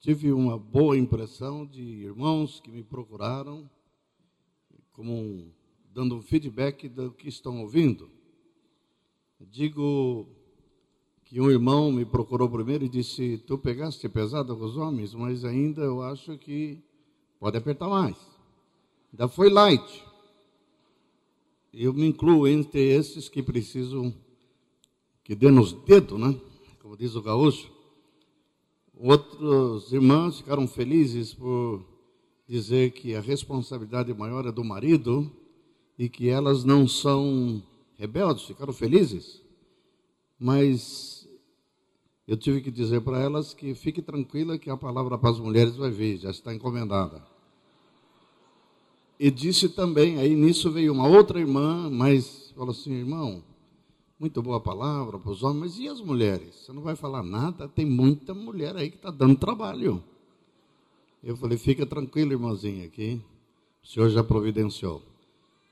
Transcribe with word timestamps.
tive 0.00 0.32
uma 0.32 0.58
boa 0.58 0.96
impressão 0.96 1.66
de 1.66 1.82
irmãos 1.82 2.60
que 2.60 2.70
me 2.70 2.82
procuraram, 2.82 3.68
como 4.92 5.12
um, 5.12 5.50
dando 5.92 6.16
um 6.16 6.22
feedback 6.22 6.88
do 6.88 7.10
que 7.12 7.28
estão 7.28 7.60
ouvindo. 7.60 8.10
Digo 9.40 10.26
que 11.24 11.40
um 11.40 11.50
irmão 11.50 11.92
me 11.92 12.04
procurou 12.04 12.48
primeiro 12.48 12.84
e 12.84 12.88
disse: 12.88 13.38
Tu 13.46 13.58
pegaste 13.58 14.08
pesado 14.08 14.56
com 14.56 14.64
os 14.64 14.76
homens, 14.76 15.14
mas 15.14 15.44
ainda 15.44 15.82
eu 15.82 16.02
acho 16.02 16.36
que 16.38 16.82
pode 17.38 17.56
apertar 17.56 17.88
mais. 17.88 18.16
Ainda 19.12 19.28
foi 19.28 19.48
light. 19.48 20.04
Eu 21.72 21.92
me 21.92 22.06
incluo 22.06 22.48
entre 22.48 22.80
esses 22.80 23.28
que 23.28 23.42
precisam 23.42 24.14
que 25.22 25.34
dê 25.34 25.50
nos 25.50 25.72
dedos, 25.72 26.18
né? 26.18 26.34
Como 26.80 26.96
diz 26.96 27.14
o 27.14 27.22
gaúcho. 27.22 27.77
Outros 29.00 29.92
irmãos 29.92 30.38
ficaram 30.38 30.66
felizes 30.66 31.32
por 31.32 31.84
dizer 32.48 32.90
que 32.90 33.14
a 33.14 33.20
responsabilidade 33.20 34.12
maior 34.12 34.44
é 34.44 34.50
do 34.50 34.64
marido 34.64 35.30
e 35.96 36.08
que 36.08 36.28
elas 36.28 36.64
não 36.64 36.88
são 36.88 37.62
rebeldes, 37.96 38.44
ficaram 38.44 38.72
felizes. 38.72 39.40
Mas 40.36 41.28
eu 42.26 42.36
tive 42.36 42.60
que 42.60 42.72
dizer 42.72 43.00
para 43.02 43.20
elas 43.20 43.54
que 43.54 43.72
fique 43.72 44.02
tranquila 44.02 44.58
que 44.58 44.68
a 44.68 44.76
palavra 44.76 45.16
para 45.16 45.30
as 45.30 45.38
mulheres 45.38 45.76
vai 45.76 45.90
vir, 45.90 46.18
já 46.18 46.30
está 46.30 46.52
encomendada. 46.52 47.22
E 49.18 49.30
disse 49.30 49.68
também, 49.68 50.18
aí 50.18 50.34
nisso 50.34 50.72
veio 50.72 50.92
uma 50.92 51.06
outra 51.06 51.38
irmã, 51.38 51.88
mas 51.88 52.52
falou 52.56 52.70
assim, 52.72 52.92
irmão, 52.92 53.44
muito 54.18 54.42
boa 54.42 54.60
palavra 54.60 55.16
para 55.18 55.30
os 55.30 55.44
homens, 55.44 55.60
mas 55.60 55.78
e 55.78 55.88
as 55.88 56.00
mulheres? 56.00 56.56
Você 56.56 56.72
não 56.72 56.82
vai 56.82 56.96
falar 56.96 57.22
nada? 57.22 57.68
Tem 57.68 57.86
muita 57.86 58.34
mulher 58.34 58.76
aí 58.76 58.90
que 58.90 58.96
está 58.96 59.10
dando 59.10 59.36
trabalho. 59.36 60.02
Eu 61.22 61.36
falei, 61.36 61.56
fica 61.56 61.86
tranquilo, 61.86 62.32
irmãozinha, 62.32 62.86
aqui 62.86 63.22
o 63.82 63.86
Senhor 63.86 64.08
já 64.10 64.24
providenciou. 64.24 65.02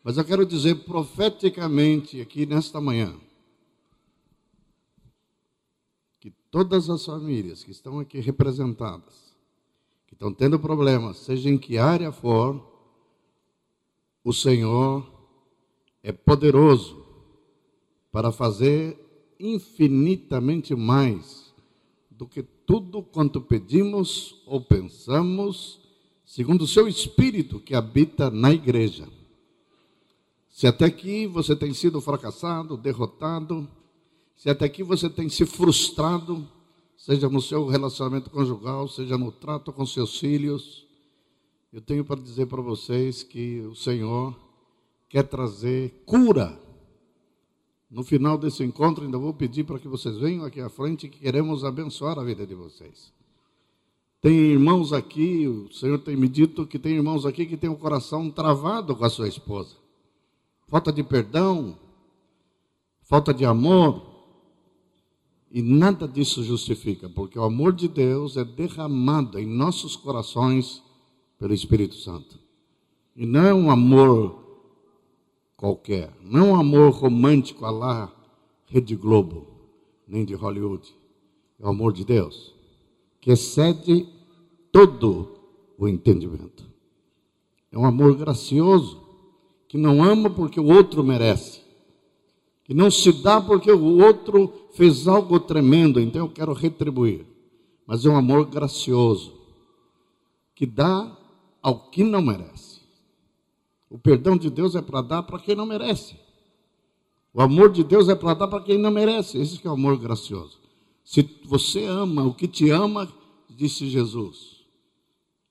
Mas 0.03 0.17
eu 0.17 0.25
quero 0.25 0.47
dizer 0.47 0.85
profeticamente 0.85 2.21
aqui 2.21 2.47
nesta 2.47 2.81
manhã, 2.81 3.17
que 6.21 6.31
todas 6.51 6.89
as 6.89 7.05
famílias 7.05 7.65
que 7.65 7.73
estão 7.73 7.99
aqui 7.99 8.21
representadas, 8.21 9.35
que 10.07 10.15
estão 10.15 10.33
tendo 10.33 10.59
problemas, 10.59 11.17
seja 11.19 11.51
em 11.51 11.59
que 11.59 11.79
área 11.79 12.13
for, 12.13 12.65
o 14.23 14.33
Senhor 14.33 15.05
é 16.01 16.13
poderoso 16.13 17.06
para 18.17 18.33
fazer 18.33 18.99
infinitamente 19.39 20.75
mais 20.75 21.53
do 22.11 22.27
que 22.27 22.43
tudo 22.43 23.03
quanto 23.03 23.43
pedimos 23.43 24.43
ou 24.47 24.59
pensamos, 24.59 25.79
segundo 26.25 26.63
o 26.63 26.67
seu 26.67 26.89
Espírito 26.89 27.61
que 27.61 27.75
habita 27.75 28.31
na 28.31 28.51
igreja. 28.51 29.07
Se 30.49 30.67
até 30.67 30.87
aqui 30.87 31.27
você 31.27 31.55
tem 31.55 31.75
sido 31.75 32.01
fracassado, 32.01 32.79
derrotado, 32.79 33.69
se 34.35 34.49
até 34.49 34.65
aqui 34.65 34.83
você 34.83 35.11
tem 35.11 35.29
se 35.29 35.45
frustrado, 35.45 36.49
seja 36.97 37.29
no 37.29 37.43
seu 37.43 37.67
relacionamento 37.67 38.31
conjugal, 38.31 38.89
seja 38.89 39.19
no 39.19 39.31
trato 39.31 39.75
com 39.75 39.85
seus 39.85 40.19
filhos, 40.19 40.87
eu 41.71 41.83
tenho 41.83 42.03
para 42.03 42.19
dizer 42.19 42.47
para 42.47 42.63
vocês 42.63 43.23
que 43.23 43.61
o 43.61 43.75
Senhor 43.75 44.35
quer 45.07 45.25
trazer 45.25 46.03
cura 46.07 46.65
no 47.91 48.03
final 48.03 48.37
desse 48.37 48.65
encontro, 48.65 49.05
ainda 49.05 49.19
vou 49.19 49.33
pedir 49.33 49.65
para 49.65 49.79
que 49.79 49.87
vocês 49.87 50.19
venham 50.19 50.45
aqui 50.45 50.61
à 50.61 50.69
frente, 50.69 51.09
que 51.09 51.21
queremos 51.21 51.65
abençoar 51.65 52.19
a 52.19 52.25
vida 52.25 52.47
de 52.47 52.55
vocês. 52.55 53.13
Tem 54.21 54.33
irmãos 54.33 54.93
aqui, 54.93 55.47
o 55.47 55.73
Senhor 55.73 55.99
tem 55.99 56.17
me 56.17 56.29
dito 56.29 56.67
que 56.67 56.79
tem 56.79 56.95
irmãos 56.95 57.25
aqui 57.25 57.47
que 57.47 57.57
tem 57.57 57.71
o 57.71 57.77
coração 57.77 58.31
travado 58.31 58.97
com 58.97 59.05
a 59.05 59.11
sua 59.11 59.29
esposa. 59.29 59.77
Falta 60.67 60.93
de 60.93 61.03
perdão, 61.05 61.79
falta 63.03 63.33
de 63.33 63.45
amor. 63.45 64.15
E 65.49 65.63
nada 65.63 66.09
disso 66.09 66.43
justifica, 66.43 67.09
porque 67.09 67.39
o 67.39 67.45
amor 67.45 67.73
de 67.73 67.87
Deus 67.87 68.37
é 68.37 68.45
derramado 68.45 69.39
em 69.39 69.47
nossos 69.47 69.95
corações 69.95 70.83
pelo 71.39 71.55
Espírito 71.55 71.95
Santo. 71.95 72.37
E 73.15 73.25
não 73.25 73.47
é 73.47 73.55
um 73.55 73.71
amor 73.71 74.46
qualquer. 75.57 76.13
Não 76.23 76.51
um 76.51 76.57
amor 76.57 76.91
romântico 76.93 77.65
a 77.65 77.71
lá 77.71 78.13
Rede 78.67 78.95
Globo, 78.95 79.47
nem 80.07 80.25
de 80.25 80.35
Hollywood. 80.35 80.95
É 81.59 81.65
o 81.65 81.69
amor 81.69 81.93
de 81.93 82.05
Deus, 82.05 82.55
que 83.21 83.31
excede 83.31 84.07
todo 84.71 85.39
o 85.79 85.89
entendimento. 85.89 86.65
É 87.73 87.79
um 87.79 87.85
amor 87.85 88.15
gracioso, 88.17 89.03
que 89.69 89.79
não 89.79 90.03
ama 90.05 90.31
porque 90.31 90.61
o 90.61 90.67
outro 90.67 91.03
merece, 91.03 91.61
que 92.65 92.75
não 92.75 92.91
se 92.91 93.13
dá 93.23 93.41
porque 93.41 93.71
o 93.71 94.03
outro 94.03 94.53
fez 94.73 95.09
algo 95.09 95.41
tremendo, 95.41 96.01
então 96.01 96.23
eu 96.23 96.29
quero 96.29 96.53
retribuir. 96.53 97.27
Mas 97.87 98.05
é 98.05 98.09
um 98.09 98.17
amor 98.17 98.47
gracioso, 98.47 99.33
que 100.55 100.67
dá 100.67 101.17
ao 101.63 101.91
que 101.91 102.03
não 102.03 102.21
merece. 102.21 102.76
O 103.89 103.99
perdão 103.99 104.37
de 104.37 104.51
Deus 104.51 104.75
é 104.75 104.83
para 104.83 105.01
dar 105.01 105.23
para 105.23 105.39
quem 105.39 105.55
não 105.55 105.67
merece. 105.67 106.17
O 107.33 107.41
amor 107.41 107.71
de 107.71 107.85
Deus 107.85 108.09
é 108.09 108.15
para 108.15 108.35
dar 108.35 108.49
para 108.49 108.63
quem 108.63 108.79
não 108.79 108.91
merece. 108.91 109.39
Esse 109.39 109.61
é 109.65 109.69
o 109.69 109.75
amor 109.75 109.99
gracioso. 109.99 110.59
Se 111.05 111.23
você 111.45 111.85
ama 111.85 112.25
o 112.25 112.35
que 112.35 112.49
te 112.49 112.71
ama, 112.71 113.09
disse 113.49 113.89
Jesus, 113.89 114.65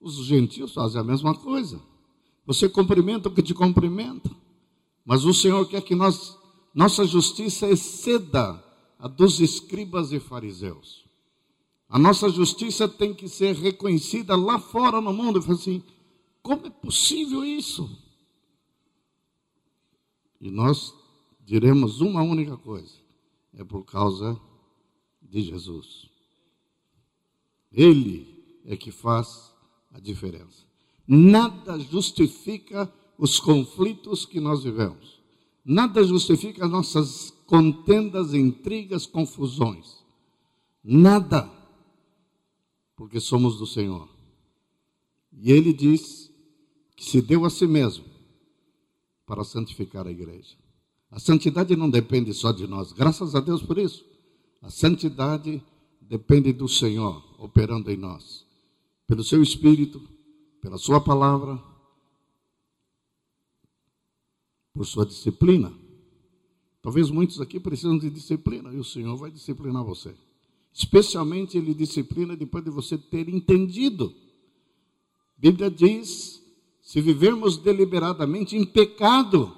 os 0.01 0.15
gentios 0.25 0.73
fazem 0.73 0.99
a 0.99 1.03
mesma 1.03 1.33
coisa. 1.33 1.81
Você 2.45 2.67
cumprimenta 2.67 3.29
o 3.29 3.31
que 3.31 3.41
te 3.41 3.53
cumprimenta. 3.53 4.29
Mas 5.05 5.23
o 5.23 5.33
Senhor 5.33 5.65
quer 5.67 5.81
que 5.81 5.95
nós, 5.95 6.37
nossa 6.73 7.05
justiça 7.05 7.67
exceda 7.69 8.63
a 8.99 9.07
dos 9.07 9.39
escribas 9.39 10.11
e 10.11 10.19
fariseus. 10.19 11.05
A 11.87 11.99
nossa 11.99 12.29
justiça 12.29 12.87
tem 12.87 13.13
que 13.13 13.29
ser 13.29 13.55
reconhecida 13.55 14.35
lá 14.35 14.59
fora 14.59 14.99
no 14.99 15.13
mundo. 15.13 15.43
E 15.47 15.51
assim, 15.51 15.83
como 16.41 16.65
é 16.65 16.69
possível 16.69 17.45
isso? 17.45 17.89
E 20.45 20.51
nós 20.51 20.93
diremos 21.43 22.01
uma 22.01 22.21
única 22.21 22.55
coisa: 22.55 22.93
é 23.51 23.63
por 23.63 23.83
causa 23.83 24.39
de 25.19 25.41
Jesus. 25.41 26.07
Ele 27.71 28.61
é 28.63 28.77
que 28.77 28.91
faz 28.91 29.51
a 29.91 29.99
diferença. 29.99 30.63
Nada 31.07 31.79
justifica 31.79 32.93
os 33.17 33.39
conflitos 33.39 34.23
que 34.23 34.39
nós 34.39 34.63
vivemos. 34.63 35.19
Nada 35.65 36.03
justifica 36.03 36.65
as 36.65 36.71
nossas 36.71 37.31
contendas, 37.47 38.35
intrigas, 38.35 39.07
confusões. 39.07 40.05
Nada. 40.83 41.51
Porque 42.95 43.19
somos 43.19 43.57
do 43.57 43.65
Senhor. 43.65 44.07
E 45.33 45.51
ele 45.51 45.73
diz 45.73 46.31
que 46.95 47.03
se 47.03 47.19
deu 47.19 47.45
a 47.45 47.49
si 47.49 47.65
mesmo 47.65 48.14
para 49.25 49.43
santificar 49.43 50.07
a 50.07 50.11
igreja. 50.11 50.55
A 51.09 51.19
santidade 51.19 51.75
não 51.75 51.89
depende 51.89 52.33
só 52.33 52.51
de 52.51 52.67
nós, 52.67 52.91
graças 52.91 53.35
a 53.35 53.39
Deus 53.39 53.61
por 53.61 53.77
isso. 53.77 54.05
A 54.61 54.69
santidade 54.69 55.63
depende 56.01 56.51
do 56.51 56.67
Senhor 56.67 57.23
operando 57.39 57.91
em 57.91 57.97
nós, 57.97 58.45
pelo 59.07 59.23
seu 59.23 59.41
Espírito, 59.41 60.01
pela 60.61 60.77
Sua 60.77 60.99
palavra, 60.99 61.61
por 64.73 64.85
Sua 64.85 65.05
disciplina. 65.05 65.71
Talvez 66.81 67.09
muitos 67.09 67.41
aqui 67.41 67.59
precisam 67.59 67.97
de 67.97 68.09
disciplina 68.09 68.71
e 68.73 68.77
o 68.77 68.83
Senhor 68.83 69.15
vai 69.15 69.31
disciplinar 69.31 69.83
você. 69.83 70.15
Especialmente 70.73 71.57
Ele 71.57 71.73
disciplina 71.73 72.35
depois 72.35 72.63
de 72.63 72.69
você 72.69 72.97
ter 72.97 73.29
entendido. 73.29 74.13
A 75.37 75.41
Bíblia 75.41 75.71
diz 75.71 76.43
se 76.85 77.01
vivermos 77.01 77.57
deliberadamente 77.57 78.55
em 78.55 78.63
pecado, 78.63 79.51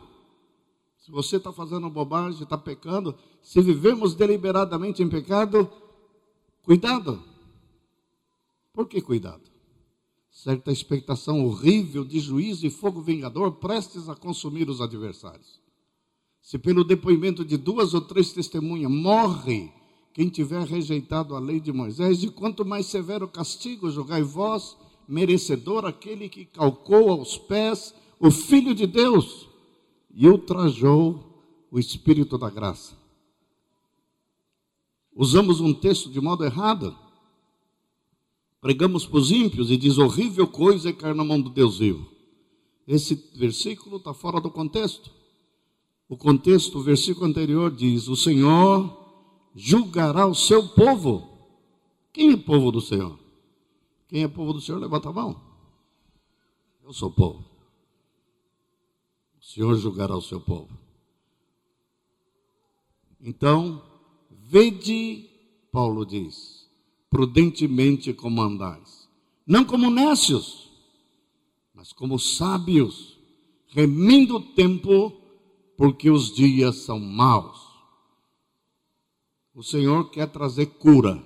se 0.97 1.11
você 1.11 1.35
está 1.35 1.51
fazendo 1.51 1.89
bobagem, 1.89 2.41
está 2.41 2.57
pecando, 2.57 3.13
se 3.41 3.61
vivermos 3.61 4.15
deliberadamente 4.15 5.03
em 5.03 5.09
pecado, 5.09 5.69
cuidado. 6.63 7.21
Por 8.71 8.87
que 8.87 9.01
cuidado? 9.01 9.43
Certa 10.31 10.71
expectação 10.71 11.45
horrível 11.45 12.05
de 12.05 12.17
juízo 12.17 12.65
e 12.65 12.69
fogo 12.69 13.01
vingador 13.01 13.51
prestes 13.55 14.07
a 14.07 14.15
consumir 14.15 14.69
os 14.69 14.79
adversários. 14.79 15.59
Se 16.41 16.57
pelo 16.57 16.85
depoimento 16.85 17.43
de 17.43 17.57
duas 17.57 17.93
ou 17.93 17.99
três 17.99 18.31
testemunhas 18.31 18.89
morre 18.89 19.69
quem 20.13 20.29
tiver 20.29 20.65
rejeitado 20.65 21.35
a 21.35 21.39
lei 21.39 21.59
de 21.59 21.73
Moisés, 21.73 22.21
de 22.21 22.31
quanto 22.31 22.63
mais 22.63 22.85
severo 22.85 23.27
castigo 23.27 23.91
julgai 23.91 24.23
vós, 24.23 24.77
merecedor 25.07 25.85
aquele 25.85 26.27
que 26.27 26.45
calcou 26.45 27.09
aos 27.09 27.37
pés 27.37 27.93
o 28.19 28.29
Filho 28.31 28.73
de 28.73 28.85
Deus 28.85 29.47
e 30.13 30.27
ultrajou 30.27 31.23
o 31.71 31.79
Espírito 31.79 32.37
da 32.37 32.49
graça. 32.49 32.97
Usamos 35.15 35.59
um 35.59 35.73
texto 35.73 36.09
de 36.09 36.19
modo 36.21 36.43
errado. 36.43 36.97
Pregamos 38.61 39.05
para 39.05 39.17
os 39.17 39.31
ímpios 39.31 39.71
e 39.71 39.77
diz: 39.77 39.97
horrível 39.97 40.47
coisa 40.47 40.89
é 40.89 40.93
cair 40.93 41.15
na 41.15 41.23
mão 41.23 41.39
do 41.41 41.49
Deus 41.49 41.79
vivo. 41.79 42.07
Esse 42.87 43.15
versículo 43.35 43.97
está 43.97 44.13
fora 44.13 44.39
do 44.39 44.49
contexto. 44.49 45.11
O 46.09 46.15
contexto, 46.15 46.79
o 46.79 46.83
versículo 46.83 47.25
anterior 47.25 47.71
diz: 47.71 48.07
O 48.07 48.15
Senhor 48.15 49.05
julgará 49.55 50.25
o 50.25 50.35
seu 50.35 50.69
povo. 50.69 51.37
Quem 52.13 52.31
é 52.31 52.37
povo 52.37 52.71
do 52.71 52.79
Senhor? 52.79 53.26
Quem 54.07 54.23
é 54.23 54.27
povo 54.27 54.53
do 54.53 54.61
Senhor, 54.61 54.79
levanta 54.79 55.09
a 55.09 55.13
mão. 55.13 55.41
Eu 56.83 56.93
sou 56.93 57.11
povo. 57.11 57.43
O 59.39 59.43
Senhor 59.43 59.75
julgará 59.75 60.15
o 60.15 60.21
seu 60.21 60.39
povo. 60.39 60.69
Então, 63.19 63.83
vede, 64.29 65.29
Paulo 65.71 66.05
diz, 66.05 66.69
prudentemente 67.09 68.13
como 68.13 68.41
andais, 68.41 69.09
não 69.45 69.65
como 69.65 69.89
nécios, 69.89 70.69
mas 71.73 71.91
como 71.91 72.17
sábios, 72.17 73.17
remindo 73.67 74.37
o 74.37 74.53
tempo, 74.53 75.11
porque 75.77 76.09
os 76.09 76.33
dias 76.33 76.77
são 76.77 76.99
maus. 76.99 77.67
O 79.53 79.63
Senhor 79.63 80.09
quer 80.09 80.27
trazer 80.31 80.67
cura, 80.67 81.21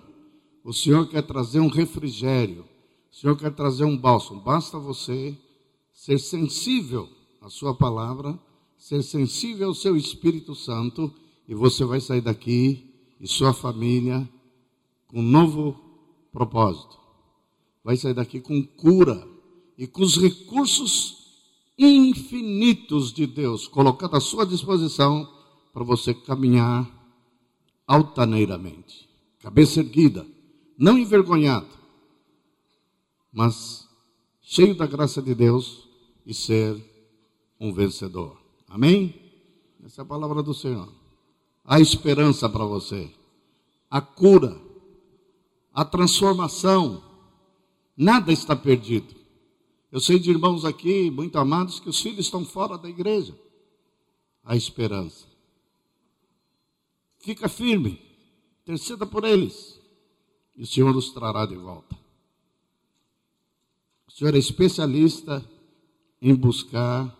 o 0.63 0.73
Senhor 0.73 1.07
quer 1.07 1.21
trazer 1.21 1.59
um 1.59 1.67
refrigério, 1.67 2.65
o 3.11 3.15
Senhor 3.15 3.35
quer 3.37 3.51
trazer 3.51 3.83
um 3.83 3.97
bálsamo. 3.97 4.41
Basta 4.41 4.79
você 4.79 5.37
ser 5.93 6.17
sensível 6.17 7.09
à 7.41 7.49
Sua 7.49 7.75
palavra, 7.75 8.39
ser 8.77 9.03
sensível 9.03 9.67
ao 9.67 9.75
Seu 9.75 9.97
Espírito 9.97 10.55
Santo 10.55 11.13
e 11.47 11.53
você 11.53 11.83
vai 11.83 11.99
sair 11.99 12.21
daqui 12.21 12.89
e 13.19 13.27
sua 13.27 13.53
família 13.53 14.27
com 15.07 15.19
um 15.19 15.23
novo 15.23 15.77
propósito. 16.31 16.97
Vai 17.83 17.97
sair 17.97 18.13
daqui 18.13 18.39
com 18.39 18.63
cura 18.63 19.27
e 19.77 19.85
com 19.85 20.01
os 20.01 20.15
recursos 20.17 21.17
infinitos 21.77 23.11
de 23.11 23.27
Deus 23.27 23.67
colocados 23.67 24.17
à 24.17 24.21
sua 24.21 24.45
disposição 24.45 25.29
para 25.73 25.83
você 25.83 26.13
caminhar 26.13 26.89
altaneiramente, 27.85 29.09
cabeça 29.39 29.81
erguida, 29.81 30.25
não 30.77 30.97
envergonhado, 30.97 31.80
mas 33.31 33.87
cheio 34.41 34.75
da 34.75 34.85
graça 34.85 35.21
de 35.21 35.33
Deus 35.33 35.87
e 36.25 36.33
ser 36.33 36.75
um 37.59 37.73
vencedor. 37.73 38.37
Amém? 38.67 39.15
Essa 39.83 40.01
é 40.01 40.03
a 40.03 40.05
palavra 40.05 40.43
do 40.43 40.53
Senhor 40.53 41.01
a 41.63 41.79
esperança 41.79 42.49
para 42.49 42.65
você, 42.65 43.09
a 43.89 44.01
cura, 44.01 44.59
a 45.73 45.85
transformação. 45.85 47.03
Nada 47.95 48.31
está 48.31 48.55
perdido. 48.55 49.15
Eu 49.91 49.99
sei 49.99 50.17
de 50.17 50.29
irmãos 50.29 50.65
aqui, 50.65 51.11
muito 51.11 51.37
amados, 51.37 51.79
que 51.79 51.89
os 51.89 51.99
filhos 51.99 52.25
estão 52.25 52.45
fora 52.45 52.77
da 52.77 52.89
igreja. 52.89 53.37
A 54.43 54.55
esperança. 54.55 55.27
Fica 57.19 57.47
firme, 57.47 58.01
interceda 58.63 59.05
por 59.05 59.23
eles, 59.23 59.79
e 60.55 60.63
o 60.63 60.67
Senhor 60.67 60.95
os 60.95 61.11
trará 61.11 61.45
de 61.45 61.55
volta. 61.55 62.00
Senhor 64.21 64.35
é 64.35 64.38
especialista 64.38 65.44
em 66.21 66.35
buscar 66.35 67.12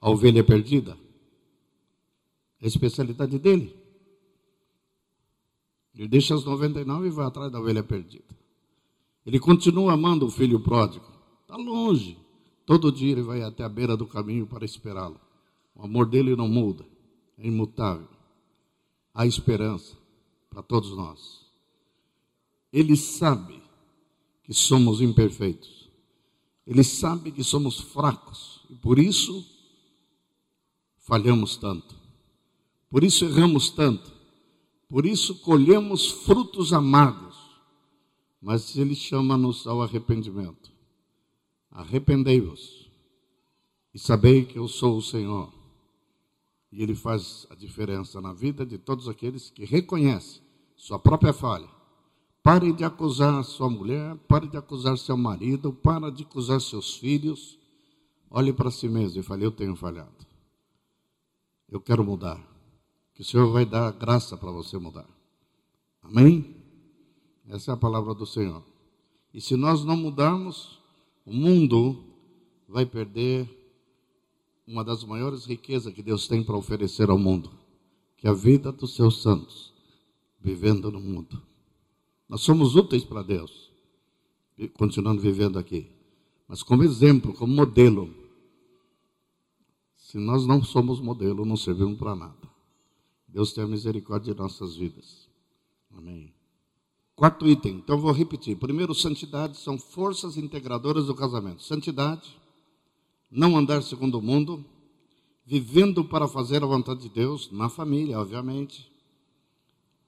a 0.00 0.08
ovelha 0.08 0.44
perdida. 0.44 0.96
É 2.60 2.66
a 2.66 2.68
especialidade 2.68 3.36
dele. 3.36 3.76
Ele 5.92 6.06
deixa 6.06 6.36
as 6.36 6.44
99 6.44 7.08
e 7.08 7.10
vai 7.10 7.26
atrás 7.26 7.50
da 7.50 7.58
ovelha 7.58 7.82
perdida. 7.82 8.32
Ele 9.26 9.40
continua 9.40 9.94
amando 9.94 10.24
o 10.24 10.30
filho 10.30 10.60
pródigo. 10.60 11.04
Está 11.42 11.56
longe. 11.56 12.16
Todo 12.64 12.92
dia 12.92 13.10
ele 13.10 13.22
vai 13.22 13.42
até 13.42 13.64
a 13.64 13.68
beira 13.68 13.96
do 13.96 14.06
caminho 14.06 14.46
para 14.46 14.64
esperá-lo. 14.64 15.20
O 15.74 15.82
amor 15.82 16.06
dele 16.06 16.36
não 16.36 16.46
muda, 16.46 16.86
é 17.38 17.44
imutável. 17.48 18.06
Há 19.12 19.26
esperança 19.26 19.96
para 20.48 20.62
todos 20.62 20.96
nós. 20.96 21.44
Ele 22.72 22.96
sabe 22.96 23.60
que 24.44 24.54
somos 24.54 25.00
imperfeitos. 25.00 25.85
Ele 26.66 26.82
sabe 26.82 27.30
que 27.30 27.44
somos 27.44 27.78
fracos 27.78 28.60
e 28.68 28.74
por 28.74 28.98
isso 28.98 29.46
falhamos 30.98 31.56
tanto. 31.56 31.94
Por 32.90 33.04
isso 33.04 33.24
erramos 33.24 33.70
tanto. 33.70 34.12
Por 34.88 35.06
isso 35.06 35.36
colhemos 35.40 36.10
frutos 36.10 36.72
amargos. 36.72 37.36
Mas 38.40 38.76
Ele 38.76 38.94
chama-nos 38.94 39.66
ao 39.66 39.80
arrependimento. 39.82 40.72
Arrependei-vos 41.70 42.90
e 43.94 43.98
sabei 43.98 44.44
que 44.44 44.58
eu 44.58 44.66
sou 44.66 44.96
o 44.96 45.02
Senhor. 45.02 45.52
E 46.72 46.82
Ele 46.82 46.94
faz 46.94 47.46
a 47.48 47.54
diferença 47.54 48.20
na 48.20 48.32
vida 48.32 48.66
de 48.66 48.76
todos 48.76 49.08
aqueles 49.08 49.50
que 49.50 49.64
reconhecem 49.64 50.42
sua 50.76 50.98
própria 50.98 51.32
falha. 51.32 51.75
Pare 52.46 52.72
de 52.72 52.84
acusar 52.84 53.42
sua 53.42 53.68
mulher, 53.68 54.16
pare 54.28 54.46
de 54.46 54.56
acusar 54.56 54.96
seu 54.96 55.16
marido, 55.16 55.72
pare 55.72 56.12
de 56.12 56.22
acusar 56.22 56.60
seus 56.60 56.94
filhos. 56.96 57.58
Olhe 58.30 58.52
para 58.52 58.70
si 58.70 58.88
mesmo 58.88 59.18
e 59.18 59.22
fale: 59.24 59.44
Eu 59.44 59.50
tenho 59.50 59.74
falhado. 59.74 60.24
Eu 61.68 61.80
quero 61.80 62.04
mudar 62.04 62.40
que 63.12 63.22
o 63.22 63.24
Senhor 63.24 63.50
vai 63.50 63.66
dar 63.66 63.90
graça 63.90 64.36
para 64.36 64.52
você 64.52 64.78
mudar. 64.78 65.08
Amém? 66.00 66.54
Essa 67.48 67.72
é 67.72 67.74
a 67.74 67.76
palavra 67.76 68.14
do 68.14 68.24
Senhor. 68.24 68.62
E 69.34 69.40
se 69.40 69.56
nós 69.56 69.84
não 69.84 69.96
mudarmos, 69.96 70.78
o 71.24 71.32
mundo 71.32 72.00
vai 72.68 72.86
perder 72.86 73.50
uma 74.64 74.84
das 74.84 75.02
maiores 75.02 75.46
riquezas 75.46 75.92
que 75.92 76.00
Deus 76.00 76.28
tem 76.28 76.44
para 76.44 76.56
oferecer 76.56 77.10
ao 77.10 77.18
mundo, 77.18 77.50
que 78.16 78.28
é 78.28 78.30
a 78.30 78.34
vida 78.34 78.70
dos 78.70 78.94
seus 78.94 79.20
santos, 79.20 79.74
vivendo 80.40 80.92
no 80.92 81.00
mundo. 81.00 81.42
Nós 82.28 82.40
somos 82.40 82.74
úteis 82.74 83.04
para 83.04 83.22
Deus, 83.22 83.70
continuando 84.74 85.20
vivendo 85.20 85.58
aqui. 85.58 85.90
Mas 86.48 86.62
como 86.62 86.82
exemplo, 86.82 87.32
como 87.34 87.52
modelo, 87.54 88.12
se 89.96 90.18
nós 90.18 90.46
não 90.46 90.62
somos 90.62 91.00
modelo, 91.00 91.44
não 91.44 91.56
servimos 91.56 91.98
para 91.98 92.14
nada. 92.14 92.48
Deus 93.28 93.52
tenha 93.52 93.66
misericórdia 93.66 94.34
de 94.34 94.40
nossas 94.40 94.76
vidas. 94.76 95.28
Amém. 95.90 96.32
Quarto 97.14 97.46
item, 97.48 97.76
então 97.76 97.98
vou 97.98 98.12
repetir. 98.12 98.56
Primeiro, 98.56 98.94
santidade 98.94 99.56
são 99.56 99.78
forças 99.78 100.36
integradoras 100.36 101.06
do 101.06 101.14
casamento. 101.14 101.62
Santidade, 101.62 102.36
não 103.30 103.56
andar 103.56 103.82
segundo 103.82 104.18
o 104.18 104.22
mundo, 104.22 104.64
vivendo 105.44 106.04
para 106.04 106.28
fazer 106.28 106.62
a 106.62 106.66
vontade 106.66 107.00
de 107.00 107.08
Deus, 107.08 107.50
na 107.50 107.68
família, 107.68 108.20
obviamente. 108.20 108.90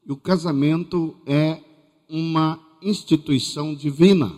E 0.04 0.12
o 0.12 0.16
casamento 0.16 1.16
é 1.24 1.62
uma 2.08 2.58
instituição 2.80 3.74
divina. 3.74 4.34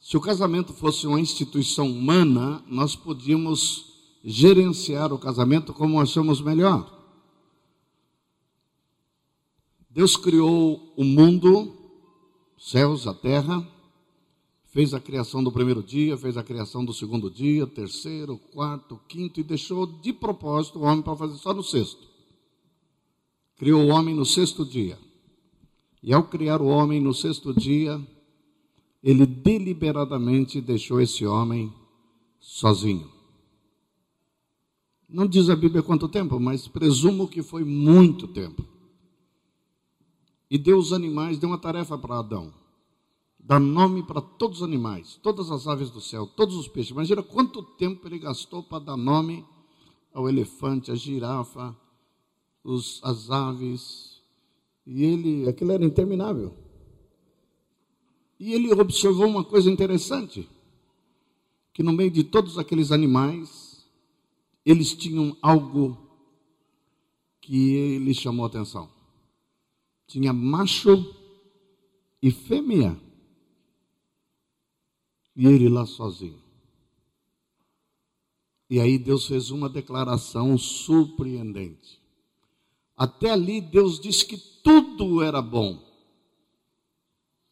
Se 0.00 0.16
o 0.16 0.20
casamento 0.20 0.72
fosse 0.72 1.06
uma 1.06 1.20
instituição 1.20 1.90
humana, 1.90 2.62
nós 2.68 2.94
podíamos 2.94 3.92
gerenciar 4.22 5.12
o 5.12 5.18
casamento 5.18 5.72
como 5.72 6.00
achamos 6.00 6.40
melhor. 6.40 6.90
Deus 9.90 10.16
criou 10.16 10.92
o 10.96 11.04
mundo, 11.04 11.72
céus, 12.58 13.06
a 13.06 13.14
terra, 13.14 13.66
fez 14.66 14.92
a 14.92 15.00
criação 15.00 15.42
do 15.42 15.52
primeiro 15.52 15.82
dia, 15.82 16.16
fez 16.16 16.36
a 16.36 16.42
criação 16.42 16.84
do 16.84 16.92
segundo 16.92 17.30
dia, 17.30 17.66
terceiro, 17.66 18.36
quarto, 18.36 19.00
quinto, 19.06 19.38
e 19.38 19.44
deixou 19.44 19.86
de 19.86 20.12
propósito 20.12 20.80
o 20.80 20.82
homem 20.82 21.00
para 21.00 21.14
fazer 21.14 21.36
só 21.36 21.54
no 21.54 21.62
sexto. 21.62 22.13
Criou 23.56 23.84
o 23.84 23.88
homem 23.88 24.14
no 24.14 24.26
sexto 24.26 24.64
dia. 24.64 24.98
E 26.02 26.12
ao 26.12 26.24
criar 26.24 26.60
o 26.60 26.66
homem 26.66 27.00
no 27.00 27.14
sexto 27.14 27.54
dia, 27.54 28.00
ele 29.02 29.24
deliberadamente 29.24 30.60
deixou 30.60 31.00
esse 31.00 31.24
homem 31.26 31.72
sozinho. 32.40 33.10
Não 35.08 35.26
diz 35.26 35.48
a 35.48 35.56
Bíblia 35.56 35.82
quanto 35.82 36.08
tempo, 36.08 36.40
mas 36.40 36.66
presumo 36.66 37.28
que 37.28 37.42
foi 37.42 37.64
muito 37.64 38.26
tempo. 38.26 38.64
E 40.50 40.58
deu 40.58 40.78
os 40.78 40.92
animais, 40.92 41.38
deu 41.38 41.48
uma 41.48 41.58
tarefa 41.58 41.96
para 41.96 42.18
Adão. 42.18 42.52
Dar 43.38 43.60
nome 43.60 44.02
para 44.02 44.20
todos 44.20 44.58
os 44.58 44.62
animais, 44.62 45.18
todas 45.22 45.50
as 45.50 45.66
aves 45.66 45.90
do 45.90 46.00
céu, 46.00 46.26
todos 46.26 46.56
os 46.56 46.66
peixes. 46.66 46.92
Imagina 46.92 47.22
quanto 47.22 47.62
tempo 47.62 48.06
ele 48.08 48.18
gastou 48.18 48.62
para 48.62 48.84
dar 48.84 48.96
nome 48.96 49.44
ao 50.12 50.28
elefante, 50.28 50.90
à 50.90 50.94
girafa, 50.94 51.76
os, 52.64 53.00
as 53.04 53.30
aves. 53.30 54.22
E 54.86 55.04
ele, 55.04 55.48
aquilo 55.48 55.72
era 55.72 55.84
interminável. 55.84 56.56
E 58.40 58.52
ele 58.52 58.72
observou 58.72 59.26
uma 59.26 59.44
coisa 59.44 59.70
interessante: 59.70 60.48
que 61.72 61.82
no 61.82 61.92
meio 61.92 62.10
de 62.10 62.24
todos 62.24 62.58
aqueles 62.58 62.90
animais, 62.90 63.86
eles 64.64 64.94
tinham 64.94 65.36
algo 65.42 65.98
que 67.40 67.98
lhe 67.98 68.14
chamou 68.14 68.46
atenção. 68.46 68.88
tinha 70.06 70.32
macho 70.32 71.14
e 72.22 72.30
fêmea. 72.30 72.98
E 75.36 75.46
ele 75.46 75.68
lá 75.68 75.84
sozinho. 75.84 76.42
E 78.70 78.80
aí 78.80 78.98
Deus 78.98 79.26
fez 79.26 79.50
uma 79.50 79.68
declaração 79.68 80.56
surpreendente. 80.56 82.03
Até 82.96 83.30
ali 83.30 83.60
Deus 83.60 83.98
disse 83.98 84.24
que 84.24 84.36
tudo 84.62 85.22
era 85.22 85.42
bom. 85.42 85.82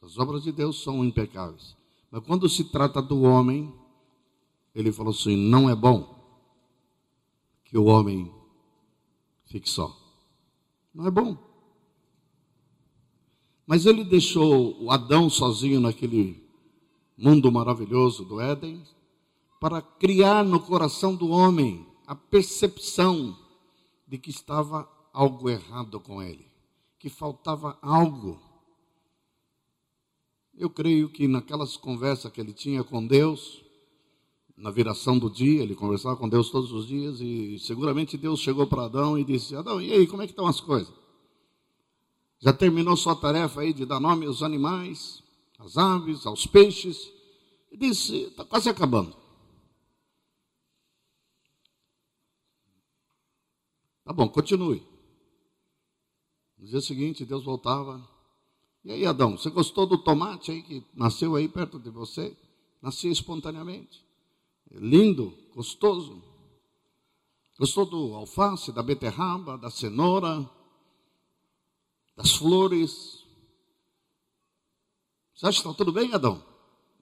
As 0.02 0.18
obras 0.18 0.42
de 0.42 0.52
Deus 0.52 0.82
são 0.82 1.04
impecáveis. 1.04 1.76
Mas 2.10 2.24
quando 2.24 2.48
se 2.48 2.64
trata 2.64 3.00
do 3.00 3.22
homem, 3.22 3.72
ele 4.74 4.92
falou 4.92 5.12
assim: 5.12 5.36
não 5.36 5.68
é 5.68 5.74
bom 5.74 6.12
que 7.64 7.78
o 7.78 7.84
homem 7.84 8.32
fique 9.46 9.68
só. 9.68 9.96
Não 10.94 11.06
é 11.06 11.10
bom. 11.10 11.36
Mas 13.66 13.86
ele 13.86 14.04
deixou 14.04 14.82
o 14.82 14.90
Adão 14.90 15.30
sozinho 15.30 15.80
naquele 15.80 16.42
mundo 17.16 17.50
maravilhoso 17.50 18.24
do 18.24 18.40
Éden 18.40 18.82
para 19.60 19.80
criar 19.80 20.44
no 20.44 20.60
coração 20.60 21.14
do 21.14 21.28
homem 21.28 21.86
a 22.06 22.14
percepção 22.14 23.38
de 24.06 24.18
que 24.18 24.30
estava 24.30 24.86
algo 25.12 25.50
errado 25.50 26.00
com 26.00 26.22
ele, 26.22 26.46
que 26.98 27.08
faltava 27.08 27.78
algo. 27.82 28.40
Eu 30.54 30.70
creio 30.70 31.08
que 31.08 31.28
naquelas 31.28 31.76
conversas 31.76 32.32
que 32.32 32.40
ele 32.40 32.52
tinha 32.52 32.82
com 32.82 33.06
Deus, 33.06 33.62
na 34.56 34.70
viração 34.70 35.18
do 35.18 35.30
dia, 35.30 35.62
ele 35.62 35.74
conversava 35.74 36.16
com 36.16 36.28
Deus 36.28 36.50
todos 36.50 36.72
os 36.72 36.86
dias 36.86 37.20
e 37.20 37.58
seguramente 37.58 38.16
Deus 38.16 38.40
chegou 38.40 38.66
para 38.66 38.84
Adão 38.84 39.18
e 39.18 39.24
disse: 39.24 39.56
Adão, 39.56 39.80
e 39.80 39.92
aí, 39.92 40.06
como 40.06 40.22
é 40.22 40.26
que 40.26 40.32
estão 40.32 40.46
as 40.46 40.60
coisas? 40.60 40.92
Já 42.38 42.52
terminou 42.52 42.96
sua 42.96 43.16
tarefa 43.16 43.60
aí 43.60 43.72
de 43.72 43.86
dar 43.86 44.00
nome 44.00 44.26
aos 44.26 44.42
animais, 44.42 45.22
às 45.58 45.76
aves, 45.76 46.26
aos 46.26 46.46
peixes? 46.46 47.10
E 47.70 47.76
disse: 47.76 48.24
está 48.24 48.44
quase 48.44 48.68
acabando. 48.68 49.16
Tá 54.04 54.12
bom, 54.12 54.28
continue. 54.28 54.91
No 56.62 56.68
dia 56.68 56.80
seguinte, 56.80 57.26
Deus 57.26 57.44
voltava. 57.44 58.02
E 58.82 58.90
aí, 58.90 59.04
Adão, 59.04 59.36
você 59.36 59.50
gostou 59.50 59.86
do 59.86 59.98
tomate 59.98 60.50
aí 60.50 60.62
que 60.62 60.82
nasceu 60.94 61.36
aí 61.36 61.46
perto 61.46 61.78
de 61.78 61.90
você? 61.90 62.34
Nascia 62.80 63.12
espontaneamente 63.12 64.02
lindo, 64.74 65.36
gostoso. 65.54 66.22
Gostou 67.58 67.86
do 67.86 68.14
alface, 68.14 68.72
da 68.72 68.82
beterraba, 68.82 69.58
da 69.58 69.70
cenoura, 69.70 70.48
das 72.16 72.32
flores? 72.32 73.22
Você 75.34 75.46
acha 75.46 75.62
que 75.62 75.68
está 75.68 75.76
tudo 75.76 75.92
bem, 75.92 76.12
Adão? 76.12 76.42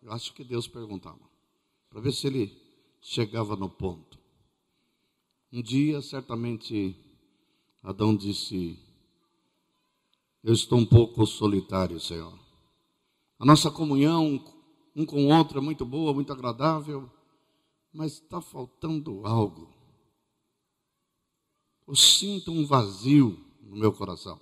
Eu 0.03 0.13
acho 0.13 0.33
que 0.35 0.43
Deus 0.43 0.67
perguntava, 0.67 1.21
para 1.89 2.01
ver 2.01 2.13
se 2.13 2.27
ele 2.27 2.57
chegava 3.01 3.55
no 3.55 3.69
ponto. 3.69 4.19
Um 5.53 5.63
dia, 5.63 6.01
certamente, 6.01 6.97
Adão 7.83 8.17
disse: 8.17 8.79
Eu 10.43 10.53
estou 10.53 10.79
um 10.79 10.87
pouco 10.87 11.27
solitário, 11.27 12.01
Senhor. 12.01 12.39
A 13.39 13.45
nossa 13.45 13.71
comunhão 13.71 14.45
um 14.95 15.07
com 15.07 15.27
o 15.27 15.29
outro 15.29 15.59
é 15.59 15.63
muito 15.63 15.85
boa, 15.85 16.13
muito 16.13 16.33
agradável 16.33 17.11
mas 17.93 18.15
está 18.15 18.41
faltando 18.41 19.27
algo. 19.27 19.73
Eu 21.87 21.97
sinto 21.97 22.53
um 22.53 22.65
vazio 22.65 23.45
no 23.61 23.77
meu 23.77 23.93
coração. 23.93 24.41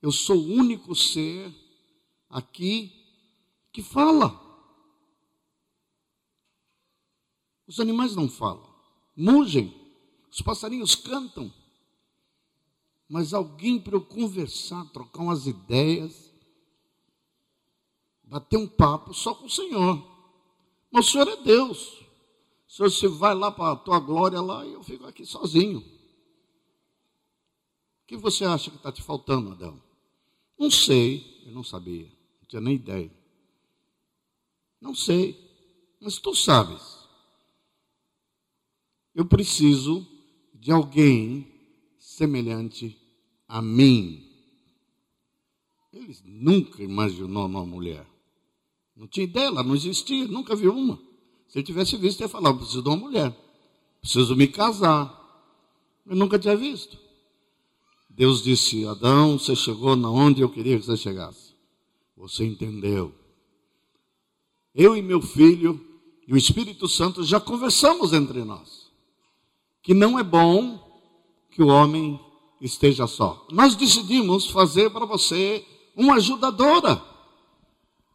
Eu 0.00 0.10
sou 0.10 0.36
o 0.36 0.52
único 0.52 0.94
ser 0.94 1.52
aqui 2.28 2.92
que 3.72 3.82
fala. 3.82 4.44
Os 7.66 7.80
animais 7.80 8.14
não 8.14 8.28
falam, 8.28 8.64
mugem, 9.16 9.74
os 10.30 10.40
passarinhos 10.40 10.94
cantam. 10.94 11.52
Mas 13.08 13.32
alguém 13.32 13.80
para 13.80 13.94
eu 13.94 14.00
conversar, 14.00 14.84
trocar 14.92 15.22
umas 15.22 15.46
ideias, 15.46 16.32
bater 18.24 18.56
um 18.56 18.66
papo 18.66 19.14
só 19.14 19.34
com 19.34 19.46
o 19.46 19.50
Senhor. 19.50 20.04
Mas 20.90 21.08
o 21.08 21.12
Senhor 21.12 21.28
é 21.28 21.36
Deus. 21.36 22.04
O 22.66 22.72
senhor 22.72 22.90
se 22.90 23.06
vai 23.06 23.34
lá 23.34 23.50
para 23.50 23.72
a 23.72 23.76
tua 23.76 24.00
glória 24.00 24.40
lá 24.40 24.66
e 24.66 24.72
eu 24.72 24.82
fico 24.82 25.06
aqui 25.06 25.24
sozinho. 25.24 25.78
O 25.78 25.84
que 28.06 28.16
você 28.16 28.44
acha 28.44 28.70
que 28.70 28.76
está 28.76 28.90
te 28.90 29.02
faltando, 29.02 29.52
Adão? 29.52 29.80
Não 30.58 30.70
sei, 30.70 31.42
eu 31.46 31.52
não 31.52 31.62
sabia, 31.62 32.10
não 32.40 32.48
tinha 32.48 32.60
nem 32.60 32.74
ideia. 32.74 33.12
Não 34.80 34.94
sei, 34.94 35.38
mas 36.00 36.18
tu 36.18 36.34
sabes. 36.34 37.06
Eu 39.14 39.26
preciso 39.26 40.06
de 40.54 40.70
alguém 40.70 41.55
semelhante 42.16 42.96
a 43.46 43.60
mim. 43.60 44.26
Ele 45.92 46.16
nunca 46.24 46.82
imaginou 46.82 47.46
uma 47.46 47.64
mulher. 47.64 48.06
Não 48.96 49.06
tinha 49.06 49.24
ideia, 49.24 49.46
ela 49.46 49.62
não 49.62 49.74
existia, 49.74 50.26
nunca 50.26 50.56
viu 50.56 50.74
uma. 50.74 50.98
Se 51.48 51.58
eu 51.58 51.62
tivesse 51.62 51.96
visto, 51.96 52.20
eu 52.20 52.24
ia 52.24 52.28
falar: 52.28 52.54
preciso 52.54 52.82
de 52.82 52.88
uma 52.88 52.96
mulher, 52.96 53.36
preciso 54.00 54.34
me 54.34 54.46
casar. 54.48 55.14
Eu 56.06 56.16
nunca 56.16 56.38
tinha 56.38 56.56
visto. 56.56 56.98
Deus 58.08 58.42
disse: 58.42 58.86
Adão, 58.86 59.38
você 59.38 59.54
chegou 59.54 59.94
na 59.94 60.10
onde 60.10 60.40
eu 60.40 60.48
queria 60.48 60.78
que 60.78 60.86
você 60.86 60.96
chegasse. 60.96 61.54
Você 62.16 62.46
entendeu. 62.46 63.14
Eu 64.74 64.96
e 64.96 65.02
meu 65.02 65.20
filho 65.20 65.78
e 66.26 66.32
o 66.32 66.36
Espírito 66.36 66.88
Santo 66.88 67.22
já 67.22 67.38
conversamos 67.38 68.12
entre 68.12 68.42
nós 68.42 68.86
que 69.82 69.94
não 69.94 70.18
é 70.18 70.24
bom 70.24 70.85
que 71.56 71.62
o 71.62 71.68
homem 71.68 72.20
esteja 72.60 73.06
só. 73.06 73.46
Nós 73.50 73.74
decidimos 73.74 74.50
fazer 74.50 74.90
para 74.90 75.06
você 75.06 75.64
uma 75.96 76.16
ajudadora, 76.16 77.02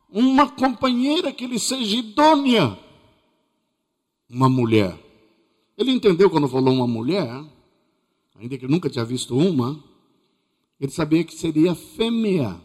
uma 0.08 0.48
companheira 0.48 1.34
que 1.34 1.48
lhe 1.48 1.58
seja 1.58 1.98
idônea 1.98 2.78
uma 4.30 4.48
mulher. 4.48 4.96
Ele 5.76 5.92
entendeu 5.92 6.30
quando 6.30 6.48
falou 6.48 6.72
uma 6.72 6.86
mulher, 6.86 7.44
ainda 8.36 8.60
que 8.60 8.68
nunca 8.68 8.92
tinha 8.92 9.04
visto 9.04 9.36
uma, 9.36 9.84
ele 10.80 10.92
sabia 10.92 11.24
que 11.24 11.34
seria 11.34 11.74
fêmea, 11.74 12.62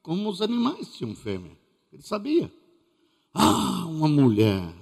como 0.00 0.30
os 0.30 0.40
animais 0.40 0.94
tinham 0.94 1.14
fêmea. 1.14 1.52
Ele 1.92 2.02
sabia. 2.02 2.50
Ah, 3.34 3.84
uma 3.86 4.08
mulher. 4.08 4.74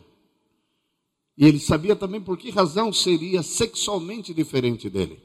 E 1.39 1.47
ele 1.47 1.61
sabia 1.61 1.95
também 1.95 2.21
por 2.21 2.37
que 2.37 2.51
razão 2.51 2.93
seria 2.93 3.45
sexualmente 3.45 4.35
diferente 4.35 4.91
dele. 4.91 5.23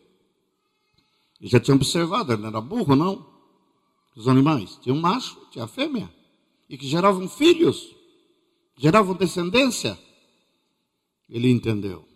Ele 1.42 1.50
já 1.50 1.60
tinha 1.60 1.74
observado, 1.74 2.32
ele 2.32 2.44
não 2.44 2.50
era 2.50 2.62
burro, 2.62 2.96
não. 2.96 3.26
Os 4.16 4.28
animais 4.28 4.78
tinham 4.80 4.96
um 4.96 5.02
macho, 5.02 5.36
tinha 5.50 5.66
fêmea. 5.66 6.14
E 6.70 6.78
que 6.78 6.88
geravam 6.88 7.28
filhos, 7.28 7.96
geravam 8.78 9.16
descendência. 9.16 9.98
Ele 11.28 11.50
entendeu. 11.50 12.08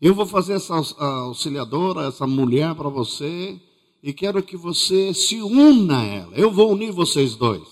Eu 0.00 0.14
vou 0.14 0.24
fazer 0.24 0.54
essa 0.54 0.74
auxiliadora, 0.74 2.06
essa 2.06 2.26
mulher 2.26 2.74
para 2.74 2.88
você, 2.88 3.60
e 4.02 4.14
quero 4.14 4.42
que 4.42 4.56
você 4.56 5.12
se 5.12 5.42
una 5.42 6.00
a 6.00 6.04
ela. 6.04 6.34
Eu 6.34 6.50
vou 6.50 6.72
unir 6.72 6.90
vocês 6.90 7.36
dois. 7.36 7.68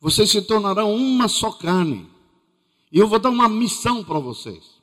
Vocês 0.00 0.30
se 0.30 0.40
tornarão 0.40 0.94
uma 0.94 1.28
só 1.28 1.52
carne. 1.52 2.13
E 2.94 2.98
eu 3.00 3.08
vou 3.08 3.18
dar 3.18 3.30
uma 3.30 3.48
missão 3.48 4.04
para 4.04 4.20
vocês. 4.20 4.80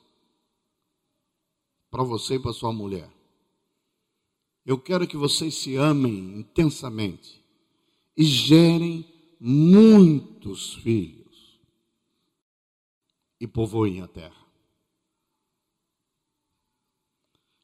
Para 1.89 2.03
você 2.03 2.35
e 2.35 2.39
para 2.39 2.51
sua 2.51 2.73
mulher. 2.73 3.09
Eu 4.65 4.77
quero 4.77 5.07
que 5.07 5.15
vocês 5.15 5.55
se 5.55 5.77
amem 5.77 6.39
intensamente 6.39 7.41
e 8.17 8.25
gerem 8.25 9.05
muitos 9.39 10.73
filhos 10.75 11.57
e 13.39 13.47
povoem 13.47 14.01
a 14.01 14.07
terra. 14.09 14.45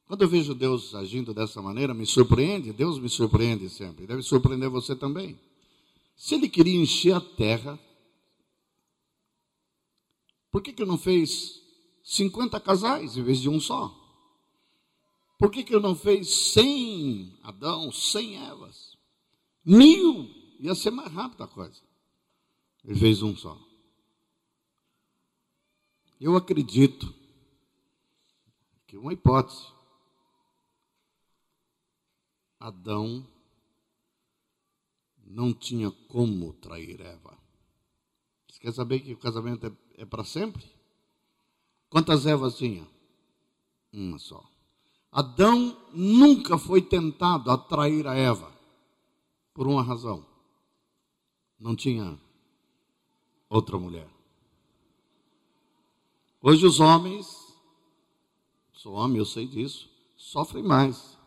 Quando 0.05 0.21
eu 0.21 0.29
vejo 0.29 0.55
Deus 0.55 0.95
agindo 0.95 1.33
dessa 1.33 1.61
maneira, 1.61 1.93
me 1.93 2.05
surpreende, 2.05 2.71
Deus 2.71 2.97
me 2.97 3.09
surpreende 3.09 3.69
sempre, 3.69 4.07
deve 4.07 4.21
surpreender 4.21 4.69
você 4.69 4.95
também. 4.95 5.37
Se 6.15 6.35
ele 6.35 6.47
queria 6.47 6.81
encher 6.81 7.13
a 7.13 7.21
terra, 7.21 7.77
por 10.51 10.61
que, 10.61 10.73
que 10.73 10.85
não 10.85 10.97
fez 10.97 11.61
50 12.03 12.59
casais 12.59 13.17
em 13.17 13.23
vez 13.23 13.39
de 13.39 13.49
um 13.49 13.59
só? 13.59 13.93
Por 15.37 15.51
que, 15.51 15.63
que 15.63 15.77
não 15.79 15.95
fez 15.95 16.53
100 16.53 17.39
Adão, 17.43 17.91
100 17.91 18.47
Evas? 18.47 18.97
Mil! 19.63 20.29
Ia 20.59 20.73
ser 20.73 20.91
mais 20.91 21.11
rápida 21.11 21.43
a 21.43 21.47
coisa. 21.47 21.79
Ele 22.83 22.99
fez 22.99 23.21
um 23.21 23.35
só. 23.35 23.59
Eu 26.19 26.35
acredito 26.35 27.13
que 28.87 28.97
uma 28.97 29.13
hipótese 29.13 29.67
Adão 32.59 33.27
não 35.23 35.53
tinha 35.53 35.91
como 35.91 36.53
trair 36.53 36.99
Eva. 37.01 37.37
Você 38.49 38.59
quer 38.59 38.73
saber 38.73 39.01
que 39.01 39.13
o 39.13 39.17
casamento 39.17 39.67
é, 39.67 39.71
é 39.97 40.05
para 40.05 40.23
sempre? 40.23 40.63
Quantas 41.89 42.25
Evas 42.25 42.55
tinha? 42.55 42.87
Uma 43.91 44.19
só. 44.19 44.47
Adão 45.11 45.75
nunca 45.91 46.57
foi 46.57 46.81
tentado 46.81 47.49
a 47.49 47.57
trair 47.57 48.05
a 48.07 48.13
Eva, 48.13 48.53
por 49.53 49.67
uma 49.67 49.81
razão. 49.81 50.23
Não 51.59 51.75
tinha 51.75 52.19
outra 53.49 53.79
mulher. 53.79 54.07
Hoje 56.39 56.65
os 56.65 56.79
homens, 56.79 57.51
sou 58.73 58.93
homem, 58.93 59.17
eu 59.17 59.25
sei 59.25 59.47
disso, 59.47 59.89
sofrem 60.15 60.63
mais. 60.63 61.17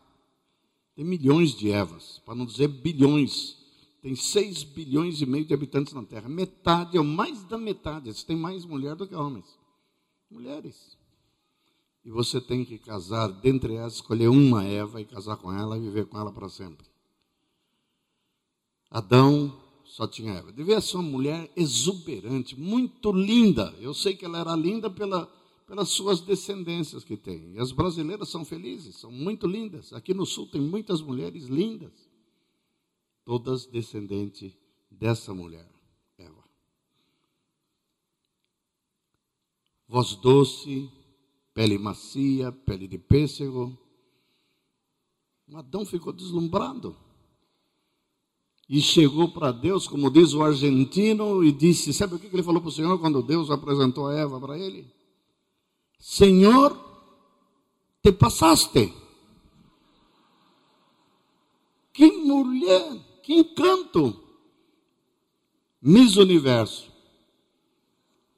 Tem 0.95 1.05
milhões 1.05 1.53
de 1.55 1.71
Evas, 1.71 2.21
para 2.25 2.37
não 2.37 2.47
dizer 2.47 2.69
bilhões. 2.69 3.60
Tem 4.03 4.15
6 4.15 4.63
bilhões 4.65 5.21
e 5.21 5.27
meio 5.27 5.45
de 5.45 5.53
habitantes 5.53 5.93
na 5.93 6.03
Terra. 6.03 6.29
Metade, 6.29 6.97
ou 6.97 7.05
mais 7.05 7.45
da 7.45 7.59
metade, 7.59 8.13
tem 8.25 8.37
mais 8.37 8.65
mulher 8.65 8.97
do 8.97 9.07
que 9.07 9.15
homens. 9.15 9.59
Mulheres. 10.31 10.97
E 12.05 12.11
você 12.11 12.41
tem 12.41 12.65
que 12.65 12.79
casar, 12.79 13.29
dentre 13.29 13.75
elas, 13.75 13.95
escolher 13.95 14.29
uma 14.29 14.65
Eva 14.65 15.01
e 15.01 15.05
casar 15.05 15.37
com 15.37 15.53
ela 15.53 15.77
e 15.77 15.81
viver 15.81 16.07
com 16.07 16.19
ela 16.19 16.33
para 16.33 16.49
sempre. 16.49 16.87
Adão 18.91 19.55
só 19.85 20.07
tinha 20.07 20.33
Eva. 20.33 20.51
Devia 20.51 20.81
ser 20.81 20.97
uma 20.97 21.11
mulher 21.11 21.51
exuberante, 21.55 22.59
muito 22.59 23.13
linda. 23.13 23.75
Eu 23.81 23.93
sei 23.93 24.17
que 24.17 24.25
ela 24.25 24.39
era 24.39 24.57
linda 24.57 24.89
pela, 24.89 25.27
pelas 25.67 25.91
suas 25.91 26.23
descendências 26.23 27.05
que 27.05 27.19
tem. 27.19 27.53
E 27.53 27.59
as 27.59 27.71
brasileiras 27.71 28.31
são 28.31 28.47
felizes, 28.47 28.97
são 28.97 29.13
muito 29.13 29.47
lindas. 29.47 29.93
Aqui 29.93 30.15
no 30.15 30.25
sul 30.25 30.47
tem 30.47 30.61
muitas 30.61 31.03
mulheres 31.03 31.45
lindas. 31.45 32.10
Todas 33.25 33.67
descendentes 33.67 34.57
dessa 34.91 35.33
mulher, 35.33 35.69
Eva. 36.19 36.45
Voz 39.87 40.15
doce, 40.17 40.91
pele 41.55 41.79
macia, 41.79 42.51
pele 42.51 42.89
de 42.89 42.99
pêssego. 42.99 43.79
Adão 45.53 45.85
ficou 45.85 46.13
deslumbrado 46.13 46.97
e 48.73 48.81
chegou 48.81 49.33
para 49.33 49.51
Deus, 49.51 49.89
como 49.89 50.09
diz 50.13 50.33
o 50.33 50.45
argentino, 50.45 51.43
e 51.43 51.51
disse: 51.51 51.93
Sabe 51.93 52.15
o 52.15 52.19
que 52.21 52.29
ele 52.29 52.41
falou 52.41 52.61
para 52.61 52.69
o 52.69 52.73
Senhor 52.73 53.01
quando 53.01 53.21
Deus 53.21 53.51
apresentou 53.51 54.07
a 54.07 54.15
Eva 54.15 54.41
para 54.41 54.57
ele? 54.57 54.89
Senhor, 55.99 56.79
te 58.01 58.13
passaste. 58.13 58.95
Que 61.93 62.13
mulher, 62.13 62.97
encanto. 63.33 64.19
Miss 65.81 66.17
Universo. 66.17 66.91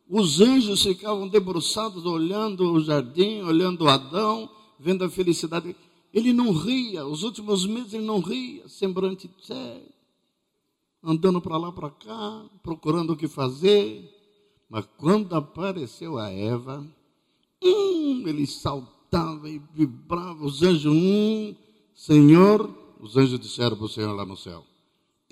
Os 0.08 0.40
anjos 0.40 0.82
ficavam 0.82 1.26
debruçados, 1.26 2.04
olhando 2.04 2.72
o 2.72 2.80
jardim, 2.80 3.40
olhando 3.42 3.88
Adão, 3.88 4.50
vendo 4.78 5.04
a 5.04 5.10
felicidade. 5.10 5.74
Ele 6.12 6.32
não 6.32 6.52
ria, 6.52 7.06
os 7.06 7.22
últimos 7.22 7.66
meses 7.66 7.94
ele 7.94 8.04
não 8.04 8.20
ria, 8.20 8.68
semblante 8.68 9.30
sério 9.42 9.92
andando 11.02 11.40
para 11.40 11.56
lá 11.56 11.72
para 11.72 11.90
cá, 11.90 12.44
procurando 12.62 13.12
o 13.12 13.16
que 13.16 13.26
fazer. 13.26 14.08
Mas 14.68 14.86
quando 14.96 15.34
apareceu 15.34 16.16
a 16.16 16.30
Eva, 16.30 16.86
hum, 17.62 18.22
ele 18.26 18.46
saltava 18.46 19.48
e 19.50 19.60
vibrava, 19.74 20.44
os 20.44 20.62
anjos, 20.62 20.86
hum, 20.86 21.54
Senhor, 21.94 22.70
os 23.00 23.16
anjos 23.16 23.38
disseram 23.38 23.76
para 23.76 23.86
o 23.86 23.88
Senhor 23.88 24.14
lá 24.14 24.24
no 24.24 24.36
céu, 24.36 24.64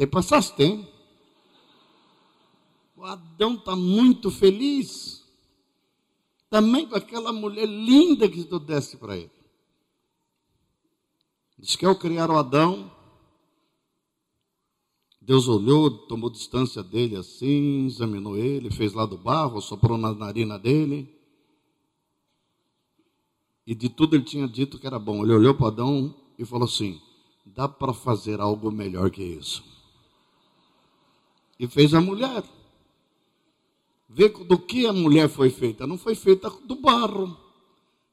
te 0.01 0.07
passaste, 0.07 0.63
hein? 0.63 0.89
O 2.97 3.05
Adão 3.05 3.57
está 3.57 3.77
muito 3.77 4.31
feliz, 4.31 5.23
também 6.49 6.89
com 6.89 6.95
aquela 6.95 7.31
mulher 7.35 7.67
linda 7.67 8.27
que 8.27 8.45
tu 8.45 8.59
deste 8.59 8.97
para 8.97 9.15
ele. 9.19 9.31
Diz 11.59 11.77
que 11.77 11.85
ao 11.85 11.97
criar 11.97 12.31
o 12.31 12.39
Adão, 12.39 12.91
Deus 15.21 15.47
olhou, 15.49 15.91
tomou 15.91 16.31
distância 16.31 16.83
dele 16.83 17.17
assim, 17.17 17.85
examinou 17.85 18.39
ele, 18.39 18.71
fez 18.71 18.95
lá 18.95 19.05
do 19.05 19.19
barro, 19.19 19.61
soprou 19.61 19.99
na 19.99 20.15
narina 20.15 20.59
dele. 20.59 21.15
E 23.67 23.75
de 23.75 23.91
tudo 23.91 24.17
ele 24.17 24.25
tinha 24.25 24.49
dito 24.49 24.79
que 24.79 24.87
era 24.87 24.99
bom. 24.99 25.23
Ele 25.23 25.35
olhou 25.35 25.55
para 25.55 25.67
Adão 25.67 26.15
e 26.39 26.45
falou 26.47 26.65
assim: 26.65 26.99
dá 27.45 27.69
para 27.69 27.93
fazer 27.93 28.41
algo 28.41 28.71
melhor 28.71 29.11
que 29.11 29.23
isso. 29.23 29.80
E 31.61 31.69
fez 31.69 31.93
a 31.93 32.01
mulher. 32.01 32.43
Vê 34.09 34.31
do 34.31 34.59
que 34.59 34.87
a 34.87 34.95
mulher 34.95 35.29
foi 35.29 35.51
feita. 35.51 35.87
Não 35.87 35.99
foi 35.99 36.15
feita 36.15 36.49
do 36.65 36.75
barro. 36.75 37.37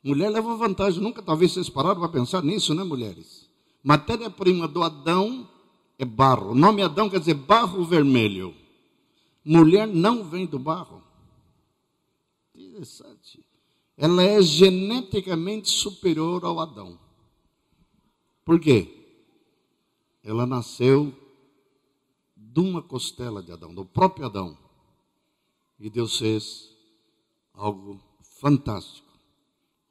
Mulher 0.04 0.30
leva 0.30 0.58
vantagem. 0.58 1.02
Nunca 1.02 1.22
talvez 1.22 1.54
vocês 1.54 1.70
pararam 1.70 2.02
para 2.02 2.10
pensar 2.10 2.44
nisso, 2.44 2.76
né, 2.76 2.84
mulheres? 2.84 3.50
Matéria-prima 3.82 4.68
do 4.68 4.84
Adão 4.84 5.50
é 5.98 6.04
barro. 6.04 6.52
O 6.52 6.56
nome 6.56 6.82
Adão 6.82 7.10
quer 7.10 7.22
dizer 7.22 7.36
barro 7.36 7.86
vermelho. 7.86 8.54
Mulher 9.46 9.88
não 9.88 10.26
vem 10.26 10.46
do 10.46 10.60
barro. 10.60 11.02
Interessante. 12.54 13.46
Ela 13.96 14.24
é 14.24 14.42
geneticamente 14.42 15.70
superior 15.70 16.44
ao 16.44 16.60
Adão. 16.60 17.00
Por 18.44 18.60
quê? 18.60 18.94
Ela 20.22 20.46
nasceu 20.46 21.14
de 22.58 22.60
uma 22.60 22.82
costela 22.82 23.44
de 23.44 23.52
Adão, 23.52 23.72
do 23.72 23.86
próprio 23.86 24.26
Adão. 24.26 24.58
E 25.80 25.92
Deus 25.92 26.18
fez 26.18 26.76
algo 27.54 28.02
fantástico. 28.42 29.08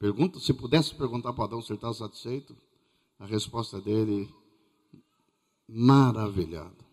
Pergunta, 0.00 0.40
se 0.40 0.52
pudesse 0.52 0.92
perguntar 0.92 1.33
para 1.33 1.44
Adão 1.44 1.62
se 1.62 1.70
ele 1.70 1.76
estava 1.76 1.94
satisfeito, 1.94 2.57
a 3.20 3.24
resposta 3.24 3.81
dele 3.81 4.29
maravilhado. 5.68 6.85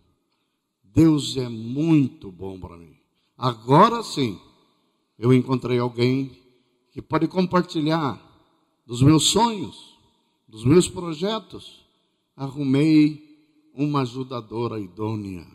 Deus 0.83 1.38
é 1.38 1.49
muito 1.49 2.31
bom 2.31 2.59
para 2.59 2.77
mim. 2.77 2.95
Agora 3.36 4.03
sim, 4.03 4.39
eu 5.17 5.33
encontrei 5.33 5.79
alguém 5.79 6.39
que 6.91 7.01
pode 7.01 7.27
compartilhar 7.27 8.21
dos 8.86 9.01
meus 9.01 9.31
sonhos, 9.31 9.97
dos 10.47 10.63
meus 10.63 10.88
projetos. 10.88 11.83
Arrumei 12.36 13.71
uma 13.73 14.01
ajudadora 14.01 14.79
idônea. 14.79 15.53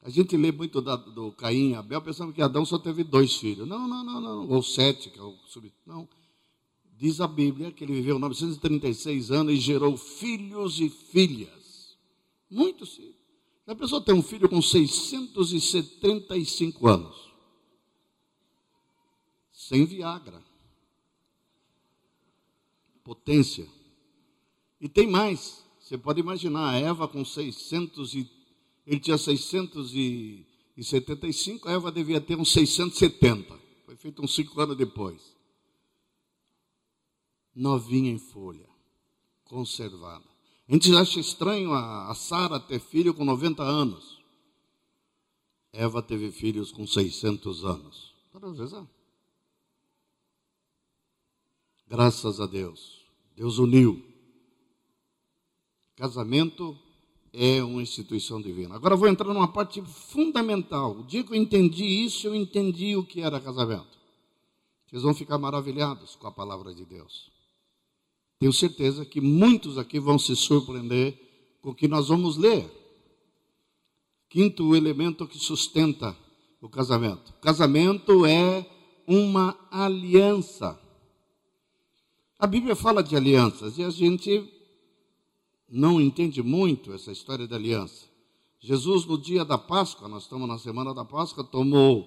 A 0.02 0.10
gente 0.10 0.36
lê 0.36 0.52
muito 0.52 0.82
da, 0.82 0.96
do 0.96 1.30
Caim 1.32 1.70
e 1.70 1.74
Abel 1.74 2.02
pensando 2.02 2.32
que 2.32 2.42
Adão 2.42 2.64
só 2.64 2.78
teve 2.78 3.04
dois 3.04 3.36
filhos. 3.36 3.68
Não, 3.68 3.86
não, 3.86 4.02
não, 4.04 4.20
não. 4.20 4.48
Ou 4.48 4.62
sete, 4.62 5.10
que 5.10 5.18
é 5.18 5.22
o 5.22 5.36
sub... 5.46 5.70
Não. 5.86 6.08
Diz 6.98 7.20
a 7.20 7.28
Bíblia 7.28 7.72
que 7.72 7.84
ele 7.84 7.94
viveu 7.94 8.18
936 8.18 9.30
anos 9.30 9.54
e 9.54 9.56
gerou 9.56 9.96
filhos 9.96 10.80
e 10.80 10.90
filhas. 10.90 11.96
Muitos 12.50 12.96
filhos. 12.96 13.14
A 13.66 13.74
pessoa 13.74 14.00
tem 14.00 14.14
um 14.14 14.22
filho 14.22 14.48
com 14.48 14.60
675 14.60 16.88
anos. 16.88 17.32
Sem 19.52 19.84
Viagra 19.84 20.42
potência. 23.04 23.66
E 24.80 24.88
tem 24.88 25.06
mais. 25.06 25.64
Você 25.78 25.98
pode 25.98 26.20
imaginar 26.20 26.70
a 26.70 26.78
Eva 26.78 27.08
com 27.08 27.24
600 27.24 28.14
e 28.14 28.30
ele 28.86 29.00
tinha 29.00 29.18
675, 29.18 31.68
a 31.68 31.72
Eva 31.72 31.92
devia 31.92 32.20
ter 32.20 32.36
uns 32.36 32.52
670. 32.52 33.58
Foi 33.86 33.96
feito 33.96 34.22
uns 34.22 34.34
cinco 34.34 34.60
anos 34.60 34.76
depois. 34.76 35.32
Novinha 37.54 38.10
em 38.10 38.18
folha, 38.18 38.68
conservada. 39.44 40.24
A 40.68 40.72
gente 40.72 40.94
acha 40.96 41.20
estranho 41.20 41.72
a, 41.72 42.14
Sara 42.14 42.58
ter 42.58 42.80
filho 42.80 43.12
com 43.12 43.24
90 43.24 43.62
anos. 43.62 44.22
Eva 45.72 46.02
teve 46.02 46.32
filhos 46.32 46.72
com 46.72 46.86
600 46.86 47.64
anos. 47.64 48.14
Para 48.32 48.50
ver, 48.50 48.86
Graças 51.86 52.40
a 52.40 52.46
Deus. 52.46 53.04
Deus 53.36 53.58
uniu. 53.58 54.02
Casamento 55.94 56.78
é 57.32 57.62
uma 57.62 57.80
instituição 57.80 58.40
divina. 58.40 58.74
Agora 58.74 58.94
vou 58.94 59.08
entrar 59.08 59.32
numa 59.32 59.48
parte 59.48 59.80
fundamental. 59.82 60.98
O 60.98 61.04
dia 61.04 61.24
que 61.24 61.32
eu 61.32 61.36
entendi 61.36 61.84
isso, 61.84 62.26
eu 62.26 62.34
entendi 62.34 62.94
o 62.96 63.04
que 63.04 63.20
era 63.20 63.40
casamento. 63.40 63.98
Vocês 64.86 65.02
vão 65.02 65.14
ficar 65.14 65.38
maravilhados 65.38 66.14
com 66.16 66.26
a 66.26 66.32
palavra 66.32 66.74
de 66.74 66.84
Deus. 66.84 67.30
Tenho 68.38 68.52
certeza 68.52 69.06
que 69.06 69.20
muitos 69.20 69.78
aqui 69.78 69.98
vão 69.98 70.18
se 70.18 70.36
surpreender 70.36 71.18
com 71.62 71.70
o 71.70 71.74
que 71.74 71.88
nós 71.88 72.08
vamos 72.08 72.36
ler. 72.36 72.70
Quinto 74.28 74.76
elemento 74.76 75.26
que 75.26 75.38
sustenta 75.38 76.16
o 76.60 76.68
casamento. 76.68 77.32
Casamento 77.40 78.26
é 78.26 78.66
uma 79.06 79.56
aliança. 79.70 80.78
A 82.38 82.46
Bíblia 82.46 82.74
fala 82.74 83.02
de 83.02 83.16
alianças 83.16 83.78
e 83.78 83.84
a 83.84 83.90
gente 83.90 84.61
não 85.72 85.98
entende 85.98 86.42
muito 86.42 86.92
essa 86.92 87.10
história 87.10 87.48
de 87.48 87.54
aliança. 87.54 88.04
Jesus, 88.60 89.06
no 89.06 89.16
dia 89.16 89.42
da 89.42 89.56
Páscoa, 89.56 90.06
nós 90.06 90.24
estamos 90.24 90.46
na 90.46 90.58
semana 90.58 90.92
da 90.92 91.02
Páscoa, 91.02 91.42
tomou 91.42 92.06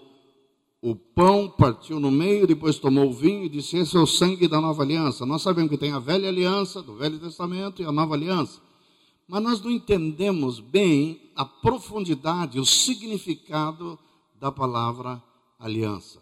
o 0.80 0.95
pão, 0.95 1.49
partiu 1.49 1.99
no 1.99 2.12
meio, 2.12 2.45
depois 2.45 2.78
tomou 2.78 3.10
o 3.10 3.13
vinho 3.13 3.43
e 3.43 3.49
disse: 3.49 3.75
Esse 3.75 3.97
é 3.97 3.99
o 3.99 4.06
sangue 4.06 4.47
da 4.47 4.62
nova 4.62 4.84
aliança. 4.84 5.25
Nós 5.25 5.41
sabemos 5.41 5.71
que 5.71 5.80
tem 5.80 5.91
a 5.91 5.97
velha 5.97 6.30
aliança, 6.30 6.80
do 6.84 6.95
Velho 6.95 7.19
Testamento, 7.19 7.82
e 7.82 7.86
a 7.86 7.91
nova 7.91 8.13
aliança. 8.13 8.62
Mas 9.28 9.41
nós 9.41 9.62
não 9.62 9.71
entendemos 9.71 10.60
bem 10.60 11.32
a 11.36 11.43
profundidade, 11.43 12.60
o 12.60 12.65
significado 12.65 13.97
da 14.39 14.51
palavra 14.51 15.21
aliança. 15.58 16.21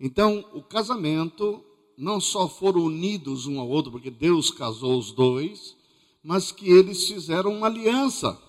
Então, 0.00 0.44
o 0.54 0.62
casamento 0.62 1.62
não 1.96 2.18
só 2.20 2.48
foram 2.48 2.80
unidos 2.84 3.46
um 3.46 3.60
ao 3.60 3.68
outro, 3.68 3.92
porque 3.92 4.10
Deus 4.10 4.50
casou 4.50 4.98
os 4.98 5.12
dois, 5.12 5.76
mas 6.24 6.50
que 6.50 6.70
eles 6.70 7.06
fizeram 7.06 7.54
uma 7.54 7.66
aliança 7.66 8.40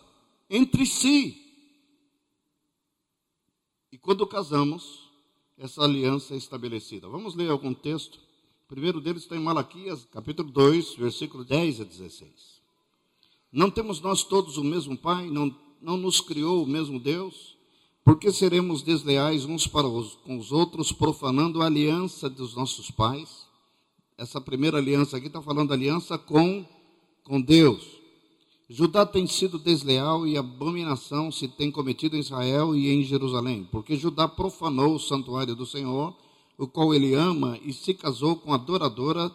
entre 0.50 0.86
si. 0.86 1.38
E 3.92 3.98
quando 3.98 4.26
casamos, 4.26 5.12
essa 5.58 5.84
aliança 5.84 6.34
é 6.34 6.38
estabelecida. 6.38 7.10
Vamos 7.10 7.36
ler 7.36 7.52
algum 7.52 7.74
texto. 7.74 8.16
O 8.16 8.68
primeiro 8.68 9.02
deles 9.02 9.24
está 9.24 9.36
em 9.36 9.42
Malaquias, 9.42 10.06
capítulo 10.06 10.50
2, 10.50 10.96
versículo 10.96 11.44
10 11.44 11.82
a 11.82 11.84
16. 11.84 12.32
Não 13.52 13.70
temos 13.70 14.00
nós 14.00 14.24
todos 14.24 14.58
o 14.58 14.64
mesmo 14.64 14.98
Pai? 14.98 15.30
Não, 15.30 15.54
não 15.82 15.98
nos 15.98 16.22
criou 16.22 16.64
o 16.64 16.68
mesmo 16.68 17.00
Deus? 17.00 17.58
Por 18.06 18.18
que 18.20 18.32
seremos 18.32 18.84
desleais 18.84 19.46
uns 19.46 19.68
para 19.68 19.88
os, 19.88 20.16
com 20.16 20.38
os 20.38 20.52
outros, 20.52 20.92
profanando 20.92 21.62
a 21.62 21.66
aliança 21.66 22.30
dos 22.30 22.56
nossos 22.56 22.90
pais? 22.90 23.46
Essa 24.18 24.40
primeira 24.40 24.78
aliança 24.78 25.18
aqui 25.18 25.28
está 25.28 25.42
falando 25.42 25.74
aliança 25.74 26.18
com, 26.18 26.66
com 27.26 27.42
Deus. 27.42 27.84
Judá 28.70 29.06
tem 29.06 29.28
sido 29.28 29.60
desleal 29.60 30.26
e 30.26 30.38
abominação 30.38 31.32
se 31.32 31.48
tem 31.48 31.70
cometido 31.70 32.16
em 32.16 32.20
Israel 32.20 32.76
e 32.76 32.90
em 32.90 33.04
Jerusalém, 33.04 33.68
porque 33.72 33.98
Judá 33.98 34.28
profanou 34.28 34.96
o 34.96 35.00
santuário 35.00 35.56
do 35.56 35.66
Senhor, 35.66 36.16
o 36.58 36.68
qual 36.68 36.94
ele 36.94 37.14
ama, 37.14 37.60
e 37.64 37.74
se 37.74 37.94
casou 37.94 38.38
com 38.38 38.54
a 38.54 38.56
adoradora 38.56 39.30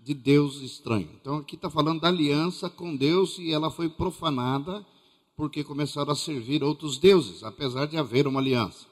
de 0.00 0.14
Deus 0.14 0.60
estranho. 0.60 1.08
Então 1.20 1.36
aqui 1.36 1.54
está 1.54 1.68
falando 1.68 2.00
da 2.00 2.08
aliança 2.08 2.70
com 2.70 2.96
Deus 2.96 3.38
e 3.38 3.52
ela 3.52 3.70
foi 3.70 3.88
profanada 3.88 4.84
porque 5.36 5.62
começaram 5.62 6.12
a 6.12 6.16
servir 6.16 6.62
outros 6.62 6.98
deuses, 6.98 7.42
apesar 7.42 7.86
de 7.86 7.96
haver 7.96 8.26
uma 8.26 8.40
aliança. 8.40 8.86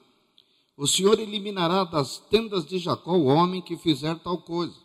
O 0.77 0.87
Senhor 0.87 1.19
eliminará 1.19 1.83
das 1.83 2.17
tendas 2.17 2.65
de 2.65 2.77
Jacó 2.77 3.13
o 3.13 3.25
homem 3.25 3.61
que 3.61 3.77
fizer 3.77 4.17
tal 4.19 4.37
coisa, 4.37 4.75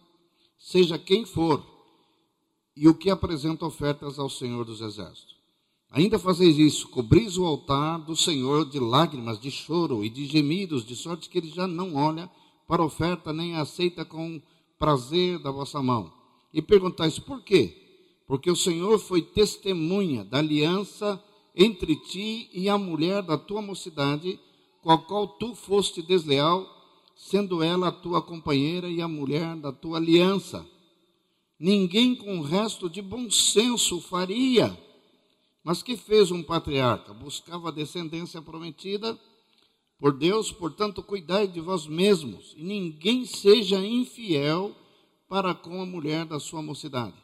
seja 0.58 0.98
quem 0.98 1.24
for, 1.24 1.64
e 2.76 2.88
o 2.88 2.94
que 2.94 3.08
apresenta 3.08 3.64
ofertas 3.64 4.18
ao 4.18 4.28
Senhor 4.28 4.64
dos 4.64 4.80
Exércitos. 4.80 5.34
Ainda 5.90 6.18
fazeis 6.18 6.58
isso, 6.58 6.88
cobris 6.88 7.38
o 7.38 7.46
altar 7.46 7.98
do 8.00 8.14
Senhor 8.14 8.68
de 8.68 8.78
lágrimas, 8.78 9.40
de 9.40 9.50
choro 9.50 10.04
e 10.04 10.10
de 10.10 10.26
gemidos, 10.26 10.84
de 10.84 10.94
sorte 10.94 11.28
que 11.30 11.38
ele 11.38 11.48
já 11.48 11.66
não 11.66 11.94
olha 11.94 12.28
para 12.68 12.82
a 12.82 12.84
oferta, 12.84 13.32
nem 13.32 13.54
a 13.56 13.62
aceita 13.62 14.04
com 14.04 14.42
prazer 14.78 15.38
da 15.38 15.50
vossa 15.50 15.80
mão. 15.80 16.12
E 16.52 16.60
perguntais 16.60 17.18
por 17.18 17.42
quê? 17.42 17.74
Porque 18.26 18.50
o 18.50 18.56
Senhor 18.56 18.98
foi 18.98 19.22
testemunha 19.22 20.24
da 20.24 20.38
aliança 20.38 21.22
entre 21.54 21.96
ti 21.96 22.50
e 22.52 22.68
a 22.68 22.76
mulher 22.76 23.22
da 23.22 23.38
tua 23.38 23.62
mocidade, 23.62 24.38
com 24.82 24.90
a 24.90 24.98
qual 24.98 25.26
tu 25.26 25.54
foste 25.54 26.02
desleal, 26.02 26.66
sendo 27.14 27.62
ela 27.62 27.88
a 27.88 27.92
tua 27.92 28.20
companheira 28.20 28.88
e 28.88 29.00
a 29.00 29.08
mulher 29.08 29.56
da 29.56 29.72
tua 29.72 29.96
aliança. 29.96 30.66
Ninguém 31.58 32.14
com 32.14 32.40
resto 32.40 32.88
de 32.88 33.00
bom 33.00 33.30
senso 33.30 34.00
faria. 34.00 34.76
Mas 35.64 35.82
que 35.82 35.96
fez 35.96 36.30
um 36.30 36.42
patriarca? 36.42 37.12
Buscava 37.14 37.68
a 37.68 37.72
descendência 37.72 38.40
prometida 38.42 39.18
por 39.98 40.12
Deus, 40.12 40.52
portanto, 40.52 41.02
cuidai 41.02 41.46
de 41.46 41.60
vós 41.60 41.86
mesmos, 41.86 42.54
e 42.56 42.62
ninguém 42.62 43.24
seja 43.24 43.84
infiel 43.84 44.76
para 45.26 45.54
com 45.54 45.80
a 45.80 45.86
mulher 45.86 46.26
da 46.26 46.38
sua 46.38 46.60
mocidade. 46.60 47.16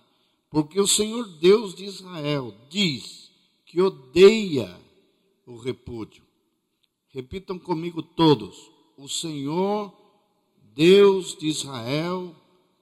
Porque 0.50 0.80
o 0.80 0.86
Senhor 0.86 1.28
Deus 1.38 1.74
de 1.74 1.84
Israel 1.84 2.54
diz: 2.70 3.30
que 3.72 3.80
odeia 3.80 4.78
o 5.46 5.56
repúdio. 5.56 6.22
Repitam 7.08 7.58
comigo 7.58 8.02
todos: 8.02 8.70
o 8.98 9.08
Senhor, 9.08 9.92
Deus 10.74 11.34
de 11.36 11.46
Israel, 11.46 12.34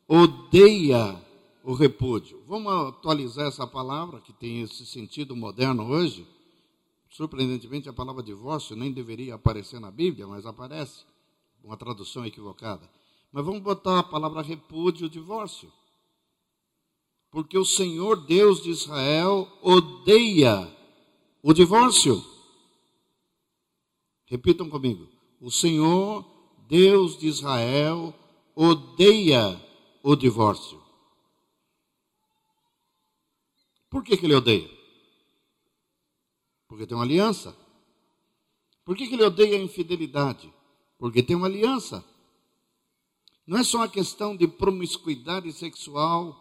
odeia 0.09 1.21
o 1.63 1.75
repúdio. 1.75 2.43
Vamos 2.47 2.73
atualizar 2.89 3.47
essa 3.47 3.67
palavra 3.67 4.21
que 4.21 4.33
tem 4.33 4.63
esse 4.63 4.87
sentido 4.87 5.37
moderno 5.37 5.89
hoje? 5.89 6.27
Surpreendentemente, 7.11 7.89
a 7.89 7.93
palavra 7.93 8.23
divórcio 8.23 8.77
nem 8.77 8.93
deveria 8.93 9.35
aparecer 9.35 9.81
na 9.81 9.91
Bíblia, 9.91 10.27
mas 10.27 10.47
aparece. 10.47 11.05
Uma 11.63 11.77
tradução 11.77 12.25
equivocada. 12.25 12.89
Mas 13.33 13.45
vamos 13.45 13.61
botar 13.61 13.99
a 13.99 14.03
palavra 14.03 14.43
repúdio, 14.43 15.11
divórcio. 15.11 15.71
Porque 17.31 17.59
o 17.59 17.65
Senhor 17.65 18.17
Deus 18.17 18.63
de 18.63 18.71
Israel 18.71 19.47
odeia 19.63 20.69
o 21.43 21.53
divórcio. 21.53 22.25
Repitam 24.25 24.69
comigo. 24.71 25.07
O 25.41 25.51
Senhor, 25.51 26.25
Deus 26.69 27.19
de 27.19 27.27
Israel, 27.27 28.15
odeia 28.55 29.61
o 30.03 30.17
divórcio. 30.17 30.80
Por 33.91 34.05
que, 34.05 34.17
que 34.17 34.25
ele 34.25 34.37
odeia? 34.37 34.71
Porque 36.69 36.87
tem 36.87 36.97
uma 36.97 37.03
aliança. 37.03 37.57
Por 38.85 38.97
que, 38.97 39.09
que 39.09 39.15
ele 39.15 39.25
odeia 39.25 39.59
a 39.59 39.61
infidelidade? 39.61 40.53
Porque 40.97 41.23
tem 41.23 41.35
uma 41.35 41.49
aliança. 41.49 42.05
Não 43.45 43.59
é 43.59 43.65
só 43.65 43.79
uma 43.79 43.89
questão 43.89 44.37
de 44.37 44.47
promiscuidade 44.47 45.53
sexual, 45.53 46.37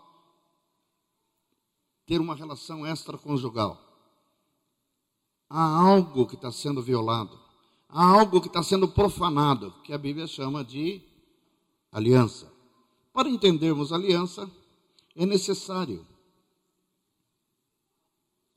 ter 2.06 2.22
uma 2.22 2.36
relação 2.36 2.86
extraconjugal. 2.86 3.84
Há 5.50 5.64
algo 5.64 6.28
que 6.28 6.36
está 6.36 6.52
sendo 6.52 6.84
violado. 6.84 7.40
Há 7.88 8.04
algo 8.04 8.40
que 8.40 8.48
está 8.48 8.62
sendo 8.62 8.88
profanado, 8.88 9.74
que 9.84 9.92
a 9.92 9.98
Bíblia 9.98 10.28
chama 10.28 10.64
de 10.64 11.02
aliança. 11.92 12.54
Para 13.12 13.28
entendermos 13.28 13.92
aliança, 13.92 14.50
é 15.16 15.26
necessário 15.26 16.06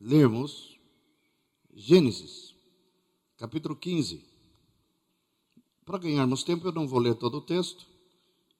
lermos 0.02 0.76
Gênesis, 1.72 2.54
capítulo 3.36 3.76
15. 3.76 4.26
Para 5.84 5.98
ganharmos 5.98 6.42
tempo, 6.42 6.66
eu 6.66 6.72
não 6.72 6.88
vou 6.88 6.98
ler 6.98 7.14
todo 7.14 7.38
o 7.38 7.40
texto, 7.40 7.86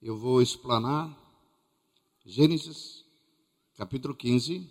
eu 0.00 0.16
vou 0.16 0.40
explanar 0.40 1.18
Gênesis, 2.24 3.05
capítulo 3.74 4.14
15. 4.14 4.70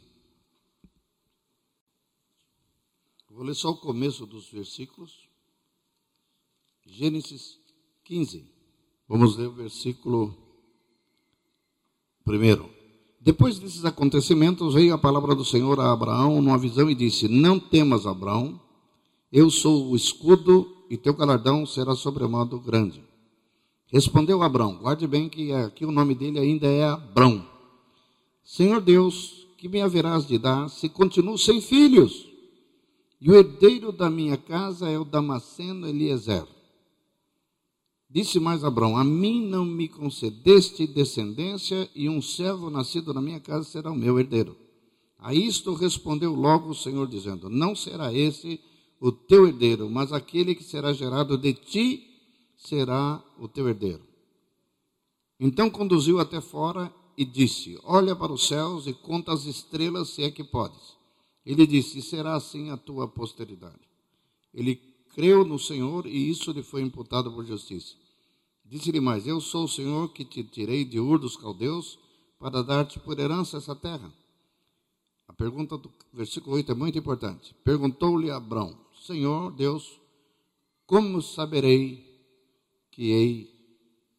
Vou 3.30 3.44
ler 3.44 3.56
só 3.56 3.72
o 3.72 3.78
começo 3.78 4.26
dos 4.26 4.50
versículos. 4.50 5.30
Gênesis 6.86 7.60
15. 8.06 8.50
Vamos 9.08 9.36
ler 9.36 9.48
o 9.48 9.54
versículo 9.54 10.36
primeiro. 12.24 12.81
Depois 13.24 13.60
desses 13.60 13.86
acontecimentos, 13.86 14.74
veio 14.74 14.96
a 14.96 14.98
palavra 14.98 15.36
do 15.36 15.46
Senhor 15.46 15.80
a 15.80 15.94
Abraão 15.94 16.42
numa 16.42 16.58
visão 16.58 16.90
e 16.90 16.96
disse: 16.96 17.28
Não 17.28 17.60
temas, 17.60 18.08
Abraão, 18.08 18.60
eu 19.32 19.52
sou 19.52 19.92
o 19.92 19.96
escudo 19.96 20.68
e 20.90 20.98
teu 20.98 21.14
galardão 21.14 21.64
será 21.64 21.94
sobremodo 21.96 22.60
grande. 22.60 23.04
Respondeu 23.86 24.42
Abraão, 24.42 24.78
guarde 24.78 25.06
bem 25.06 25.30
que 25.30 25.54
aqui 25.54 25.86
o 25.86 25.92
nome 25.92 26.16
dele 26.16 26.40
ainda 26.40 26.66
é 26.66 26.84
Abrão. 26.84 27.46
Senhor 28.44 28.82
Deus, 28.82 29.48
que 29.56 29.70
me 29.70 29.82
haverás 29.82 30.26
de 30.26 30.40
dar 30.40 30.68
se 30.70 30.90
continuo 30.90 31.38
sem 31.38 31.62
filhos? 31.62 32.28
E 33.20 33.30
o 33.30 33.36
herdeiro 33.36 33.92
da 33.92 34.10
minha 34.10 34.36
casa 34.36 34.90
é 34.90 34.98
o 34.98 35.06
Damasceno 35.06 35.88
Eliezer. 35.88 36.48
Disse 38.14 38.42
mais 38.42 38.66
Abraão: 38.66 38.98
A 38.98 39.06
mim 39.06 39.48
não 39.48 39.64
me 39.64 39.88
concedeste 39.88 40.86
descendência, 40.86 41.90
e 41.96 42.10
um 42.10 42.22
servo 42.22 42.70
nascido 42.70 43.14
na 43.14 43.22
minha 43.22 43.40
casa 43.40 43.64
será 43.64 43.90
o 43.90 43.96
meu 43.96 44.20
herdeiro. 44.20 44.58
A 45.18 45.34
isto 45.34 45.74
respondeu 45.74 46.36
logo 46.36 46.70
o 46.70 46.76
Senhor, 46.76 47.08
dizendo: 47.08 47.50
Não 47.50 47.74
será 47.74 48.14
esse 48.14 48.60
o 49.00 49.14
teu 49.14 49.48
herdeiro, 49.48 49.90
mas 49.90 50.12
aquele 50.12 50.54
que 50.54 50.64
será 50.64 50.92
gerado 50.92 51.38
de 51.38 51.54
ti 51.54 52.06
será 52.58 53.24
o 53.40 53.48
teu 53.48 53.70
herdeiro. 53.70 54.02
Então 55.40 55.70
conduziu 55.70 56.20
até 56.20 56.42
fora 56.42 56.94
e 57.18 57.24
disse: 57.24 57.80
Olha 57.82 58.14
para 58.14 58.34
os 58.34 58.46
céus 58.46 58.88
e 58.88 58.94
conta 58.94 59.32
as 59.32 59.46
estrelas, 59.46 60.10
se 60.10 60.22
é 60.22 60.30
que 60.30 60.44
podes. 60.44 60.98
Ele 61.46 61.66
disse: 61.66 62.02
Será 62.02 62.36
assim 62.36 62.72
a 62.72 62.78
tua 62.78 63.08
posteridade. 63.08 63.80
Ele 64.54 64.76
creu 65.16 65.46
no 65.46 65.58
Senhor 65.58 66.06
e 66.06 66.30
isso 66.30 66.52
lhe 66.52 66.62
foi 66.62 66.82
imputado 66.82 67.32
por 67.32 67.46
justiça. 67.46 68.01
Disse-lhe 68.72 69.02
mais: 69.02 69.28
Eu 69.28 69.42
sou 69.42 69.66
o 69.66 69.68
Senhor 69.68 70.14
que 70.14 70.24
te 70.24 70.46
tirei 70.46 70.86
de 70.86 70.98
Ur 70.98 71.20
dos 71.20 71.36
Caldeus 71.36 72.00
para 72.40 72.64
dar-te 72.64 72.98
por 73.02 73.20
herança 73.20 73.58
essa 73.58 73.76
terra. 73.76 74.10
A 75.28 75.34
pergunta 75.34 75.78
do 75.78 75.92
versículo 76.14 76.56
8 76.56 76.72
é 76.72 76.76
muito 76.76 76.98
importante. 76.98 77.54
Perguntou-lhe 77.66 78.32
Abrão: 78.32 78.80
Senhor 79.06 79.52
Deus, 79.52 80.00
como 80.86 81.22
saberei 81.22 82.02
que 82.92 83.12
hei 83.12 83.54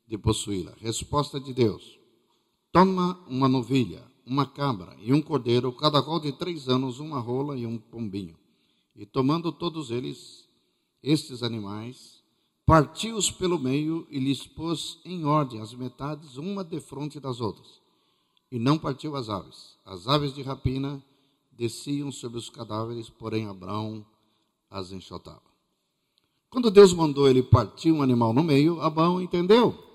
de 0.06 0.18
possuí-la? 0.18 0.74
Resposta 0.76 1.40
de 1.40 1.54
Deus: 1.54 1.98
Toma 2.70 3.24
uma 3.26 3.48
novilha, 3.48 4.04
uma 4.26 4.44
cabra 4.44 4.94
e 5.00 5.14
um 5.14 5.22
cordeiro, 5.22 5.72
cada 5.72 6.02
qual 6.02 6.20
de 6.20 6.30
três 6.30 6.68
anos, 6.68 7.00
uma 7.00 7.20
rola 7.20 7.56
e 7.56 7.64
um 7.64 7.78
pombinho. 7.78 8.36
E 8.94 9.06
tomando 9.06 9.50
todos 9.50 9.90
eles, 9.90 10.46
estes 11.02 11.42
animais, 11.42 12.21
partiu-os 12.66 13.30
pelo 13.30 13.58
meio 13.58 14.06
e 14.10 14.18
lhes 14.18 14.46
pôs 14.46 14.98
em 15.04 15.24
ordem 15.24 15.60
as 15.60 15.74
metades, 15.74 16.36
uma 16.36 16.62
defronte 16.62 17.18
das 17.18 17.40
outras. 17.40 17.80
E 18.50 18.58
não 18.58 18.78
partiu 18.78 19.16
as 19.16 19.28
aves. 19.28 19.76
As 19.84 20.06
aves 20.06 20.34
de 20.34 20.42
rapina 20.42 21.02
desciam 21.50 22.10
sobre 22.12 22.38
os 22.38 22.48
cadáveres, 22.50 23.08
porém 23.08 23.46
Abraão 23.46 24.04
as 24.70 24.92
enxotava. 24.92 25.42
Quando 26.50 26.70
Deus 26.70 26.92
mandou 26.92 27.28
ele 27.28 27.42
partir 27.42 27.90
um 27.90 28.02
animal 28.02 28.32
no 28.32 28.42
meio, 28.42 28.80
Abraão 28.80 29.20
entendeu. 29.20 29.90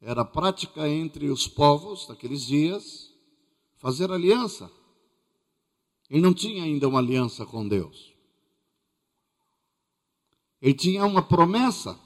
Era 0.00 0.24
prática 0.24 0.88
entre 0.88 1.30
os 1.30 1.48
povos 1.48 2.06
daqueles 2.06 2.42
dias 2.42 3.12
fazer 3.76 4.10
aliança. 4.10 4.70
Ele 6.10 6.20
não 6.20 6.34
tinha 6.34 6.64
ainda 6.64 6.88
uma 6.88 6.98
aliança 6.98 7.44
com 7.46 7.66
Deus. 7.66 8.15
Ele 10.66 10.74
tinha 10.74 11.06
uma 11.06 11.22
promessa. 11.22 11.96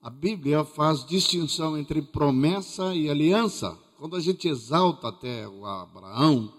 A 0.00 0.08
Bíblia 0.08 0.64
faz 0.64 1.04
distinção 1.04 1.76
entre 1.76 2.00
promessa 2.00 2.94
e 2.94 3.10
aliança. 3.10 3.76
Quando 3.98 4.14
a 4.14 4.20
gente 4.20 4.46
exalta 4.46 5.08
até 5.08 5.48
o 5.48 5.66
Abraão, 5.66 6.54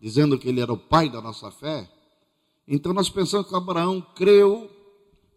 dizendo 0.00 0.38
que 0.38 0.48
ele 0.48 0.62
era 0.62 0.72
o 0.72 0.78
pai 0.78 1.10
da 1.10 1.20
nossa 1.20 1.50
fé, 1.50 1.92
então 2.66 2.94
nós 2.94 3.10
pensamos 3.10 3.46
que 3.48 3.54
Abraão 3.54 4.00
creu 4.14 4.70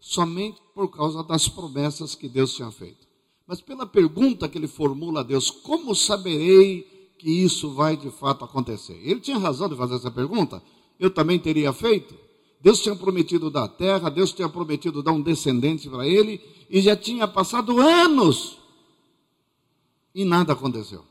somente 0.00 0.58
por 0.74 0.88
causa 0.88 1.22
das 1.22 1.46
promessas 1.46 2.14
que 2.14 2.26
Deus 2.26 2.54
tinha 2.54 2.70
feito. 2.70 3.06
Mas 3.46 3.60
pela 3.60 3.84
pergunta 3.84 4.48
que 4.48 4.56
ele 4.56 4.68
formula 4.68 5.20
a 5.20 5.22
Deus, 5.22 5.50
como 5.50 5.94
saberei 5.94 7.12
que 7.18 7.28
isso 7.28 7.74
vai 7.74 7.94
de 7.94 8.10
fato 8.10 8.42
acontecer? 8.42 8.98
Ele 9.04 9.20
tinha 9.20 9.36
razão 9.36 9.68
de 9.68 9.76
fazer 9.76 9.96
essa 9.96 10.10
pergunta? 10.10 10.62
Eu 10.98 11.10
também 11.10 11.38
teria 11.38 11.74
feito? 11.74 12.24
Deus 12.66 12.82
tinha 12.82 12.96
prometido 12.96 13.48
dar 13.48 13.68
terra, 13.68 14.10
Deus 14.10 14.32
tinha 14.32 14.48
prometido 14.48 15.00
dar 15.00 15.12
um 15.12 15.22
descendente 15.22 15.88
para 15.88 16.04
ele, 16.04 16.40
e 16.68 16.80
já 16.80 16.96
tinha 16.96 17.28
passado 17.28 17.80
anos 17.80 18.58
e 20.12 20.24
nada 20.24 20.52
aconteceu. 20.52 21.04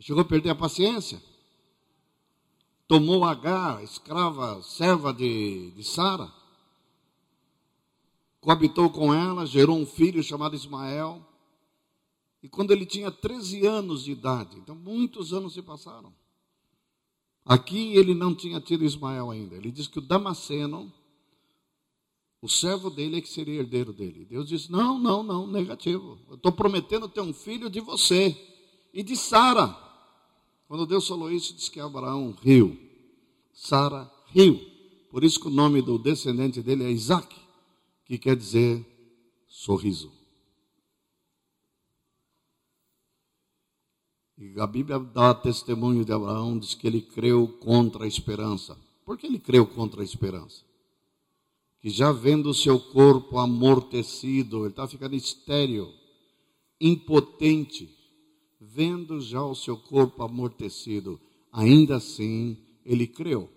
Chegou 0.00 0.22
a 0.22 0.24
perder 0.24 0.50
a 0.50 0.56
paciência. 0.56 1.22
Tomou 2.88 3.24
Agar, 3.24 3.84
escrava, 3.84 4.60
serva 4.64 5.14
de, 5.14 5.70
de 5.76 5.84
Sara, 5.84 6.28
coabitou 8.40 8.90
com 8.90 9.14
ela, 9.14 9.46
gerou 9.46 9.78
um 9.78 9.86
filho 9.86 10.24
chamado 10.24 10.56
Ismael. 10.56 11.24
E 12.42 12.48
quando 12.48 12.72
ele 12.72 12.84
tinha 12.84 13.12
13 13.12 13.64
anos 13.64 14.02
de 14.02 14.10
idade, 14.10 14.58
então 14.58 14.74
muitos 14.74 15.32
anos 15.32 15.54
se 15.54 15.62
passaram. 15.62 16.12
Aqui 17.44 17.96
ele 17.96 18.14
não 18.14 18.34
tinha 18.34 18.60
tido 18.60 18.84
Ismael 18.84 19.30
ainda. 19.30 19.56
Ele 19.56 19.70
diz 19.70 19.88
que 19.88 19.98
o 19.98 20.02
Damasceno, 20.02 20.92
o 22.40 22.48
servo 22.48 22.88
dele 22.88 23.18
é 23.18 23.20
que 23.20 23.28
seria 23.28 23.60
herdeiro 23.60 23.92
dele. 23.92 24.24
Deus 24.24 24.48
diz: 24.48 24.68
Não, 24.68 24.98
não, 24.98 25.22
não, 25.22 25.46
negativo. 25.46 26.18
Eu 26.28 26.36
estou 26.36 26.52
prometendo 26.52 27.08
ter 27.08 27.20
um 27.20 27.32
filho 27.32 27.68
de 27.68 27.80
você 27.80 28.36
e 28.92 29.02
de 29.02 29.16
Sara. 29.16 29.76
Quando 30.68 30.86
Deus 30.86 31.06
falou 31.06 31.30
isso, 31.30 31.54
diz 31.54 31.68
que 31.68 31.80
Abraão 31.80 32.34
riu. 32.40 32.78
Sara 33.52 34.10
riu. 34.28 34.60
Por 35.10 35.22
isso 35.24 35.40
que 35.40 35.48
o 35.48 35.50
nome 35.50 35.82
do 35.82 35.98
descendente 35.98 36.62
dele 36.62 36.84
é 36.84 36.90
Isaac, 36.90 37.36
que 38.06 38.16
quer 38.16 38.34
dizer 38.34 38.86
sorriso. 39.46 40.10
E 44.42 44.60
a 44.60 44.66
Bíblia 44.66 44.98
dá 44.98 45.32
testemunho 45.32 46.04
de 46.04 46.12
Abraão, 46.12 46.58
diz 46.58 46.74
que 46.74 46.84
ele 46.84 47.00
creu 47.00 47.46
contra 47.60 48.02
a 48.02 48.08
esperança. 48.08 48.76
Por 49.04 49.16
que 49.16 49.28
ele 49.28 49.38
creu 49.38 49.64
contra 49.64 50.00
a 50.00 50.04
esperança? 50.04 50.64
Que 51.80 51.88
já 51.88 52.10
vendo 52.10 52.50
o 52.50 52.54
seu 52.54 52.80
corpo 52.80 53.38
amortecido, 53.38 54.62
ele 54.62 54.70
está 54.70 54.88
ficando 54.88 55.14
estéril, 55.14 55.94
impotente, 56.80 57.88
vendo 58.60 59.20
já 59.20 59.44
o 59.44 59.54
seu 59.54 59.76
corpo 59.76 60.24
amortecido, 60.24 61.20
ainda 61.52 61.96
assim 61.96 62.58
ele 62.84 63.06
creu. 63.06 63.48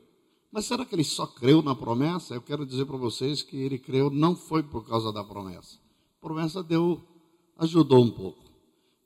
Mas 0.52 0.66
será 0.66 0.86
que 0.86 0.94
ele 0.94 1.04
só 1.04 1.26
creu 1.26 1.64
na 1.64 1.74
promessa? 1.74 2.36
Eu 2.36 2.44
quero 2.44 2.64
dizer 2.64 2.86
para 2.86 2.96
vocês 2.96 3.42
que 3.42 3.58
ele 3.58 3.80
creu 3.80 4.12
não 4.12 4.36
foi 4.36 4.62
por 4.62 4.88
causa 4.88 5.12
da 5.12 5.24
promessa. 5.24 5.80
A 6.20 6.22
promessa 6.22 6.62
deu, 6.62 7.02
ajudou 7.58 8.04
um 8.04 8.12
pouco. 8.12 8.46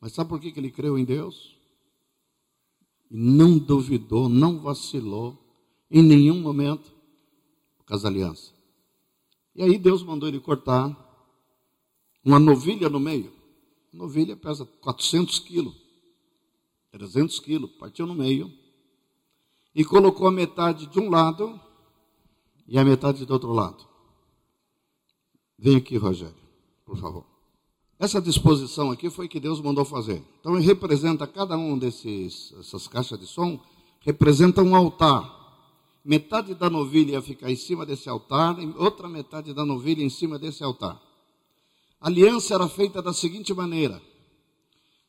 Mas 0.02 0.12
sabe 0.12 0.30
por 0.30 0.42
que 0.42 0.52
ele 0.58 0.72
creu 0.72 0.98
em 0.98 1.06
Deus? 1.06 1.58
Não 3.10 3.58
duvidou, 3.58 4.30
não 4.30 4.60
vacilou 4.60 5.38
em 5.90 6.04
nenhum 6.04 6.40
momento 6.42 6.92
por 7.78 7.86
causa 7.86 8.04
da 8.04 8.10
aliança. 8.10 8.54
E 9.56 9.64
aí 9.64 9.78
Deus 9.78 10.04
mandou 10.04 10.30
ele 10.30 10.40
cortar 10.40 10.96
uma 12.24 12.40
novilha 12.40 12.90
no 12.90 13.00
meio. 13.00 13.32
A 13.94 13.98
novilha 13.98 14.38
pesa 14.38 14.66
400 14.66 15.40
quilos, 15.40 15.76
300 16.92 17.40
quilos, 17.40 17.72
partiu 17.72 18.06
no 18.06 18.14
meio 18.14 18.52
e 19.74 19.84
colocou 19.84 20.28
a 20.28 20.32
metade 20.32 20.86
de 20.86 21.00
um 21.00 21.10
lado 21.10 21.60
e 22.68 22.78
a 22.78 22.86
metade 22.86 23.26
do 23.26 23.34
outro 23.34 23.52
lado. 23.52 23.88
Vem 25.58 25.76
aqui, 25.76 25.98
Rogério, 25.98 26.36
por 26.86 26.98
favor. 26.98 27.39
Essa 28.00 28.22
disposição 28.22 28.92
aqui 28.92 29.10
foi 29.10 29.28
que 29.28 29.40
Deus 29.40 29.60
mandou 29.60 29.84
fazer. 29.84 30.24
Então 30.40 30.56
ele 30.56 30.66
representa 30.66 31.28
cada 31.28 31.58
um 31.58 31.78
desses 31.78 32.54
essas 32.58 32.88
caixas 32.88 33.20
de 33.20 33.28
som 33.28 33.60
representa 34.02 34.62
um 34.62 34.76
altar. 34.76 35.38
Metade 36.04 36.56
da 36.56 36.70
novilha 36.70 37.14
ia 37.14 37.22
ficar 37.22 37.52
em 37.52 37.56
cima 37.56 37.86
desse 37.86 38.10
altar, 38.10 38.58
e 38.60 38.66
outra 38.78 39.10
metade 39.10 39.54
da 39.54 39.66
novilha 39.66 40.02
em 40.02 40.10
cima 40.10 40.40
desse 40.40 40.64
altar. 40.64 41.00
A 42.00 42.08
aliança 42.08 42.56
era 42.56 42.68
feita 42.70 43.02
da 43.02 43.12
seguinte 43.12 43.54
maneira: 43.54 44.02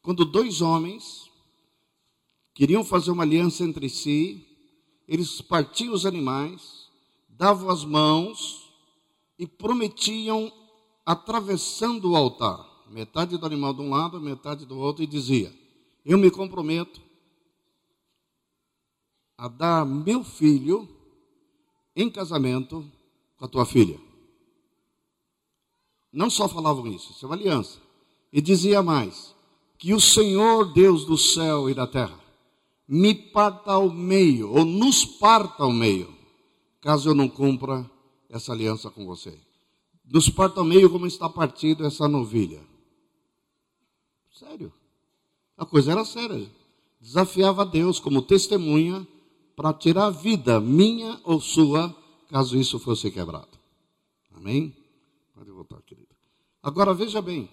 quando 0.03 0.25
dois 0.25 0.61
homens 0.61 1.31
queriam 2.53 2.85
fazer 2.85 3.13
uma 3.13 3.23
aliança 3.23 3.65
entre 3.65 3.89
si, 3.89 4.45
eles 5.07 5.41
partiam 5.41 5.95
os 5.95 6.05
animais, 6.05 6.89
davam 7.29 7.71
as 7.71 7.85
mãos 7.85 8.69
e 9.39 9.47
prometiam 9.47 10.53
atravessando 11.07 12.11
o 12.11 12.17
altar, 12.17 12.67
metade 12.91 13.39
do 13.39 13.47
animal 13.47 13.73
de 13.73 13.81
um 13.81 13.91
lado, 13.91 14.21
metade 14.21 14.67
do 14.67 14.79
outro, 14.79 15.03
e 15.03 15.07
dizia: 15.07 15.53
Eu 16.05 16.19
me 16.19 16.31
comprometo 16.31 17.01
a 19.39 19.49
dar 19.49 19.87
meu 19.87 20.23
filho 20.23 20.89
em 21.95 22.11
casamento 22.11 22.85
com 23.37 23.45
a 23.45 23.49
tua 23.49 23.65
filha. 23.65 23.99
Não 26.13 26.29
só 26.29 26.49
falavam 26.49 26.87
isso, 26.89 27.13
isso 27.13 27.25
é 27.25 27.29
uma 27.29 27.37
aliança. 27.37 27.79
E 28.33 28.41
dizia 28.41 28.83
mais: 28.83 29.35
que 29.79 29.95
o 29.95 30.01
Senhor 30.01 30.73
Deus 30.73 31.05
do 31.05 31.17
céu 31.17 31.71
e 31.71 31.75
da 31.75 31.87
terra 31.87 32.19
me 32.87 33.15
parta 33.15 33.73
ao 33.73 33.89
meio, 33.89 34.53
ou 34.53 34.65
nos 34.65 35.05
parta 35.05 35.63
ao 35.63 35.73
meio, 35.73 36.13
caso 36.81 37.11
eu 37.11 37.15
não 37.15 37.29
cumpra 37.29 37.89
essa 38.29 38.53
aliança 38.53 38.91
com 38.91 39.07
você. 39.07 39.39
Nos 40.05 40.29
parta 40.29 40.59
ao 40.59 40.67
meio 40.67 40.91
como 40.91 41.07
está 41.07 41.29
partido 41.29 41.87
essa 41.87 42.09
novilha. 42.09 42.61
Sério. 44.41 44.73
A 45.55 45.67
coisa 45.67 45.93
era 45.93 46.03
séria. 46.03 46.51
Desafiava 46.99 47.67
Deus 47.67 48.01
como 48.01 48.23
testemunha 48.23 49.07
para 49.55 49.75
tirar 49.75 50.07
a 50.07 50.11
vida 50.11 50.59
minha 50.59 51.21
ou 51.25 51.39
sua, 51.39 51.95
caso 52.31 52.57
isso 52.57 52.79
fosse 52.79 53.11
quebrado. 53.11 53.59
Amém? 54.35 54.75
Pode 55.35 55.51
voltar, 55.51 55.83
querido. 55.83 56.09
Agora 56.63 56.95
veja 56.95 57.21
bem. 57.21 57.51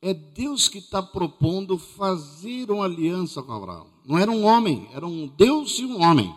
É 0.00 0.14
Deus 0.14 0.68
que 0.68 0.78
está 0.78 1.02
propondo 1.02 1.76
fazer 1.76 2.70
uma 2.70 2.84
aliança 2.84 3.42
com 3.42 3.50
Abraão. 3.50 3.88
Não 4.04 4.16
era 4.16 4.30
um 4.30 4.44
homem, 4.44 4.88
era 4.92 5.04
um 5.04 5.26
Deus 5.26 5.80
e 5.80 5.86
um 5.86 6.00
homem. 6.00 6.32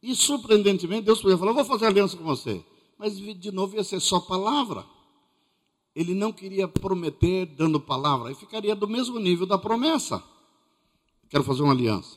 E 0.00 0.14
surpreendentemente, 0.14 1.06
Deus 1.06 1.20
podia 1.20 1.36
falar: 1.36 1.50
Vou 1.50 1.64
fazer 1.64 1.86
aliança 1.86 2.16
com 2.16 2.22
você. 2.22 2.64
Mas 2.96 3.16
de 3.16 3.50
novo 3.50 3.74
ia 3.74 3.82
ser 3.82 3.98
só 3.98 4.20
palavra. 4.20 4.93
Ele 5.94 6.14
não 6.14 6.32
queria 6.32 6.66
prometer 6.66 7.46
dando 7.46 7.80
palavra, 7.80 8.32
e 8.32 8.34
ficaria 8.34 8.74
do 8.74 8.88
mesmo 8.88 9.18
nível 9.18 9.46
da 9.46 9.58
promessa 9.58 10.22
quero 11.34 11.42
fazer 11.42 11.62
uma 11.62 11.72
aliança. 11.72 12.16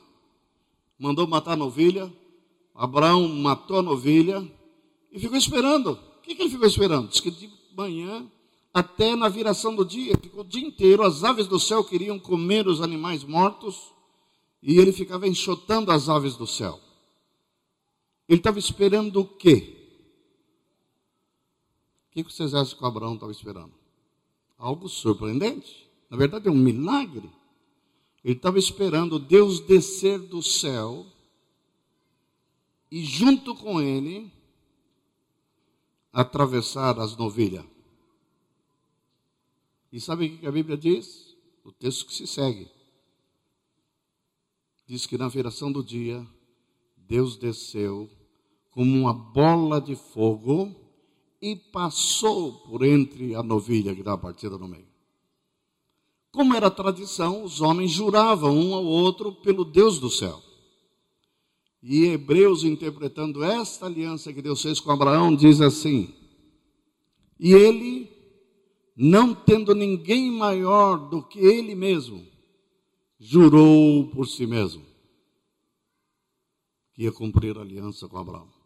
Mandou 0.96 1.26
matar 1.26 1.54
a 1.54 1.56
novilha, 1.56 2.12
Abraão 2.72 3.28
matou 3.28 3.80
a 3.80 3.82
novilha 3.82 4.48
e 5.10 5.18
ficou 5.18 5.36
esperando. 5.36 5.90
O 5.90 6.22
que, 6.22 6.36
que 6.36 6.42
ele 6.42 6.50
ficou 6.50 6.68
esperando? 6.68 7.08
Diz 7.08 7.18
que 7.18 7.28
de 7.28 7.50
manhã 7.76 8.30
até 8.72 9.16
na 9.16 9.28
viração 9.28 9.74
do 9.74 9.84
dia, 9.84 10.16
ficou 10.22 10.42
o 10.42 10.46
dia 10.46 10.64
inteiro, 10.64 11.02
as 11.02 11.24
aves 11.24 11.48
do 11.48 11.58
céu 11.58 11.82
queriam 11.82 12.16
comer 12.16 12.68
os 12.68 12.80
animais 12.80 13.24
mortos 13.24 13.92
e 14.62 14.78
ele 14.78 14.92
ficava 14.92 15.26
enxotando 15.26 15.90
as 15.90 16.08
aves 16.08 16.36
do 16.36 16.46
céu. 16.46 16.78
Ele 18.28 18.38
estava 18.38 18.60
esperando 18.60 19.20
o 19.20 19.24
quê? 19.24 19.77
Que 22.24 22.32
vocês 22.32 22.54
acham 22.54 22.76
que 22.76 22.82
o 22.82 22.86
Abraão 22.86 23.14
estava 23.14 23.32
esperando? 23.32 23.72
Algo 24.56 24.88
surpreendente. 24.88 25.88
Na 26.10 26.16
verdade, 26.16 26.48
é 26.48 26.50
um 26.50 26.56
milagre. 26.56 27.30
Ele 28.24 28.34
estava 28.34 28.58
esperando 28.58 29.18
Deus 29.18 29.60
descer 29.60 30.18
do 30.18 30.42
céu 30.42 31.06
e, 32.90 33.04
junto 33.04 33.54
com 33.54 33.80
ele, 33.80 34.32
atravessar 36.12 36.98
as 36.98 37.16
novilhas. 37.16 37.64
E 39.92 40.00
sabe 40.00 40.26
o 40.26 40.38
que 40.38 40.46
a 40.46 40.52
Bíblia 40.52 40.76
diz? 40.76 41.36
O 41.64 41.70
texto 41.70 42.06
que 42.06 42.14
se 42.14 42.26
segue. 42.26 42.68
Diz 44.86 45.06
que 45.06 45.16
na 45.16 45.28
viração 45.28 45.70
do 45.70 45.84
dia, 45.84 46.26
Deus 46.96 47.36
desceu 47.36 48.10
como 48.70 48.98
uma 48.98 49.12
bola 49.12 49.80
de 49.80 49.94
fogo 49.94 50.87
e 51.40 51.54
passou 51.56 52.52
por 52.52 52.84
entre 52.84 53.34
a 53.34 53.42
novilha 53.42 53.94
que 53.94 54.00
estava 54.00 54.18
partida 54.18 54.58
no 54.58 54.66
meio. 54.66 54.88
Como 56.30 56.54
era 56.54 56.70
tradição, 56.70 57.42
os 57.44 57.60
homens 57.60 57.90
juravam 57.90 58.56
um 58.56 58.74
ao 58.74 58.84
outro 58.84 59.32
pelo 59.32 59.64
Deus 59.64 59.98
do 59.98 60.10
céu. 60.10 60.42
E 61.82 62.04
Hebreus, 62.04 62.64
interpretando 62.64 63.42
esta 63.42 63.86
aliança 63.86 64.32
que 64.32 64.42
Deus 64.42 64.60
fez 64.60 64.80
com 64.80 64.90
Abraão, 64.90 65.34
diz 65.34 65.60
assim: 65.60 66.12
E 67.38 67.52
ele, 67.52 68.10
não 68.96 69.34
tendo 69.34 69.74
ninguém 69.74 70.30
maior 70.30 71.08
do 71.08 71.22
que 71.22 71.38
ele 71.38 71.74
mesmo, 71.74 72.26
jurou 73.18 74.08
por 74.10 74.26
si 74.26 74.46
mesmo 74.46 74.88
que 76.98 77.04
ia 77.04 77.12
cumprir 77.12 77.56
a 77.56 77.60
aliança 77.60 78.08
com 78.08 78.18
Abraão. 78.18 78.57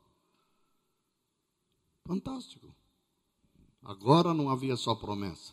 Fantástico. 2.06 2.74
Agora 3.82 4.32
não 4.32 4.48
havia 4.48 4.76
só 4.76 4.94
promessa, 4.94 5.52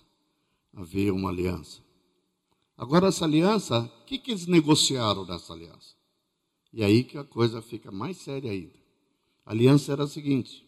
havia 0.73 1.13
uma 1.13 1.29
aliança. 1.29 1.81
Agora, 2.77 3.07
essa 3.07 3.25
aliança, 3.25 3.81
o 4.01 4.05
que, 4.05 4.17
que 4.17 4.31
eles 4.31 4.45
negociaram 4.45 5.25
nessa 5.25 5.53
aliança? 5.53 5.95
E 6.71 6.83
aí 6.83 7.03
que 7.03 7.17
a 7.17 7.23
coisa 7.23 7.61
fica 7.61 7.91
mais 7.91 8.17
séria 8.17 8.51
ainda. 8.51 8.77
A 9.45 9.51
aliança 9.51 9.91
era 9.91 10.03
a 10.03 10.07
seguinte: 10.07 10.65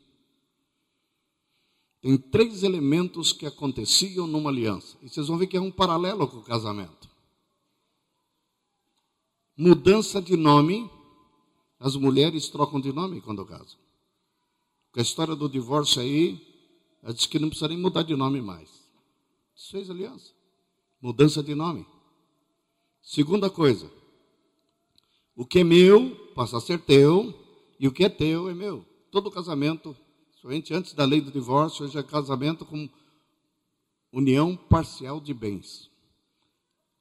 tem 2.02 2.18
três 2.18 2.64
elementos 2.64 3.32
que 3.32 3.46
aconteciam 3.46 4.26
numa 4.26 4.50
aliança. 4.50 4.98
E 5.02 5.10
vocês 5.10 5.28
vão 5.28 5.38
ver 5.38 5.48
que 5.48 5.56
é 5.56 5.62
um 5.62 5.72
paralelo 5.72 6.28
com 6.28 6.38
o 6.38 6.44
casamento. 6.44 7.10
Mudança 9.56 10.22
de 10.22 10.36
nome. 10.36 10.90
As 11.80 11.96
mulheres 11.96 12.50
trocam 12.50 12.80
de 12.80 12.92
nome 12.92 13.22
quando 13.22 13.46
casam. 13.46 13.80
Com 14.92 15.00
a 15.00 15.04
história 15.04 15.36
do 15.36 15.50
divórcio 15.50 16.02
aí, 16.02 16.40
ela 17.02 17.14
diz 17.14 17.26
que 17.26 17.40
não 17.40 17.50
precisa 17.50 17.68
nem 17.70 17.78
mudar 17.78 18.04
de 18.04 18.16
nome 18.16 18.42
mais. 18.42 18.70
Isso 19.56 19.72
fez 19.72 19.90
aliança. 19.90 20.34
Mudança 21.02 21.42
de 21.42 21.56
nome. 21.56 21.86
Segunda 23.02 23.50
coisa, 23.50 23.92
o 25.36 25.46
que 25.46 25.60
é 25.60 25.64
meu 25.64 26.16
passa 26.36 26.58
a 26.58 26.62
ser 26.62 26.80
teu, 26.80 27.34
e 27.80 27.88
o 27.88 27.92
que 27.92 28.04
é 28.04 28.10
teu 28.10 28.48
é 28.48 28.54
meu. 28.54 28.86
Todo 29.10 29.32
casamento, 29.32 29.98
somente 30.40 30.74
antes 30.74 30.94
da 30.94 31.04
lei 31.04 31.20
do 31.20 31.32
divórcio, 31.32 31.86
hoje 31.86 31.98
é 31.98 32.04
casamento 32.04 32.64
com 32.66 32.88
união 34.12 34.56
parcial 34.56 35.20
de 35.20 35.34
bens. 35.34 35.90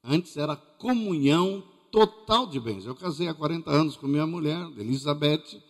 Antes 0.03 0.37
era 0.37 0.57
comunhão 0.57 1.63
total 1.91 2.47
de 2.47 2.59
bens. 2.59 2.87
Eu 2.87 2.95
casei 2.95 3.29
há 3.29 3.35
40 3.35 3.71
anos 3.71 3.97
com 3.97 4.07
minha 4.07 4.27
mulher, 4.27 4.59
Elizabeth, 4.79 5.63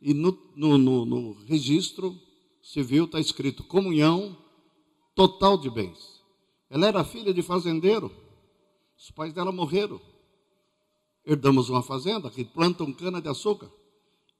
e 0.00 0.14
no, 0.14 0.36
no, 0.54 0.78
no, 0.78 1.04
no 1.04 1.32
registro 1.44 2.16
civil 2.62 3.04
está 3.04 3.18
escrito 3.18 3.64
comunhão 3.64 4.36
total 5.14 5.58
de 5.58 5.68
bens. 5.68 6.22
Ela 6.70 6.86
era 6.86 7.04
filha 7.04 7.32
de 7.32 7.42
fazendeiro. 7.42 8.10
Os 8.96 9.10
pais 9.10 9.32
dela 9.32 9.50
morreram. 9.50 10.00
Herdamos 11.24 11.68
uma 11.68 11.82
fazenda 11.82 12.30
que 12.30 12.44
plantam 12.44 12.92
cana 12.92 13.20
de 13.20 13.28
açúcar. 13.28 13.70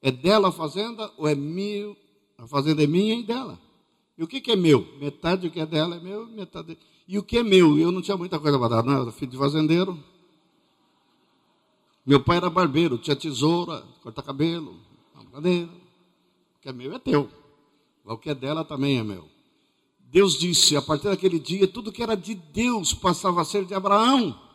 É 0.01 0.11
dela 0.11 0.49
a 0.49 0.53
fazenda 0.53 1.13
ou 1.17 1.27
é 1.27 1.35
minha? 1.35 1.97
A 2.37 2.47
fazenda 2.47 2.83
é 2.83 2.87
minha 2.87 3.15
e 3.15 3.23
dela. 3.23 3.59
E 4.17 4.23
o 4.23 4.29
que, 4.29 4.41
que 4.41 4.53
é 4.53 4.57
meu? 4.57 4.87
Metade 5.01 5.49
do 5.49 5.51
que 5.53 5.61
é 5.61 5.67
dela 5.67 5.97
é 5.97 6.01
meu, 6.01 6.27
metade. 6.27 6.79
E 7.07 7.19
o 7.19 7.23
que 7.23 7.39
é 7.39 7.43
meu? 7.43 7.79
Eu 7.79 7.91
não 7.91 8.03
tinha 8.03 8.17
muita 8.17 8.39
coisa 8.39 8.59
para 8.59 8.69
dar, 8.69 8.83
não. 8.85 9.03
Era 9.03 9.13
filho 9.13 9.31
de 9.31 9.37
fazendeiro. 9.37 9.99
Meu 12.05 12.23
pai 12.23 12.39
era 12.39 12.49
barbeiro, 12.49 12.97
tinha 12.97 13.15
tesoura, 13.15 13.85
corta 14.03 14.23
cabelo, 14.23 14.77
que 16.61 16.69
é 16.69 16.73
meu 16.73 16.95
é 16.95 16.99
teu. 16.99 17.29
O 18.05 18.17
que 18.17 18.31
é 18.31 18.35
dela 18.35 18.65
também 18.65 18.99
é 18.99 19.03
meu. 19.03 19.29
Deus 20.01 20.39
disse, 20.39 20.77
a 20.77 20.83
partir 20.83 21.09
daquele 21.09 21.39
dia, 21.39 21.69
tudo 21.69 21.93
que 21.93 22.03
era 22.03 22.15
de 22.15 22.35
Deus 22.35 22.95
passava 22.95 23.43
a 23.43 23.45
ser 23.45 23.65
de 23.65 23.75
Abraão 23.75 24.49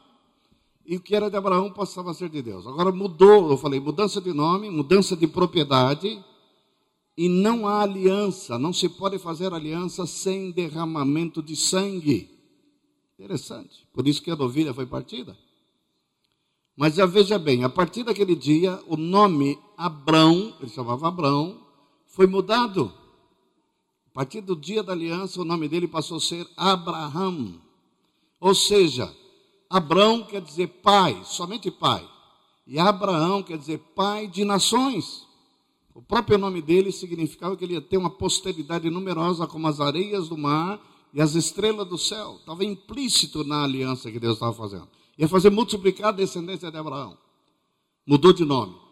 e 0.86 0.97
o 0.97 0.99
que 0.99 1.15
era 1.15 1.29
de 1.29 1.38
Abraão 1.38 1.71
passava 1.71 2.11
a 2.11 2.13
ser 2.13 2.29
de 2.29 2.41
Deus. 2.41 2.67
Agora 2.67 2.91
mudou, 2.91 3.49
eu 3.49 3.57
falei, 3.57 3.79
mudança 3.79 4.19
de 4.19 4.34
nome, 4.34 4.69
mudança 4.69 5.15
de 5.15 5.27
propriedade, 5.27 6.23
e 7.15 7.29
não 7.29 7.67
há 7.67 7.81
aliança, 7.81 8.57
não 8.57 8.73
se 8.73 8.89
pode 8.89 9.17
fazer 9.17 9.53
aliança 9.53 10.05
sem 10.05 10.51
derramamento 10.51 11.41
de 11.41 11.55
sangue. 11.55 12.29
Interessante, 13.17 13.88
por 13.93 14.07
isso 14.07 14.21
que 14.21 14.31
a 14.31 14.36
novilha 14.36 14.73
foi 14.73 14.86
partida. 14.86 15.38
Mas 16.75 16.95
já 16.95 17.05
veja 17.05 17.38
bem, 17.38 17.63
a 17.63 17.69
partir 17.69 18.03
daquele 18.03 18.36
dia, 18.36 18.81
o 18.88 18.97
nome 18.97 19.57
Abrão, 19.84 20.55
ele 20.61 20.69
chamava 20.69 21.09
Abrão, 21.09 21.59
foi 22.07 22.25
mudado. 22.25 22.93
A 24.07 24.13
partir 24.13 24.39
do 24.39 24.55
dia 24.55 24.81
da 24.81 24.93
aliança, 24.93 25.41
o 25.41 25.43
nome 25.43 25.67
dele 25.67 25.89
passou 25.89 26.17
a 26.17 26.21
ser 26.21 26.47
Abraham. 26.55 27.59
Ou 28.39 28.55
seja, 28.55 29.13
Abrão 29.69 30.23
quer 30.23 30.39
dizer 30.39 30.67
pai, 30.67 31.19
somente 31.25 31.69
pai. 31.69 32.07
E 32.65 32.79
Abraão 32.79 33.43
quer 33.43 33.57
dizer 33.57 33.77
pai 33.93 34.25
de 34.25 34.45
nações. 34.45 35.27
O 35.93 36.01
próprio 36.01 36.38
nome 36.38 36.61
dele 36.61 36.89
significava 36.89 37.57
que 37.57 37.65
ele 37.65 37.73
ia 37.73 37.81
ter 37.81 37.97
uma 37.97 38.09
posteridade 38.09 38.89
numerosa 38.89 39.45
como 39.47 39.67
as 39.67 39.81
areias 39.81 40.29
do 40.29 40.38
mar 40.38 40.79
e 41.13 41.21
as 41.21 41.36
estrelas 41.36 41.89
do 41.89 41.97
céu. 41.97 42.38
Estava 42.39 42.63
implícito 42.63 43.43
na 43.43 43.65
aliança 43.65 44.09
que 44.09 44.19
Deus 44.19 44.36
estava 44.36 44.53
fazendo. 44.53 44.88
Ia 45.17 45.27
fazer 45.27 45.49
multiplicar 45.49 46.07
a 46.07 46.11
descendência 46.11 46.71
de 46.71 46.77
Abraão. 46.77 47.17
Mudou 48.07 48.31
de 48.31 48.45
nome. 48.45 48.82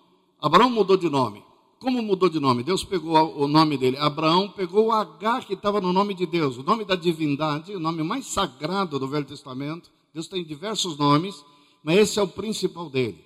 Abraão 0.41 0.69
mudou 0.69 0.97
de 0.97 1.07
nome. 1.07 1.43
Como 1.79 2.01
mudou 2.01 2.29
de 2.29 2.39
nome? 2.39 2.63
Deus 2.63 2.83
pegou 2.83 3.37
o 3.37 3.47
nome 3.47 3.77
dele. 3.77 3.97
Abraão 3.97 4.49
pegou 4.49 4.87
o 4.87 4.91
H 4.91 5.43
que 5.43 5.53
estava 5.53 5.79
no 5.79 5.93
nome 5.93 6.13
de 6.13 6.25
Deus, 6.25 6.57
o 6.57 6.63
nome 6.63 6.83
da 6.83 6.95
divindade, 6.95 7.75
o 7.75 7.79
nome 7.79 8.03
mais 8.03 8.25
sagrado 8.25 8.99
do 8.99 9.07
Velho 9.07 9.25
Testamento. 9.25 9.91
Deus 10.13 10.27
tem 10.27 10.43
diversos 10.43 10.97
nomes, 10.97 11.43
mas 11.83 11.97
esse 11.97 12.19
é 12.19 12.21
o 12.21 12.27
principal 12.27 12.89
dele. 12.89 13.23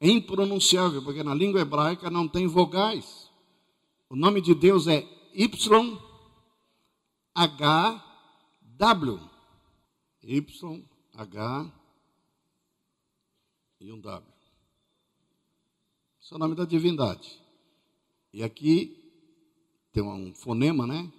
É 0.00 0.08
impronunciável, 0.08 1.02
porque 1.02 1.22
na 1.22 1.34
língua 1.34 1.60
hebraica 1.60 2.10
não 2.10 2.28
tem 2.28 2.46
vogais. 2.46 3.30
O 4.08 4.16
nome 4.16 4.40
de 4.40 4.54
Deus 4.54 4.86
é 4.86 5.06
Y, 5.34 5.98
H, 7.34 8.04
W. 8.62 9.20
Y, 10.22 10.84
H 11.14 11.72
e 13.80 13.92
um 13.92 14.00
W. 14.00 14.37
Esse 16.28 16.34
é 16.34 16.36
o 16.36 16.40
nome 16.40 16.54
da 16.54 16.66
divindade. 16.66 17.42
E 18.34 18.42
aqui 18.42 19.02
tem 19.90 20.02
um 20.02 20.34
fonema, 20.34 20.86
né? 20.86 21.10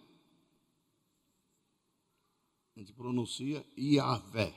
A 2.76 2.80
gente 2.80 2.94
pronuncia 2.94 3.66
Iavé. 3.76 4.54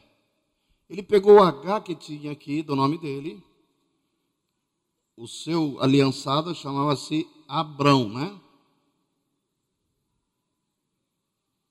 Ele 0.90 1.03
pegou 1.03 1.36
o 1.36 1.42
H 1.42 1.80
que 1.80 1.94
tinha 1.94 2.32
aqui 2.32 2.62
do 2.62 2.76
nome 2.76 2.98
dele. 2.98 3.42
O 5.16 5.26
seu 5.26 5.80
aliançado 5.80 6.55
chamava-se 6.55 7.26
Abrão, 7.48 8.11
né? 8.11 8.38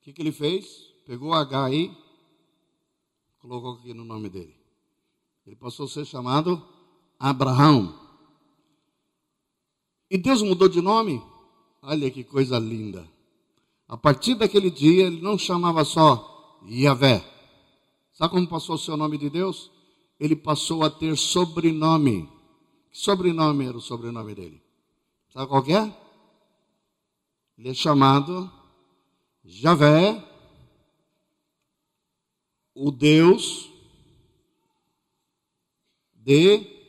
que, 0.00 0.12
que 0.12 0.20
ele 0.20 0.32
fez? 0.32 0.92
Pegou 1.06 1.28
o 1.28 1.34
H 1.34 1.66
aí, 1.66 1.96
colocou 3.38 3.74
aqui 3.74 3.94
no 3.94 4.04
nome 4.04 4.28
dele. 4.28 4.56
Ele 5.46 5.54
passou 5.54 5.86
a 5.86 5.88
ser 5.88 6.04
chamado 6.04 6.60
Abraão. 7.16 8.01
E 10.12 10.18
Deus 10.18 10.42
mudou 10.42 10.68
de 10.68 10.82
nome? 10.82 11.22
Olha 11.80 12.10
que 12.10 12.22
coisa 12.22 12.58
linda. 12.58 13.08
A 13.88 13.96
partir 13.96 14.34
daquele 14.34 14.70
dia, 14.70 15.06
ele 15.06 15.22
não 15.22 15.38
chamava 15.38 15.86
só 15.86 16.60
Yahvé. 16.68 17.24
Sabe 18.12 18.34
como 18.34 18.46
passou 18.46 18.74
o 18.74 18.78
seu 18.78 18.94
nome 18.94 19.16
de 19.16 19.30
Deus? 19.30 19.70
Ele 20.20 20.36
passou 20.36 20.82
a 20.82 20.90
ter 20.90 21.16
sobrenome. 21.16 22.28
Que 22.90 22.98
sobrenome 22.98 23.64
era 23.64 23.74
o 23.74 23.80
sobrenome 23.80 24.34
dele? 24.34 24.62
Sabe 25.32 25.46
qual 25.46 25.64
é? 25.66 25.96
Ele 27.56 27.70
é 27.70 27.74
chamado 27.74 28.52
Javé, 29.42 30.22
o 32.74 32.90
Deus 32.90 33.70
de 36.12 36.81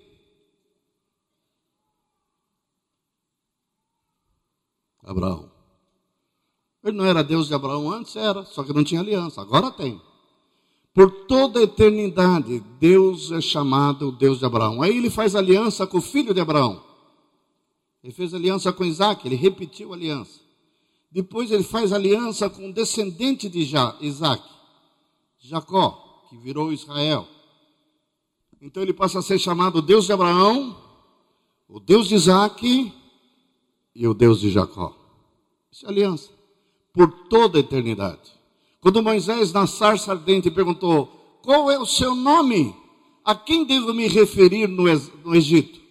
Abraão. 5.14 5.50
Ele 6.84 6.98
não 6.98 7.06
era 7.06 7.24
Deus 7.24 7.48
de 7.48 7.54
Abraão 7.54 7.90
antes? 7.90 8.16
Era, 8.16 8.44
só 8.44 8.64
que 8.64 8.74
não 8.74 8.84
tinha 8.84 9.00
aliança. 9.00 9.42
Agora 9.42 9.72
tem. 9.72 10.02
Por 10.94 11.10
toda 11.26 11.60
a 11.60 11.64
eternidade, 11.64 12.60
Deus 12.80 13.32
é 13.32 13.42
chamado 13.42 14.12
Deus 14.12 14.40
de 14.40 14.46
Abraão. 14.46 14.82
Aí 14.82 14.96
ele 14.96 15.10
faz 15.10 15.36
aliança 15.36 15.88
com 15.88 15.98
o 15.98 16.02
filho 16.02 16.34
de 16.34 16.42
Abraão. 16.42 16.84
Ele 18.04 18.14
fez 18.14 18.34
aliança 18.34 18.72
com 18.74 18.84
Isaac, 18.84 19.26
ele 19.26 19.36
repetiu 19.36 19.92
a 19.92 19.96
aliança. 19.96 20.42
Depois 21.10 21.52
ele 21.52 21.64
faz 21.64 21.94
aliança 21.94 22.50
com 22.50 22.70
o 22.70 22.74
descendente 22.74 23.48
de 23.48 23.60
Isaac, 24.02 24.44
Jacó, 25.40 26.26
que 26.30 26.38
virou 26.38 26.74
Israel. 26.74 27.28
Então 28.62 28.84
ele 28.84 28.94
passa 28.94 29.20
a 29.20 29.22
ser 29.22 29.40
chamado 29.40 29.82
Deus 29.82 30.06
de 30.06 30.12
Abraão, 30.12 30.78
o 31.68 31.80
Deus 31.80 32.08
de 32.08 32.16
Isaac 32.16 32.94
e 33.96 34.08
o 34.08 34.14
Deus 34.14 34.42
de 34.42 34.52
Jacó. 34.52 35.03
Isso 35.74 35.88
é 35.88 35.90
aliança. 35.90 36.30
Por 36.94 37.28
toda 37.28 37.58
a 37.58 37.62
eternidade. 37.62 38.32
Quando 38.80 39.02
Moisés, 39.02 39.52
na 39.52 39.66
sarça 39.66 40.12
ardente, 40.12 40.52
perguntou: 40.52 41.08
Qual 41.42 41.72
é 41.72 41.80
o 41.80 41.86
seu 41.86 42.14
nome? 42.14 42.76
A 43.26 43.34
quem 43.34 43.66
devo 43.66 43.92
me 43.92 44.08
referir 44.08 44.68
no, 44.68 44.84
no 45.26 45.36
Egito? 45.36 45.82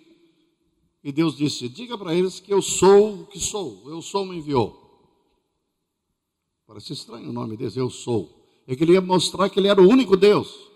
E 1.03 1.11
Deus 1.11 1.37
disse: 1.37 1.69
Diga 1.69 1.99
para 1.99 2.15
eles 2.15 2.39
que 2.39 2.55
eu 2.55 2.63
sou 2.63 3.23
o 3.23 3.27
que 3.27 3.41
sou. 3.41 3.83
Eu 3.87 4.01
sou 4.01 4.25
me 4.25 4.37
enviou. 4.37 4.79
Parece 6.65 6.93
estranho 6.93 7.31
o 7.31 7.33
nome 7.33 7.57
desse, 7.57 7.77
eu 7.77 7.91
sou. 7.91 8.31
Ele 8.69 8.77
queria 8.77 9.01
mostrar 9.01 9.51
que 9.51 9.59
ele 9.59 9.67
era 9.67 9.83
o 9.83 9.89
único 9.89 10.17
Deus. 10.17 10.71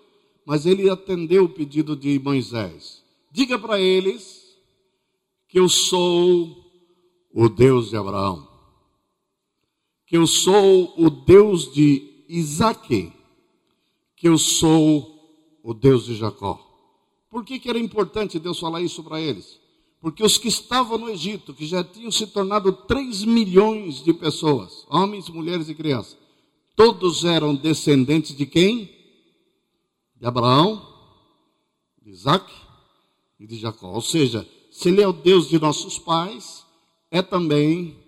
Mas 0.45 0.67
ele 0.67 0.91
atendeu 0.91 1.45
o 1.45 1.49
pedido 1.49 1.95
de 1.95 2.19
Moisés. 2.19 3.05
Diga 3.31 3.57
para 3.57 3.81
eles 3.81 4.57
que 5.49 5.61
eu 5.61 5.69
sou 5.69 6.65
o 7.33 7.49
Deus 7.49 7.91
de 7.91 7.97
Abraão, 7.97 8.46
que 10.07 10.17
eu 10.17 10.27
sou 10.27 10.95
o 10.97 11.11
Deus 11.11 11.73
de 11.73 12.25
Isaac, 12.29 13.13
que 14.15 14.29
eu 14.29 14.39
sou 14.39 15.61
o 15.63 15.75
Deus 15.75 16.07
de 16.07 16.15
Jacó. 16.15 16.63
Por 17.29 17.45
que, 17.45 17.59
que 17.59 17.69
era 17.69 17.79
importante 17.79 18.39
Deus 18.39 18.59
falar 18.59 18.81
isso 18.81 19.03
para 19.03 19.21
eles? 19.21 19.59
Porque 20.01 20.23
os 20.23 20.39
que 20.39 20.47
estavam 20.47 20.97
no 20.97 21.11
Egito, 21.11 21.53
que 21.53 21.67
já 21.67 21.83
tinham 21.83 22.13
se 22.13 22.29
tornado 22.29 22.73
3 22.73 23.25
milhões 23.25 24.03
de 24.05 24.13
pessoas, 24.13 24.87
homens, 24.89 25.29
mulheres 25.29 25.69
e 25.69 25.75
crianças, 25.75 26.17
todos 26.77 27.25
eram 27.25 27.55
descendentes 27.55 28.37
de 28.37 28.47
quem? 28.47 28.89
De 30.15 30.25
Abraão, 30.25 30.87
de 32.01 32.11
Isaac 32.11 32.53
e 33.41 33.47
de 33.47 33.59
Jacó. 33.59 33.91
Ou 33.91 34.01
seja, 34.01 34.49
se 34.71 34.89
ele 34.89 35.03
é 35.03 35.09
o 35.09 35.13
Deus 35.13 35.49
de 35.49 35.59
nossos 35.59 35.99
pais, 35.99 36.65
é 37.11 37.21
também 37.21 38.06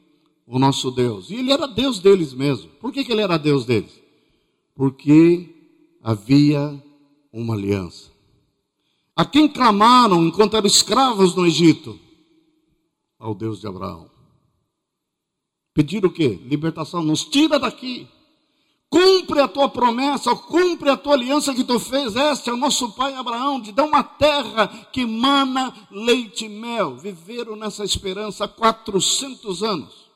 o 0.48 0.58
nosso 0.58 0.90
Deus. 0.90 1.30
E 1.30 1.34
ele 1.34 1.52
era 1.52 1.68
Deus 1.68 2.00
deles 2.00 2.32
mesmo. 2.32 2.68
Por 2.80 2.90
que, 2.90 3.04
que 3.04 3.12
ele 3.12 3.20
era 3.20 3.36
Deus 3.36 3.66
deles? 3.66 3.92
Porque 4.74 5.54
havia 6.02 6.82
uma 7.32 7.54
aliança. 7.54 8.10
A 9.14 9.24
quem 9.24 9.46
clamaram 9.46 10.24
enquanto 10.24 10.56
eram 10.56 10.66
escravos 10.66 11.34
no 11.34 11.46
Egito? 11.46 11.98
Ao 13.18 13.34
Deus 13.34 13.60
de 13.60 13.66
Abraão. 13.66 14.10
Pediram 15.74 16.08
o 16.08 16.12
quê? 16.12 16.40
Libertação. 16.46 17.02
Nos 17.02 17.24
tira 17.24 17.58
daqui. 17.58 18.08
Cumpre 18.90 19.40
a 19.40 19.48
tua 19.48 19.68
promessa, 19.68 20.34
cumpre 20.34 20.88
a 20.88 20.96
tua 20.96 21.12
aliança 21.12 21.52
que 21.54 21.62
tu 21.62 21.78
fez. 21.78 22.16
Este 22.16 22.48
é 22.48 22.52
o 22.54 22.56
nosso 22.56 22.92
pai 22.92 23.12
Abraão, 23.14 23.60
de 23.60 23.70
dar 23.70 23.84
uma 23.84 24.02
terra 24.02 24.66
que 24.90 25.04
mana 25.04 25.74
leite 25.90 26.46
e 26.46 26.48
mel. 26.48 26.96
Viveram 26.96 27.54
nessa 27.54 27.84
esperança 27.84 28.48
400 28.48 29.62
anos. 29.62 30.07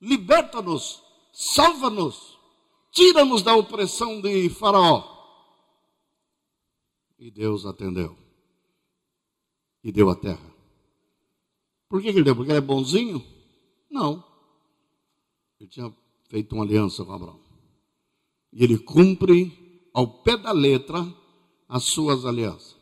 Liberta-nos, 0.00 1.02
salva-nos, 1.32 2.38
tira-nos 2.90 3.42
da 3.42 3.54
opressão 3.54 4.20
de 4.20 4.48
Faraó. 4.50 5.14
E 7.18 7.30
Deus 7.30 7.64
atendeu. 7.64 8.16
E 9.82 9.90
deu 9.90 10.10
a 10.10 10.16
terra. 10.16 10.54
Por 11.88 12.02
que 12.02 12.08
ele 12.08 12.22
deu? 12.22 12.34
Porque 12.34 12.50
ele 12.50 12.58
é 12.58 12.60
bonzinho? 12.60 13.24
Não. 13.90 14.24
Ele 15.58 15.70
tinha 15.70 15.94
feito 16.28 16.54
uma 16.54 16.64
aliança 16.64 17.04
com 17.04 17.12
Abraão 17.12 17.46
e 18.56 18.64
ele 18.64 18.78
cumpre 18.78 19.88
ao 19.92 20.22
pé 20.22 20.34
da 20.34 20.50
letra 20.50 21.06
as 21.68 21.84
suas 21.84 22.24
alianças. 22.24 22.74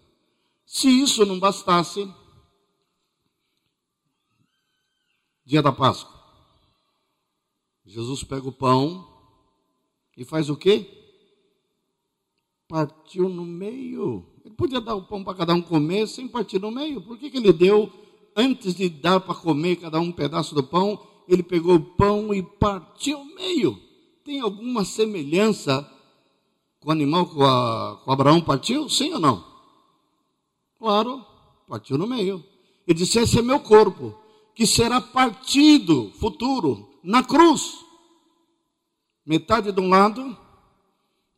Se 0.64 0.88
isso 0.88 1.26
não 1.26 1.40
bastasse, 1.40 2.08
dia 5.44 5.60
da 5.60 5.72
Páscoa, 5.72 6.13
Jesus 7.84 8.24
pega 8.24 8.48
o 8.48 8.52
pão 8.52 9.06
e 10.16 10.24
faz 10.24 10.48
o 10.48 10.56
quê? 10.56 10.88
Partiu 12.68 13.28
no 13.28 13.44
meio. 13.44 14.26
Ele 14.44 14.54
podia 14.54 14.80
dar 14.80 14.94
o 14.94 15.02
pão 15.02 15.22
para 15.22 15.34
cada 15.34 15.54
um 15.54 15.62
comer 15.62 16.06
sem 16.08 16.26
partir 16.26 16.58
no 16.58 16.70
meio. 16.70 17.02
Por 17.02 17.18
que, 17.18 17.30
que 17.30 17.36
ele 17.36 17.52
deu, 17.52 17.92
antes 18.36 18.74
de 18.74 18.88
dar 18.88 19.20
para 19.20 19.34
comer 19.34 19.76
cada 19.76 20.00
um 20.00 20.04
um 20.04 20.12
pedaço 20.12 20.54
do 20.54 20.62
pão, 20.62 20.98
ele 21.28 21.42
pegou 21.42 21.74
o 21.74 21.80
pão 21.80 22.32
e 22.32 22.42
partiu 22.42 23.24
no 23.24 23.34
meio? 23.34 23.84
tem 24.24 24.40
alguma 24.40 24.84
semelhança 24.84 25.88
com 26.80 26.88
o 26.88 26.92
animal 26.92 27.26
que 27.26 27.36
o 27.36 28.10
Abraão 28.10 28.40
partiu? 28.40 28.88
Sim 28.88 29.12
ou 29.12 29.20
não? 29.20 29.44
Claro, 30.78 31.24
partiu 31.68 31.98
no 31.98 32.06
meio. 32.06 32.42
Ele 32.86 32.98
disse: 32.98 33.18
Esse 33.18 33.38
é 33.38 33.42
meu 33.42 33.60
corpo, 33.60 34.18
que 34.54 34.66
será 34.66 35.00
partido 35.00 36.10
futuro 36.18 36.88
na 37.04 37.22
cruz. 37.22 37.84
Metade 39.24 39.70
de 39.70 39.80
um 39.80 39.88
lado, 39.88 40.36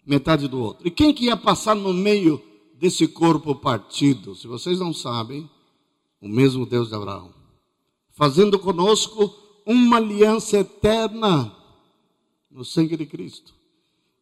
metade 0.05 0.49
do 0.49 0.61
outro. 0.61 0.87
E 0.87 0.91
quem 0.91 1.13
que 1.13 1.25
ia 1.25 1.37
passar 1.37 1.75
no 1.75 1.93
meio 1.93 2.41
desse 2.75 3.07
corpo 3.09 3.55
partido? 3.55 4.35
Se 4.35 4.47
vocês 4.47 4.79
não 4.79 4.93
sabem, 4.93 5.51
o 6.21 6.29
mesmo 6.29 6.65
Deus 6.65 6.89
de 6.89 6.95
Abraão, 6.95 7.35
fazendo 8.13 8.59
conosco 8.59 9.35
uma 9.67 9.97
aliança 9.97 10.59
eterna 10.59 11.55
no 12.51 12.65
sangue 12.65 12.97
de 12.97 13.05
Cristo. 13.05 13.55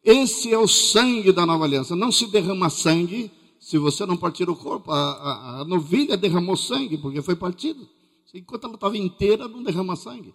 Esse 0.03 0.53
é 0.53 0.57
o 0.57 0.67
sangue 0.67 1.31
da 1.31 1.45
nova 1.45 1.63
aliança. 1.63 1.95
Não 1.95 2.11
se 2.11 2.27
derrama 2.27 2.69
sangue 2.69 3.31
se 3.59 3.77
você 3.79 4.05
não 4.05 4.17
partir 4.17 4.47
o 4.47 4.55
corpo. 4.55 4.91
A, 4.91 5.11
a, 5.11 5.61
a 5.61 5.65
novilha 5.65 6.15
derramou 6.15 6.55
sangue 6.55 6.97
porque 6.97 7.21
foi 7.21 7.35
partido. 7.35 7.87
Enquanto 8.33 8.65
ela 8.65 8.75
estava 8.75 8.97
inteira, 8.97 9.47
não 9.47 9.63
derrama 9.63 9.95
sangue. 9.95 10.33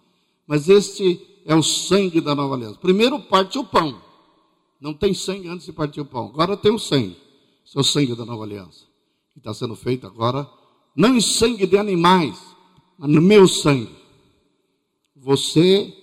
Mas 0.51 0.67
este 0.67 1.25
é 1.45 1.55
o 1.55 1.63
sangue 1.63 2.19
da 2.19 2.35
nova 2.35 2.55
aliança. 2.55 2.77
Primeiro 2.77 3.17
parte 3.21 3.57
o 3.57 3.63
pão. 3.63 4.01
Não 4.81 4.93
tem 4.93 5.13
sangue 5.13 5.47
antes 5.47 5.65
de 5.65 5.71
partir 5.71 6.01
o 6.01 6.05
pão. 6.05 6.25
Agora 6.25 6.57
tem 6.57 6.73
o 6.73 6.77
sangue. 6.77 7.15
Esse 7.65 7.77
é 7.77 7.79
o 7.79 7.83
sangue 7.85 8.13
da 8.15 8.25
nova 8.25 8.43
aliança. 8.43 8.83
Que 9.31 9.39
está 9.39 9.53
sendo 9.53 9.77
feito 9.77 10.05
agora, 10.05 10.45
não 10.93 11.15
em 11.15 11.21
sangue 11.21 11.65
de 11.65 11.77
animais, 11.77 12.37
mas 12.97 13.09
no 13.09 13.21
meu 13.21 13.47
sangue. 13.47 13.95
Você 15.15 15.97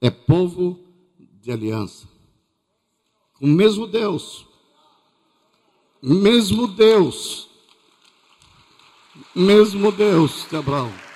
é 0.00 0.10
povo 0.10 0.80
de 1.40 1.52
aliança. 1.52 2.08
O 3.40 3.46
mesmo 3.46 3.86
Deus. 3.86 4.44
Mesmo 6.02 6.66
Deus. 6.66 7.48
Mesmo 9.36 9.92
Deus 9.92 10.48
de 10.50 10.56
Abraão. 10.56 11.11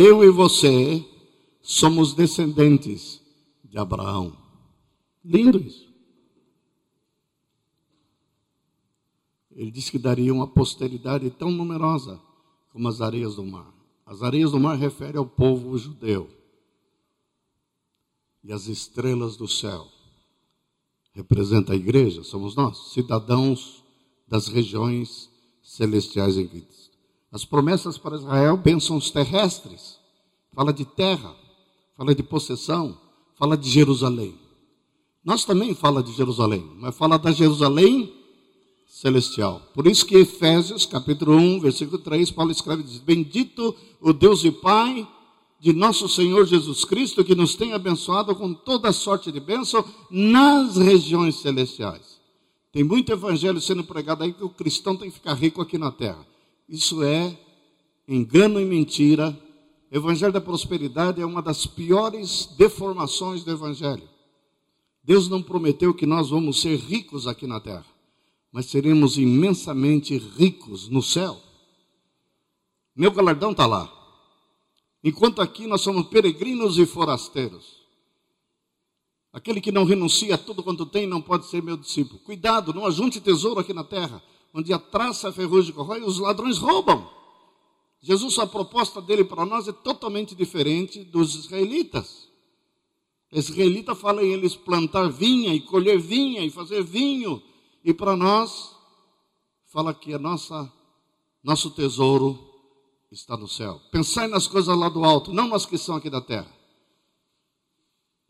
Eu 0.00 0.22
e 0.22 0.30
você 0.30 1.04
somos 1.60 2.14
descendentes 2.14 3.20
de 3.64 3.76
Abraão. 3.76 4.32
Lindo 5.24 5.58
isso. 5.58 5.92
Ele 9.50 9.72
disse 9.72 9.90
que 9.90 9.98
daria 9.98 10.32
uma 10.32 10.46
posteridade 10.46 11.28
tão 11.30 11.50
numerosa 11.50 12.22
como 12.70 12.86
as 12.86 13.00
areias 13.00 13.34
do 13.34 13.44
mar. 13.44 13.74
As 14.06 14.22
areias 14.22 14.52
do 14.52 14.60
mar 14.60 14.78
referem 14.78 15.16
ao 15.16 15.26
povo 15.26 15.76
judeu. 15.76 16.30
E 18.44 18.52
as 18.52 18.68
estrelas 18.68 19.36
do 19.36 19.48
céu 19.48 19.88
representa 21.12 21.72
a 21.72 21.76
igreja, 21.76 22.22
somos 22.22 22.54
nós, 22.54 22.92
cidadãos 22.92 23.82
das 24.28 24.46
regiões 24.46 25.28
celestiais 25.60 26.38
em 26.38 26.46
Cristo. 26.46 26.77
As 27.30 27.44
promessas 27.44 27.98
para 27.98 28.16
Israel, 28.16 28.56
bênçãos 28.56 29.10
terrestres, 29.10 29.98
fala 30.54 30.72
de 30.72 30.84
terra, 30.84 31.34
fala 31.96 32.14
de 32.14 32.22
possessão, 32.22 32.98
fala 33.36 33.56
de 33.56 33.68
Jerusalém. 33.68 34.34
Nós 35.24 35.44
também 35.44 35.74
fala 35.74 36.02
de 36.02 36.12
Jerusalém, 36.12 36.66
mas 36.76 36.96
fala 36.96 37.18
da 37.18 37.30
Jerusalém 37.30 38.12
celestial. 38.88 39.60
Por 39.74 39.86
isso 39.86 40.06
que 40.06 40.16
Efésios, 40.16 40.86
capítulo 40.86 41.36
1, 41.36 41.60
versículo 41.60 41.98
3, 41.98 42.30
Paulo 42.30 42.50
escreve 42.50 42.82
diz: 42.82 42.98
Bendito 42.98 43.76
o 44.00 44.12
Deus 44.12 44.42
e 44.44 44.50
Pai 44.50 45.06
de 45.60 45.72
nosso 45.72 46.08
Senhor 46.08 46.46
Jesus 46.46 46.84
Cristo, 46.84 47.24
que 47.24 47.34
nos 47.34 47.54
tem 47.54 47.74
abençoado 47.74 48.34
com 48.34 48.54
toda 48.54 48.92
sorte 48.92 49.30
de 49.30 49.40
bênção 49.40 49.84
nas 50.10 50.76
regiões 50.76 51.36
celestiais. 51.36 52.18
Tem 52.72 52.84
muito 52.84 53.12
evangelho 53.12 53.60
sendo 53.60 53.84
pregado 53.84 54.24
aí 54.24 54.32
que 54.32 54.44
o 54.44 54.48
cristão 54.48 54.96
tem 54.96 55.10
que 55.10 55.16
ficar 55.16 55.34
rico 55.34 55.60
aqui 55.60 55.76
na 55.76 55.90
terra. 55.90 56.24
Isso 56.68 57.02
é 57.02 57.38
engano 58.06 58.60
e 58.60 58.64
mentira. 58.64 59.36
O 59.90 59.96
evangelho 59.96 60.32
da 60.32 60.40
prosperidade 60.40 61.20
é 61.20 61.24
uma 61.24 61.40
das 61.40 61.66
piores 61.66 62.46
deformações 62.58 63.42
do 63.42 63.50
evangelho. 63.50 64.08
Deus 65.02 65.28
não 65.28 65.42
prometeu 65.42 65.94
que 65.94 66.04
nós 66.04 66.28
vamos 66.28 66.60
ser 66.60 66.76
ricos 66.76 67.26
aqui 67.26 67.46
na 67.46 67.58
terra, 67.58 67.86
mas 68.52 68.66
seremos 68.66 69.16
imensamente 69.16 70.18
ricos 70.18 70.88
no 70.88 71.02
céu. 71.02 71.40
Meu 72.94 73.10
galardão 73.10 73.52
está 73.52 73.64
lá. 73.64 73.90
Enquanto 75.02 75.40
aqui 75.40 75.66
nós 75.66 75.80
somos 75.80 76.08
peregrinos 76.08 76.76
e 76.76 76.84
forasteiros. 76.84 77.78
Aquele 79.32 79.60
que 79.60 79.72
não 79.72 79.84
renuncia 79.84 80.34
a 80.34 80.38
tudo 80.38 80.62
quanto 80.62 80.84
tem 80.84 81.06
não 81.06 81.22
pode 81.22 81.46
ser 81.46 81.62
meu 81.62 81.76
discípulo. 81.76 82.18
Cuidado, 82.20 82.74
não 82.74 82.84
ajunte 82.84 83.20
tesouro 83.20 83.60
aqui 83.60 83.72
na 83.72 83.84
terra, 83.84 84.22
onde 84.52 84.72
a 84.72 84.78
traça, 84.78 85.28
a 85.28 85.32
ferrugem 85.32 85.74
corrói 85.74 86.02
os 86.02 86.18
ladrões 86.18 86.58
roubam. 86.58 87.08
Jesus, 88.00 88.38
a 88.38 88.46
proposta 88.46 89.02
dele 89.02 89.24
para 89.24 89.44
nós 89.44 89.66
é 89.66 89.72
totalmente 89.72 90.34
diferente 90.34 91.02
dos 91.04 91.34
israelitas. 91.34 92.28
Israelita 93.30 93.94
fala 93.94 94.22
em 94.22 94.32
eles 94.32 94.56
plantar 94.56 95.08
vinha 95.10 95.52
e 95.52 95.60
colher 95.60 95.98
vinha 95.98 96.44
e 96.44 96.50
fazer 96.50 96.82
vinho. 96.82 97.42
E 97.84 97.92
para 97.92 98.16
nós, 98.16 98.74
fala 99.66 99.92
que 99.92 100.14
a 100.14 100.18
nossa, 100.18 100.72
nosso 101.42 101.70
tesouro 101.70 102.38
está 103.10 103.36
no 103.36 103.48
céu. 103.48 103.80
Pensai 103.90 104.28
nas 104.28 104.46
coisas 104.46 104.76
lá 104.76 104.88
do 104.88 105.04
alto, 105.04 105.32
não 105.32 105.48
nas 105.48 105.66
que 105.66 105.76
são 105.76 105.96
aqui 105.96 106.08
da 106.08 106.20
terra. 106.20 106.50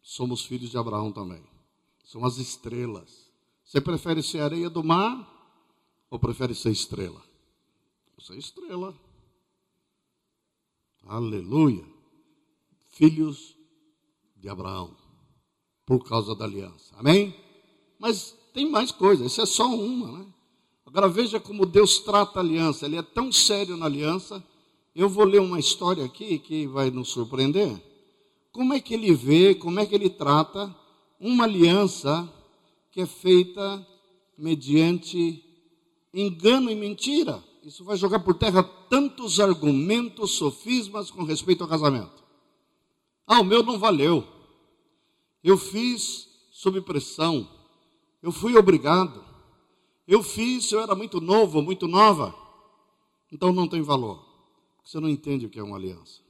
Somos 0.03 0.45
filhos 0.45 0.71
de 0.71 0.79
Abraão 0.79 1.13
também. 1.13 1.45
São 2.05 2.25
as 2.25 2.39
estrelas. 2.39 3.29
Você 3.65 3.81
prefere 3.81 4.23
ser 4.23 4.41
areia 4.41 4.71
do 4.71 4.83
mar 4.83 5.38
ou 6.11 6.19
prefere 6.19 6.55
ser 6.55 6.71
estrela? 6.71 7.23
Você 8.19 8.35
é 8.35 8.39
estrela. 8.39 8.95
Aleluia. 11.05 11.85
Filhos 12.91 13.57
de 14.37 14.49
Abraão. 14.49 14.97
Por 15.87 16.05
causa 16.05 16.35
da 16.35 16.45
aliança. 16.45 16.95
Amém? 16.97 17.35
Mas 17.99 18.37
tem 18.53 18.69
mais 18.71 18.91
coisa. 18.91 19.25
Isso 19.25 19.41
é 19.41 19.47
só 19.47 19.69
uma, 19.69 20.19
né? 20.19 20.35
Agora 20.85 21.09
veja 21.09 21.39
como 21.39 21.67
Deus 21.67 21.99
trata 21.99 22.39
a 22.39 22.43
aliança. 22.43 22.87
Ele 22.87 22.97
é 22.97 23.03
tão 23.03 23.31
sério 23.31 23.77
na 23.77 23.87
aliança 23.87 24.45
eu 24.99 25.09
vou 25.09 25.25
ler 25.25 25.41
uma 25.41 25.61
história 25.61 26.05
aqui 26.05 26.41
que 26.41 26.67
vai 26.67 26.91
nos 26.91 27.11
surpreender. 27.11 27.71
Como 28.51 28.75
é 28.75 28.81
que 28.81 28.95
ele 28.95 29.15
vê, 29.15 29.55
como 29.55 29.79
é 29.79 29.87
que 29.87 29.95
ele 29.95 30.11
trata 30.11 30.75
uma 31.21 31.45
aliança 31.45 32.29
que 32.91 33.03
é 33.03 33.07
feita 33.07 33.87
mediante 34.37 35.41
engano 36.13 36.71
e 36.71 36.75
mentira? 36.75 37.43
Isso 37.63 37.85
vai 37.85 37.97
jogar 37.97 38.21
por 38.21 38.35
terra 38.35 38.63
tantos 38.63 39.41
argumentos, 39.41 40.33
sofismas 40.33 41.11
com 41.11 41.23
respeito 41.23 41.63
ao 41.63 41.69
casamento. 41.69 42.23
Ah, 43.27 43.41
o 43.41 43.45
meu 43.45 43.63
não 43.63 43.79
valeu. 43.79 44.27
Eu 45.43 45.59
fiz 45.59 46.29
sob 46.51 46.81
pressão. 46.81 47.49
Eu 48.23 48.33
fui 48.33 48.57
obrigado. 48.57 49.25
Eu 50.07 50.23
fiz, 50.23 50.73
eu 50.73 50.81
era 50.81 50.95
muito 50.95 51.21
novo, 51.21 51.61
muito 51.61 51.87
nova. 51.87 52.35
Então 53.31 53.53
não 53.53 53.69
tem 53.69 53.83
valor. 53.83 54.25
Você 54.85 54.99
não 54.99 55.09
entende 55.09 55.47
o 55.47 55.51
que 55.51 55.59
é 55.59 55.63
uma 55.63 55.77
aliança. 55.77 56.21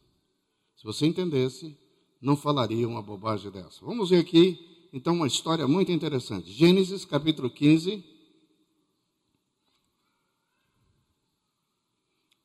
Se 0.77 0.85
você 0.85 1.07
entendesse, 1.07 1.77
não 2.21 2.37
falaria 2.37 2.89
uma 2.89 3.01
bobagem 3.01 3.51
dessa. 3.51 3.85
Vamos 3.85 4.11
ver 4.11 4.19
aqui, 4.19 4.69
então, 4.93 5.15
uma 5.15 5.27
história 5.27 5.69
muito 5.69 5.93
interessante. 5.93 6.51
Gênesis 6.51 7.05
capítulo 7.05 7.51
15. 7.51 8.03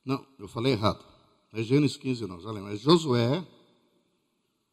Não, 0.04 0.26
eu 0.38 0.48
falei 0.48 0.74
errado. 0.74 1.04
É 1.52 1.62
Gênesis 1.62 1.98
15, 1.98 2.28
não, 2.28 2.40
já 2.40 2.52
lembro. 2.52 2.74
É 2.74 2.76
Josué, 2.76 3.46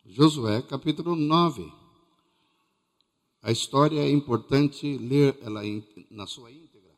Josué 0.07 0.63
capítulo 0.63 1.15
9. 1.15 1.73
A 3.43 3.51
história 3.51 4.01
é 4.01 4.11
importante 4.11 4.99
ler 4.99 5.39
ela 5.43 5.63
na 6.11 6.27
sua 6.27 6.51
íntegra. 6.51 6.91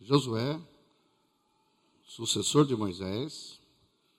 Josué 0.00 0.60
sucessor 2.10 2.66
de 2.66 2.74
Moisés, 2.74 3.60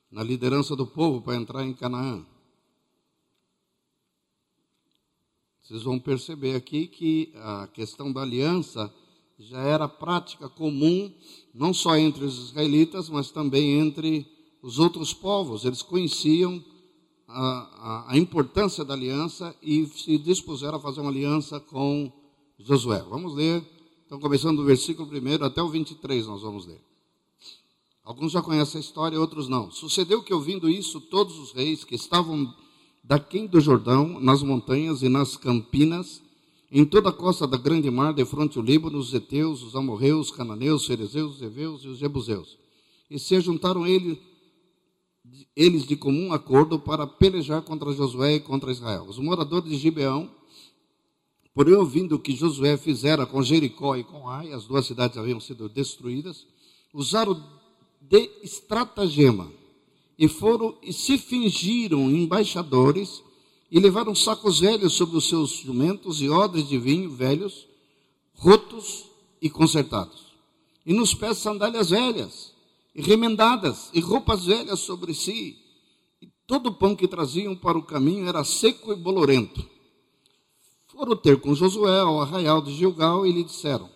na 0.09 0.23
liderança 0.23 0.77
do 0.77 0.87
povo 0.87 1.21
para 1.21 1.35
entrar 1.35 1.65
em 1.65 1.73
Canaã. 1.73 2.25
Vocês 5.61 5.83
vão 5.83 5.99
perceber 5.99 6.55
aqui 6.55 6.87
que 6.87 7.33
a 7.35 7.67
questão 7.67 8.11
da 8.11 8.21
aliança 8.21 8.93
já 9.41 9.59
era 9.59 9.87
prática 9.87 10.47
comum, 10.47 11.11
não 11.53 11.73
só 11.73 11.97
entre 11.97 12.23
os 12.23 12.37
israelitas, 12.37 13.09
mas 13.09 13.31
também 13.31 13.79
entre 13.79 14.25
os 14.61 14.77
outros 14.77 15.13
povos. 15.13 15.65
Eles 15.65 15.81
conheciam 15.81 16.63
a, 17.27 18.05
a, 18.11 18.17
importância 18.17 18.85
da 18.85 18.93
aliança 18.93 19.55
e 19.61 19.85
se 19.87 20.17
dispuseram 20.17 20.77
a 20.77 20.81
fazer 20.81 21.01
uma 21.01 21.09
aliança 21.09 21.59
com 21.59 22.11
Josué. 22.59 23.03
Vamos 23.09 23.33
ler, 23.33 23.63
então, 24.05 24.19
começando 24.19 24.57
do 24.57 24.65
versículo 24.65 25.09
1 25.09 25.43
até 25.43 25.61
o 25.61 25.69
23, 25.69 26.27
nós 26.27 26.41
vamos 26.41 26.67
ler. 26.67 26.79
Alguns 28.03 28.31
já 28.31 28.41
conhecem 28.41 28.77
a 28.77 28.81
história, 28.81 29.19
outros 29.19 29.47
não. 29.47 29.71
Sucedeu 29.71 30.21
que, 30.21 30.33
ouvindo 30.33 30.69
isso, 30.69 30.99
todos 30.99 31.39
os 31.39 31.51
reis 31.51 31.83
que 31.83 31.95
estavam 31.95 32.53
daquém 33.03 33.47
do 33.47 33.59
Jordão, 33.59 34.19
nas 34.19 34.43
montanhas 34.43 35.01
e 35.01 35.09
nas 35.09 35.37
campinas, 35.37 36.21
em 36.71 36.85
toda 36.85 37.09
a 37.09 37.13
costa 37.13 37.45
da 37.45 37.57
grande 37.57 37.91
mar, 37.91 38.13
de 38.13 38.23
fronte 38.23 38.57
ao 38.57 38.63
Líbano, 38.63 38.97
os 38.97 39.13
Eteus, 39.13 39.61
os 39.61 39.75
Amorreus, 39.75 40.27
os 40.27 40.35
Cananeus, 40.35 40.81
os 40.81 40.87
Cerezeus, 40.87 41.35
os 41.35 41.41
Eveus 41.41 41.83
e 41.83 41.89
os 41.89 41.97
Jebuseus. 41.97 42.57
E 43.09 43.19
se 43.19 43.41
juntaram 43.41 43.85
ele, 43.85 44.21
eles 45.53 45.85
de 45.85 45.97
comum 45.97 46.31
acordo 46.31 46.79
para 46.79 47.05
pelejar 47.05 47.61
contra 47.61 47.91
Josué 47.91 48.35
e 48.35 48.39
contra 48.39 48.71
Israel. 48.71 49.03
Os 49.03 49.19
moradores 49.19 49.69
de 49.69 49.77
Gibeão, 49.77 50.31
porém 51.53 51.73
ouvindo 51.73 52.15
o 52.15 52.19
que 52.19 52.33
Josué 52.33 52.77
fizera 52.77 53.25
com 53.25 53.43
Jericó 53.43 53.97
e 53.97 54.05
com 54.05 54.29
Ai, 54.29 54.53
as 54.53 54.65
duas 54.65 54.85
cidades 54.85 55.17
haviam 55.17 55.41
sido 55.41 55.67
destruídas, 55.67 56.47
usaram 56.93 57.43
de 57.99 58.29
estratagema 58.43 59.51
e 60.17 60.29
foram 60.29 60.77
e 60.81 60.93
se 60.93 61.17
fingiram 61.17 62.09
embaixadores 62.09 63.21
e 63.71 63.79
levaram 63.79 64.13
sacos 64.13 64.59
velhos 64.59 64.93
sobre 64.93 65.15
os 65.15 65.29
seus 65.29 65.51
jumentos 65.51 66.21
e 66.21 66.29
odres 66.29 66.67
de 66.67 66.77
vinho 66.77 67.09
velhos, 67.09 67.65
rotos 68.33 69.05
e 69.41 69.49
consertados. 69.49 70.33
E 70.85 70.93
nos 70.93 71.13
pés 71.13 71.37
sandálias 71.37 71.89
velhas 71.91 72.53
e 72.93 73.01
remendadas 73.01 73.89
e 73.93 74.01
roupas 74.01 74.45
velhas 74.45 74.79
sobre 74.81 75.13
si. 75.13 75.57
E 76.21 76.27
todo 76.45 76.67
o 76.67 76.73
pão 76.73 76.95
que 76.95 77.07
traziam 77.07 77.55
para 77.55 77.77
o 77.77 77.83
caminho 77.83 78.27
era 78.27 78.43
seco 78.43 78.91
e 78.91 78.95
bolorento. 78.95 79.65
Foram 80.87 81.15
ter 81.15 81.39
com 81.39 81.55
Josué 81.55 82.01
ao 82.01 82.21
arraial 82.21 82.61
de 82.61 82.73
Gilgal 82.73 83.25
e 83.25 83.31
lhe 83.31 83.43
disseram: 83.43 83.89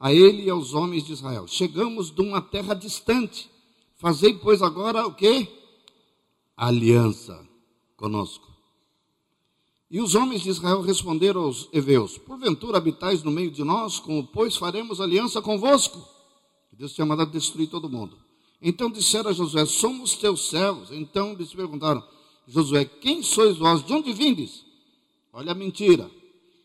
a 0.00 0.14
ele 0.14 0.44
e 0.44 0.50
aos 0.50 0.72
homens 0.72 1.04
de 1.04 1.12
Israel: 1.12 1.46
Chegamos 1.46 2.10
de 2.10 2.22
uma 2.22 2.40
terra 2.40 2.72
distante. 2.72 3.50
Fazei, 3.98 4.32
pois, 4.32 4.62
agora 4.62 5.06
o 5.06 5.12
quê? 5.12 5.46
Aliança 6.56 7.46
conosco. 7.98 8.49
E 9.90 10.00
os 10.00 10.14
homens 10.14 10.42
de 10.42 10.50
Israel 10.50 10.80
responderam 10.80 11.42
aos 11.42 11.68
heveus: 11.72 12.16
Porventura 12.16 12.78
habitais 12.78 13.24
no 13.24 13.30
meio 13.30 13.50
de 13.50 13.64
nós, 13.64 13.98
como, 13.98 14.24
pois, 14.24 14.56
faremos 14.56 15.00
aliança 15.00 15.42
convosco? 15.42 16.00
Deus 16.72 16.94
tinha 16.94 17.04
mandado 17.04 17.30
destruir 17.30 17.68
todo 17.68 17.90
mundo. 17.90 18.16
Então 18.62 18.88
disseram 18.88 19.30
a 19.30 19.32
Josué: 19.32 19.66
Somos 19.66 20.14
teus 20.14 20.48
servos. 20.48 20.90
Então 20.90 21.32
eles 21.32 21.52
perguntaram: 21.52 22.02
Josué, 22.46 22.84
quem 22.84 23.22
sois 23.22 23.58
vós? 23.58 23.84
De 23.84 23.92
onde 23.92 24.12
vindes? 24.12 24.64
Olha 25.32 25.52
a 25.52 25.54
mentira. 25.54 26.10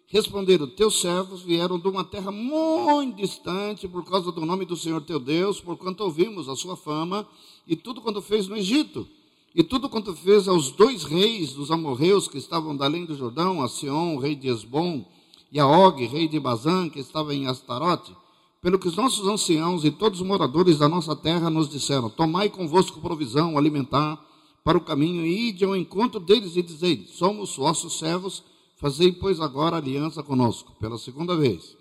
Responderam: 0.08 0.68
Teus 0.68 1.02
servos 1.02 1.42
vieram 1.42 1.80
de 1.80 1.88
uma 1.88 2.04
terra 2.04 2.32
muito 2.32 3.18
distante 3.18 3.88
por 3.88 4.06
causa 4.06 4.32
do 4.32 4.46
nome 4.46 4.66
do 4.66 4.78
Senhor 4.78 5.02
teu 5.02 5.20
Deus, 5.20 5.60
porquanto 5.60 6.04
ouvimos 6.04 6.48
a 6.48 6.56
sua 6.56 6.78
fama 6.78 7.28
e 7.68 7.76
tudo 7.76 8.02
quanto 8.02 8.22
fez 8.22 8.48
no 8.48 8.56
Egito. 8.56 9.08
E 9.56 9.64
tudo 9.64 9.90
quanto 9.90 10.14
fez 10.14 10.48
aos 10.48 10.70
dois 10.72 11.04
reis 11.04 11.54
dos 11.54 11.72
amorreus 11.72 12.28
que 12.28 12.38
estavam 12.38 12.76
da 12.76 12.86
além 12.86 13.06
do 13.06 13.16
Jordão, 13.16 13.64
a 13.64 13.70
Sion, 13.70 14.18
rei 14.18 14.36
de 14.36 14.50
Esbom, 14.50 15.10
e 15.52 15.60
a 15.60 15.66
Og, 15.66 16.06
rei 16.06 16.28
de 16.28 16.40
Bazã, 16.40 16.90
que 16.90 17.00
estava 17.00 17.34
em 17.34 17.48
Astarote, 17.48 18.14
pelo 18.62 18.78
que 18.78 18.90
os 18.90 18.98
nossos 18.98 19.26
anciãos 19.28 19.86
e 19.86 19.92
todos 19.92 20.20
os 20.20 20.28
moradores 20.28 20.80
da 20.80 20.90
nossa 20.90 21.16
terra 21.16 21.50
nos 21.50 21.70
disseram: 21.70 22.10
Tomai 22.10 22.50
convosco 22.50 23.00
provisão, 23.00 23.58
alimentar 23.58 24.22
para 24.64 24.78
o 24.78 24.82
caminho, 24.82 25.26
e 25.26 25.50
ide 25.50 25.64
ao 25.64 25.76
encontro 25.76 26.20
deles 26.20 26.58
e 26.58 26.62
dizei: 26.62 27.08
Somos 27.08 27.56
vossos 27.56 27.98
servos 27.98 28.44
Fazei, 28.78 29.12
pois, 29.12 29.40
agora 29.40 29.78
aliança 29.78 30.22
conosco, 30.22 30.76
pela 30.80 30.98
segunda 30.98 31.36
vez. 31.36 31.78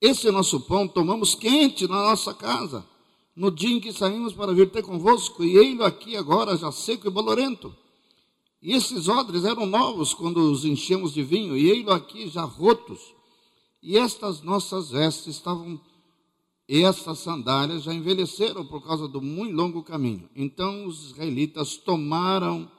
Esse 0.00 0.30
nosso 0.30 0.60
pão 0.60 0.86
tomamos 0.86 1.34
quente 1.34 1.88
na 1.88 1.96
nossa 1.96 2.32
casa, 2.32 2.86
no 3.34 3.50
dia 3.50 3.70
em 3.70 3.80
que 3.80 3.92
saímos 3.92 4.32
para 4.32 4.52
vir 4.52 4.70
ter 4.70 4.82
convosco, 4.82 5.42
e 5.42 5.56
ele 5.56 5.82
aqui 5.82 6.16
agora 6.16 6.56
já 6.56 6.70
seco 6.70 7.06
e 7.06 7.10
bolorento. 7.10 7.74
E 8.60 8.72
esses 8.72 9.08
odres 9.08 9.44
eram 9.44 9.66
novos 9.66 10.14
quando 10.14 10.38
os 10.50 10.64
enchemos 10.64 11.12
de 11.12 11.22
vinho, 11.22 11.56
e 11.56 11.68
ele 11.68 11.90
aqui 11.90 12.28
já 12.28 12.42
rotos. 12.42 13.00
E 13.82 13.98
estas 13.98 14.42
nossas 14.42 14.90
vestes 14.90 15.34
estavam, 15.34 15.80
e 16.68 16.82
estas 16.82 17.18
sandálias 17.18 17.82
já 17.82 17.92
envelheceram 17.92 18.64
por 18.64 18.82
causa 18.82 19.08
do 19.08 19.20
muito 19.20 19.56
longo 19.56 19.82
caminho. 19.82 20.28
Então 20.36 20.86
os 20.86 21.10
israelitas 21.10 21.76
tomaram 21.76 22.70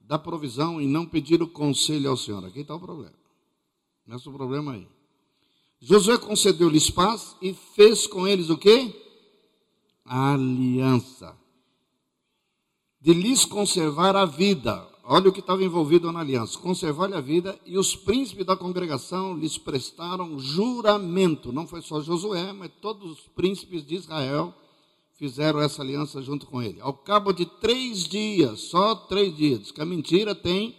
da 0.00 0.18
provisão 0.18 0.80
e 0.80 0.86
não 0.86 1.04
pedir 1.04 1.42
o 1.42 1.48
conselho 1.48 2.08
ao 2.08 2.16
Senhor. 2.16 2.42
Aqui 2.46 2.60
está 2.60 2.74
o 2.74 2.80
problema. 2.80 3.12
É 4.08 4.16
o 4.16 4.32
problema 4.32 4.72
aí. 4.72 4.88
Josué 5.80 6.16
concedeu-lhes 6.16 6.90
paz 6.90 7.36
e 7.42 7.52
fez 7.52 8.06
com 8.06 8.26
eles 8.26 8.48
o 8.48 8.56
quê? 8.56 9.07
Aliança. 10.08 11.36
De 13.00 13.12
lhes 13.12 13.44
conservar 13.44 14.16
a 14.16 14.24
vida. 14.24 14.86
Olha 15.04 15.28
o 15.30 15.32
que 15.32 15.40
estava 15.40 15.62
envolvido 15.62 16.10
na 16.10 16.20
aliança. 16.20 16.58
Conservar-lhe 16.58 17.14
a 17.14 17.20
vida 17.20 17.58
e 17.64 17.78
os 17.78 17.94
príncipes 17.94 18.44
da 18.44 18.56
congregação 18.56 19.36
lhes 19.36 19.56
prestaram 19.56 20.38
juramento. 20.38 21.52
Não 21.52 21.66
foi 21.66 21.80
só 21.80 22.00
Josué, 22.00 22.52
mas 22.52 22.70
todos 22.80 23.12
os 23.12 23.20
príncipes 23.34 23.86
de 23.86 23.94
Israel 23.94 24.52
fizeram 25.16 25.60
essa 25.60 25.82
aliança 25.82 26.20
junto 26.22 26.46
com 26.46 26.60
ele. 26.60 26.80
Ao 26.80 26.92
cabo 26.92 27.32
de 27.32 27.46
três 27.46 28.04
dias, 28.04 28.60
só 28.60 28.94
três 28.94 29.36
dias, 29.36 29.70
que 29.70 29.80
a 29.80 29.86
mentira 29.86 30.34
tem 30.34 30.76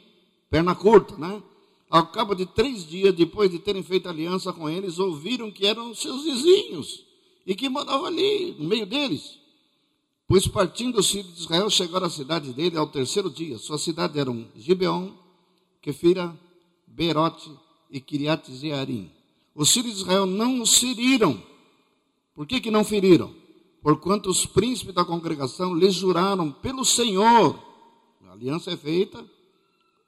perna 0.49 0.75
curta, 0.75 1.17
né? 1.17 1.41
Ao 1.89 2.07
cabo 2.07 2.35
de 2.35 2.45
três 2.45 2.85
dias, 2.85 3.15
depois 3.15 3.49
de 3.49 3.59
terem 3.59 3.81
feito 3.81 4.07
aliança 4.07 4.53
com 4.53 4.69
eles, 4.69 4.99
ouviram 4.99 5.49
que 5.51 5.65
eram 5.65 5.93
seus 5.95 6.23
vizinhos 6.23 7.08
e 7.49 7.55
que 7.55 7.67
moravam 7.67 8.05
ali, 8.05 8.55
no 8.59 8.69
meio 8.69 8.85
deles. 8.85 9.39
Pois 10.27 10.47
partindo 10.47 10.99
os 10.99 11.09
filhos 11.09 11.33
de 11.33 11.41
Israel, 11.41 11.69
chegaram 11.69 12.05
à 12.05 12.09
cidade 12.09 12.53
dele 12.53 12.77
ao 12.77 12.85
terceiro 12.87 13.29
dia. 13.29 13.57
Sua 13.57 13.79
cidade 13.79 14.19
eram 14.19 14.47
Gibeon, 14.55 15.11
Kefira, 15.81 16.39
Berote 16.85 17.51
e 17.89 17.99
Kiriat 17.99 18.51
Zearim. 18.51 19.11
Os 19.55 19.73
filhos 19.73 19.95
de 19.95 20.01
Israel 20.01 20.27
não 20.27 20.61
os 20.61 20.77
feriram. 20.77 21.41
Por 22.35 22.45
que, 22.45 22.61
que 22.61 22.69
não 22.69 22.85
feriram? 22.85 23.33
porquanto 23.81 24.29
os 24.29 24.45
príncipes 24.45 24.93
da 24.93 25.05
congregação 25.05 25.73
lhes 25.73 25.95
juraram 25.95 26.51
pelo 26.51 26.83
Senhor, 26.83 27.57
a 28.27 28.33
aliança 28.33 28.71
é 28.71 28.77
feita 28.77 29.25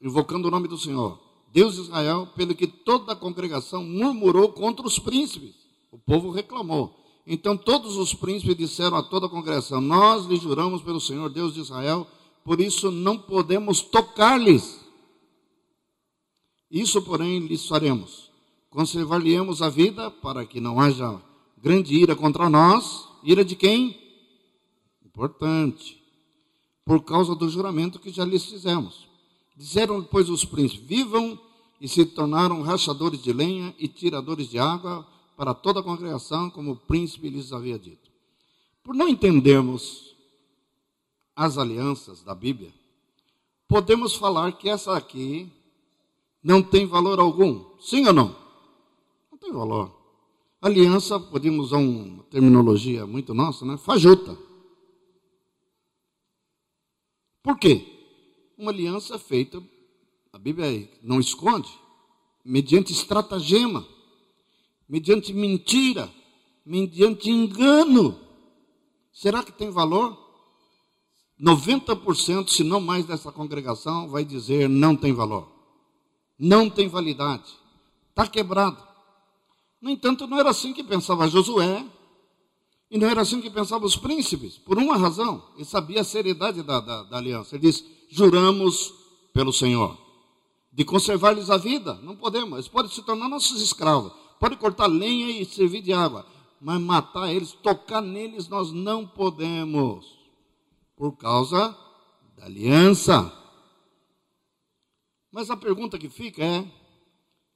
invocando 0.02 0.48
o 0.48 0.52
nome 0.52 0.68
do 0.68 0.78
Senhor, 0.78 1.20
Deus 1.52 1.76
de 1.76 1.82
Israel, 1.82 2.28
pelo 2.36 2.56
que 2.56 2.68
toda 2.68 3.14
a 3.14 3.16
congregação 3.16 3.84
murmurou 3.84 4.52
contra 4.52 4.86
os 4.86 4.98
príncipes. 4.98 5.56
O 5.92 5.98
povo 5.98 6.32
reclamou. 6.32 7.01
Então 7.34 7.56
todos 7.56 7.96
os 7.96 8.14
príncipes 8.14 8.58
disseram 8.58 8.98
a 8.98 9.02
toda 9.02 9.28
a 9.28 9.30
congregação: 9.30 9.80
Nós 9.80 10.26
lhe 10.26 10.36
juramos 10.36 10.82
pelo 10.82 11.00
Senhor 11.00 11.30
Deus 11.30 11.54
de 11.54 11.62
Israel, 11.62 12.06
por 12.44 12.60
isso 12.60 12.92
não 12.92 13.18
podemos 13.18 13.80
tocar-lhes. 13.80 14.82
Isso, 16.70 17.02
porém, 17.02 17.40
lhes 17.40 17.66
faremos: 17.66 18.30
conservar-lhe-emos 18.70 19.62
a 19.62 19.70
vida, 19.70 20.12
para 20.12 20.46
que 20.46 20.60
não 20.60 20.78
haja 20.78 21.22
grande 21.58 21.96
ira 21.96 22.18
contra 22.18 22.50
nós, 22.50 23.08
Ira 23.24 23.46
de 23.46 23.56
quem? 23.56 23.98
Importante. 25.06 26.04
Por 26.84 27.02
causa 27.06 27.34
do 27.34 27.48
juramento 27.48 27.98
que 27.98 28.10
já 28.10 28.26
lhes 28.26 28.44
fizemos. 28.44 29.08
Disseram, 29.56 30.04
pois, 30.04 30.30
os 30.30 30.44
príncipes: 30.44 30.86
Vivam 30.86 31.40
e 31.80 31.88
se 31.88 32.04
tornaram 32.04 32.62
rachadores 32.62 33.24
de 33.24 33.32
lenha 33.32 33.74
e 33.80 33.88
tiradores 33.88 34.50
de 34.50 34.60
água 34.60 35.08
para 35.42 35.56
toda 35.56 35.80
a 35.80 35.84
congregação, 35.84 36.52
como 36.52 36.74
o 36.74 36.76
príncipe 36.76 37.28
lhes 37.28 37.52
havia 37.52 37.80
dito. 37.80 38.12
Por 38.84 38.94
não 38.94 39.10
entendermos 39.10 40.16
as 41.36 41.58
alianças 41.58 42.22
da 42.22 42.36
Bíblia, 42.36 42.72
podemos 43.68 44.14
falar 44.14 44.52
que 44.52 44.70
essa 44.70 44.96
aqui 44.96 45.52
não 46.44 46.62
tem 46.62 46.86
valor 46.86 47.20
algum. 47.20 47.66
Sim 47.80 48.06
ou 48.06 48.14
não? 48.14 48.36
Não 49.32 49.38
tem 49.40 49.52
valor. 49.52 49.92
Aliança, 50.62 51.20
podemos 51.20 51.70
usar 51.70 51.78
uma 51.78 52.22
terminologia 52.26 53.08
muito 53.08 53.34
nossa, 53.34 53.66
né? 53.66 53.78
Fajuta. 53.78 54.38
Por 57.42 57.58
quê? 57.58 57.84
Uma 58.56 58.70
aliança 58.70 59.18
feita, 59.18 59.60
a 60.32 60.38
Bíblia 60.38 60.88
não 61.02 61.20
esconde, 61.20 61.72
mediante 62.46 62.94
estratagema, 62.94 63.84
mediante 64.92 65.32
mentira, 65.32 66.12
mediante 66.66 67.30
engano. 67.30 68.20
Será 69.14 69.42
que 69.42 69.54
tem 69.54 69.70
valor? 69.70 70.20
90%, 71.42 72.50
se 72.50 72.62
não 72.62 72.82
mais 72.82 73.06
dessa 73.06 73.32
congregação, 73.32 74.10
vai 74.10 74.26
dizer 74.26 74.68
não 74.68 74.94
tem 74.94 75.14
valor. 75.14 75.50
Não 76.38 76.70
tem 76.70 76.90
validade. 76.90 77.46
Está 78.10 78.28
quebrado. 78.28 78.86
No 79.82 79.90
entanto, 79.90 80.28
não 80.28 80.38
era 80.38 80.50
assim 80.50 80.74
que 80.74 80.84
pensava 80.84 81.30
Josué, 81.30 81.86
e 82.90 82.98
não 82.98 83.08
era 83.08 83.22
assim 83.22 83.40
que 83.40 83.50
pensavam 83.50 83.88
os 83.88 83.96
príncipes, 83.96 84.58
por 84.58 84.78
uma 84.78 84.98
razão, 84.98 85.42
ele 85.56 85.64
sabia 85.64 86.02
a 86.02 86.04
seriedade 86.04 86.62
da, 86.64 86.82
da, 86.82 87.04
da 87.04 87.18
aliança. 87.18 87.56
Ele 87.56 87.72
diz: 87.72 87.84
juramos 88.10 88.94
pelo 89.34 89.54
Senhor, 89.54 89.98
de 90.74 90.84
conservar-lhes 90.84 91.50
a 91.50 91.56
vida, 91.56 91.94
não 92.04 92.18
podemos, 92.18 92.54
eles 92.56 92.68
podem 92.68 92.92
se 92.92 93.02
tornar 93.04 93.30
nossos 93.30 93.62
escravos, 93.62 94.12
podem 94.42 94.58
cortar 94.58 94.88
lenha 94.88 95.30
e 95.30 95.46
servir 95.46 95.84
de 95.84 95.94
água, 95.94 96.26
mas 96.60 96.82
matar 96.82 97.32
eles, 97.32 97.52
tocar 97.52 98.02
neles, 98.02 98.48
nós 98.48 98.72
não 98.72 99.06
podemos, 99.06 100.18
por 100.96 101.16
causa 101.16 101.78
da 102.36 102.46
aliança. 102.46 103.32
Mas 105.32 105.52
a 105.52 105.56
pergunta 105.56 106.00
que 106.00 106.10
fica 106.10 106.44
é: 106.44 106.66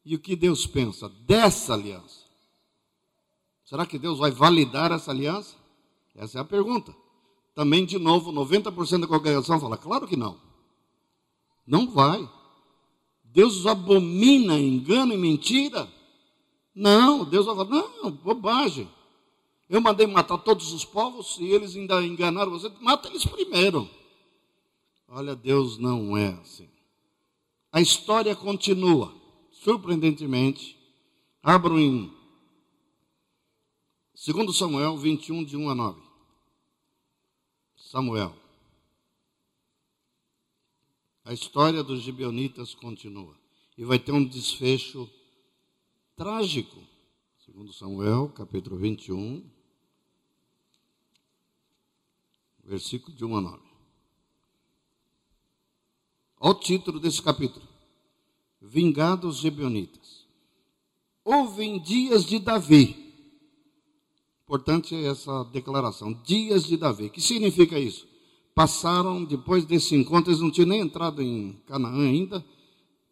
e 0.05 0.13
o 0.13 0.19
que 0.19 0.36
Deus 0.36 0.67
pensa 0.67 1.09
dessa 1.09 1.73
aliança? 1.73 2.23
Será 3.63 3.88
que 3.88 3.97
Deus 3.97 4.19
vai 4.19 4.29
validar 4.29 4.91
essa 4.91 5.09
aliança? 5.09 5.55
Essa 6.13 6.38
é 6.38 6.41
a 6.41 6.45
pergunta. 6.45 6.95
Também, 7.55 7.83
de 7.83 7.97
novo, 7.97 8.31
90% 8.31 8.99
da 8.99 9.07
congregação 9.07 9.59
fala: 9.59 9.75
claro 9.75 10.07
que 10.07 10.15
não. 10.15 10.39
Não 11.65 11.89
vai. 11.89 12.29
Deus 13.23 13.65
abomina 13.65 14.59
engano 14.59 15.13
e 15.13 15.17
mentira? 15.17 15.94
Não, 16.76 17.23
Deus 17.23 17.45
vai 17.45 17.55
falar: 17.55 17.69
não, 17.69 18.11
bobagem. 18.11 18.91
Eu 19.69 19.82
mandei 19.82 20.05
matar 20.05 20.38
todos 20.38 20.73
os 20.73 20.84
povos 20.86 21.38
e 21.39 21.45
eles 21.45 21.76
ainda 21.76 22.03
enganaram 22.03 22.51
você. 22.51 22.69
Mata 22.82 23.07
eles 23.07 23.26
primeiro. 23.26 23.89
Olha, 25.07 25.36
Deus 25.36 25.78
não 25.78 26.15
é 26.15 26.30
assim. 26.41 26.69
A 27.71 27.82
história 27.82 28.36
continua. 28.36 29.13
Surpreendentemente, 29.51 30.78
abram 31.41 31.80
em 31.80 32.13
2 34.13 34.55
Samuel 34.55 34.97
21, 34.97 35.43
de 35.43 35.57
1 35.57 35.69
a 35.69 35.76
9. 35.76 36.01
Samuel. 37.76 38.36
A 41.23 41.34
história 41.34 41.84
dos 41.84 42.01
gibeonitas 42.01 42.76
continua. 42.76 43.36
E 43.78 43.84
vai 43.84 43.97
ter 43.97 44.11
um 44.11 44.23
desfecho 44.23 45.09
trágico. 46.16 46.78
Segundo 47.45 47.72
Samuel, 47.74 48.30
capítulo 48.30 48.78
21, 48.78 49.43
versículo 52.63 53.16
de 53.16 53.24
1 53.24 53.38
a 53.38 53.41
9. 53.41 53.63
Olha 56.39 56.51
o 56.51 56.59
título 56.59 56.99
desse 56.99 57.22
capítulo. 57.22 57.66
Vingados 58.61 59.38
gibeonitas. 59.38 60.26
Houve 61.24 61.63
em 61.63 61.80
dias 61.80 62.26
de 62.26 62.39
Davi. 62.39 63.03
Importante 64.43 64.95
essa 65.05 65.43
declaração. 65.45 66.13
Dias 66.24 66.66
de 66.66 66.78
Davi. 66.78 67.09
Que 67.09 67.22
significa 67.22 67.80
isso? 67.80 68.07
passaram, 68.55 69.26
depois 69.26 69.66
desse 69.66 69.93
encontro, 69.95 70.32
eles 70.32 70.41
não 70.41 70.49
tinham 70.49 70.70
nem 70.70 70.80
entrado 70.80 71.22
em 71.22 71.61
Canaã 71.68 72.07
ainda, 72.07 72.43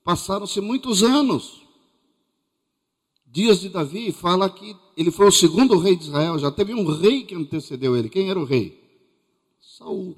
passaram-se 0.03 0.61
muitos 0.61 1.03
anos. 1.03 1.61
Dias 3.33 3.61
de 3.61 3.69
Davi 3.69 4.11
fala 4.11 4.47
que 4.47 4.77
ele 4.95 5.09
foi 5.09 5.27
o 5.27 5.31
segundo 5.31 5.79
rei 5.79 5.95
de 5.95 6.03
Israel, 6.03 6.37
já 6.37 6.51
teve 6.51 6.71
um 6.71 6.85
rei 6.85 7.23
que 7.23 7.33
antecedeu 7.33 7.97
ele. 7.97 8.07
Quem 8.07 8.29
era 8.29 8.39
o 8.39 8.43
rei? 8.43 8.79
Saul. 9.59 10.15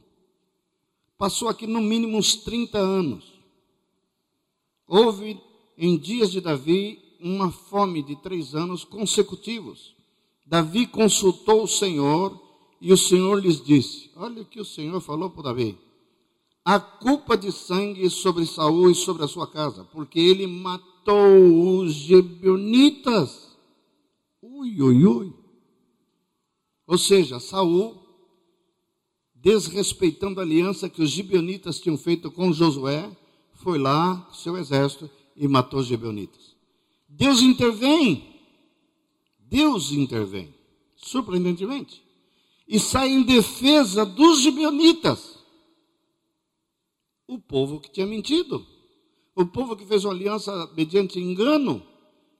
Passou 1.17 1.47
aqui 1.47 1.65
no 1.65 1.79
mínimo 1.79 2.17
uns 2.17 2.35
30 2.35 2.77
anos. 2.77 3.23
Houve 4.85 5.39
em 5.77 5.97
dias 5.97 6.29
de 6.29 6.41
Davi 6.41 6.99
uma 7.21 7.49
fome 7.49 8.03
de 8.03 8.17
três 8.17 8.53
anos 8.53 8.83
consecutivos. 8.83 9.95
Davi 10.45 10.85
consultou 10.85 11.63
o 11.63 11.67
Senhor 11.69 12.37
e 12.81 12.91
o 12.91 12.97
Senhor 12.97 13.41
lhes 13.41 13.63
disse: 13.63 14.11
Olha 14.17 14.41
o 14.41 14.45
que 14.45 14.59
o 14.59 14.65
Senhor 14.65 14.99
falou 14.99 15.29
para 15.29 15.43
Davi. 15.43 15.77
A 16.65 16.81
culpa 16.81 17.37
de 17.37 17.49
sangue 17.49 18.09
sobre 18.09 18.45
Saul 18.45 18.91
e 18.91 18.95
sobre 18.95 19.23
a 19.23 19.27
sua 19.27 19.47
casa, 19.47 19.85
porque 19.85 20.19
ele 20.19 20.45
matou 20.45 20.94
os 21.13 21.93
gibeonitas. 21.93 23.57
Ui, 24.41 24.81
ui, 24.81 25.05
ui. 25.05 25.33
Ou 26.87 26.97
seja, 26.97 27.39
Saul, 27.39 28.01
desrespeitando 29.33 30.39
a 30.39 30.43
aliança 30.43 30.89
que 30.89 31.01
os 31.01 31.09
gibeonitas 31.09 31.79
tinham 31.79 31.97
feito 31.97 32.31
com 32.31 32.53
Josué, 32.53 33.09
foi 33.53 33.77
lá, 33.77 34.29
seu 34.33 34.57
exército, 34.57 35.09
e 35.35 35.47
matou 35.47 35.79
os 35.79 35.87
gibeonitas. 35.87 36.55
Deus 37.09 37.41
intervém. 37.41 38.41
Deus 39.39 39.91
intervém. 39.91 40.53
Surpreendentemente 40.95 42.05
e 42.67 42.79
sai 42.79 43.09
em 43.09 43.23
defesa 43.23 44.05
dos 44.05 44.41
gibeonitas. 44.41 45.37
O 47.27 47.39
povo 47.39 47.79
que 47.79 47.91
tinha 47.91 48.05
mentido. 48.05 48.65
O 49.35 49.45
povo 49.45 49.75
que 49.75 49.85
fez 49.85 50.05
uma 50.05 50.13
aliança 50.13 50.71
mediante 50.75 51.19
engano. 51.19 51.85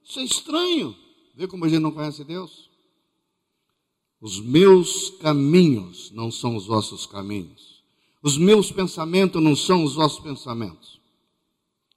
Isso 0.02 0.18
é 0.18 0.24
estranho. 0.24 0.96
Vê 1.34 1.46
como 1.46 1.64
a 1.64 1.68
gente 1.68 1.82
não 1.82 1.92
conhece 1.92 2.24
Deus? 2.24 2.70
Os 4.20 4.40
meus 4.40 5.10
caminhos 5.20 6.10
não 6.12 6.30
são 6.30 6.56
os 6.56 6.66
vossos 6.66 7.04
caminhos. 7.04 7.82
Os 8.22 8.38
meus 8.38 8.72
pensamentos 8.72 9.42
não 9.42 9.54
são 9.54 9.84
os 9.84 9.94
vossos 9.94 10.20
pensamentos. 10.20 10.98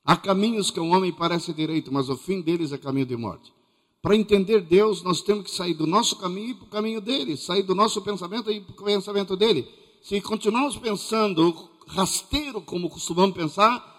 Há 0.04 0.18
caminhos 0.18 0.70
que 0.70 0.80
um 0.80 0.94
homem 0.94 1.14
parece 1.14 1.54
direito, 1.54 1.94
mas 1.94 2.10
o 2.10 2.18
fim 2.18 2.42
deles 2.42 2.74
é 2.74 2.78
caminho 2.78 3.06
de 3.06 3.16
morte. 3.16 3.54
Para 4.02 4.16
entender 4.16 4.62
Deus, 4.62 5.02
nós 5.02 5.22
temos 5.22 5.46
que 5.46 5.52
sair 5.52 5.74
do 5.74 5.88
nosso 5.88 6.18
caminho 6.18 6.56
para 6.56 6.66
o 6.66 6.70
caminho 6.70 7.02
dele, 7.02 7.38
sair 7.38 7.64
do 7.64 7.76
nosso 7.76 8.02
pensamento 8.02 8.52
e 8.52 8.60
para 8.60 8.82
o 8.82 8.86
pensamento 8.86 9.36
dele. 9.36 9.68
Se 10.02 10.20
continuarmos 10.22 10.78
pensando 10.78 11.70
rasteiro, 11.88 12.62
como 12.62 12.90
costumamos 12.90 13.36
pensar, 13.36 13.99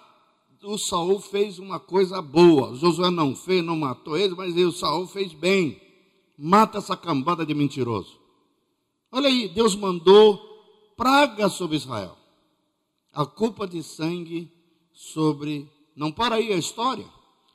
o 0.63 0.77
Saul 0.77 1.21
fez 1.21 1.59
uma 1.59 1.81
coisa 1.81 2.21
boa. 2.21 2.75
Josué 2.75 3.11
não 3.11 3.35
fez, 3.35 3.65
não 3.65 3.77
matou 3.77 4.17
ele, 4.17 4.35
mas 4.35 4.55
o 4.57 4.73
Saul 4.73 5.07
fez 5.07 5.33
bem. 5.33 5.81
Mata 6.37 6.79
essa 6.79 6.97
cambada 6.97 7.45
de 7.45 7.55
mentiroso. 7.55 8.19
Olha 9.11 9.29
aí, 9.29 9.49
Deus 9.49 9.75
mandou 9.75 10.39
praga 10.97 11.49
sobre 11.49 11.77
Israel. 11.77 12.17
A 13.13 13.27
culpa 13.27 13.67
de 13.67 13.83
sangue 13.83 14.51
sobre. 14.93 15.71
Não 15.97 16.13
para 16.13 16.37
aí 16.37 16.53
a 16.53 16.57
história. 16.57 17.07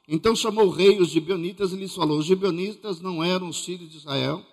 Então 0.08 0.36
chamou 0.36 0.68
o 0.68 0.70
rei 0.70 1.00
os 1.00 1.10
gibeonitas 1.10 1.72
e 1.72 1.76
lhes 1.76 1.96
falou: 1.96 2.20
os 2.20 2.26
gibeonitas 2.26 3.00
não 3.00 3.24
eram 3.24 3.48
os 3.48 3.64
filhos 3.64 3.90
de 3.90 3.98
Israel, 3.98 4.46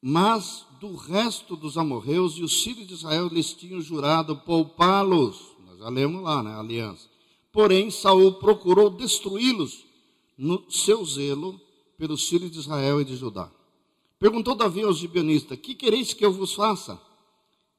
mas 0.00 0.66
do 0.80 0.94
resto 0.94 1.56
dos 1.56 1.78
amorreus, 1.78 2.34
e 2.34 2.42
os 2.42 2.62
filhos 2.62 2.86
de 2.86 2.94
Israel 2.94 3.28
lhes 3.28 3.52
tinham 3.52 3.80
jurado 3.80 4.36
poupá-los. 4.36 5.55
Já 5.86 5.90
lemos 5.90 6.20
lá, 6.20 6.42
né, 6.42 6.52
aliança. 6.52 7.08
Porém, 7.52 7.92
Saul 7.92 8.40
procurou 8.40 8.90
destruí-los 8.90 9.84
no 10.36 10.68
seu 10.68 11.04
zelo 11.04 11.60
pelos 11.96 12.28
filhos 12.28 12.50
de 12.50 12.58
Israel 12.58 13.00
e 13.00 13.04
de 13.04 13.14
Judá. 13.14 13.48
Perguntou 14.18 14.56
Davi 14.56 14.82
aos 14.82 14.98
gibeonistas: 14.98 15.56
Que 15.60 15.76
quereis 15.76 16.12
que 16.12 16.26
eu 16.26 16.32
vos 16.32 16.54
faça? 16.54 17.00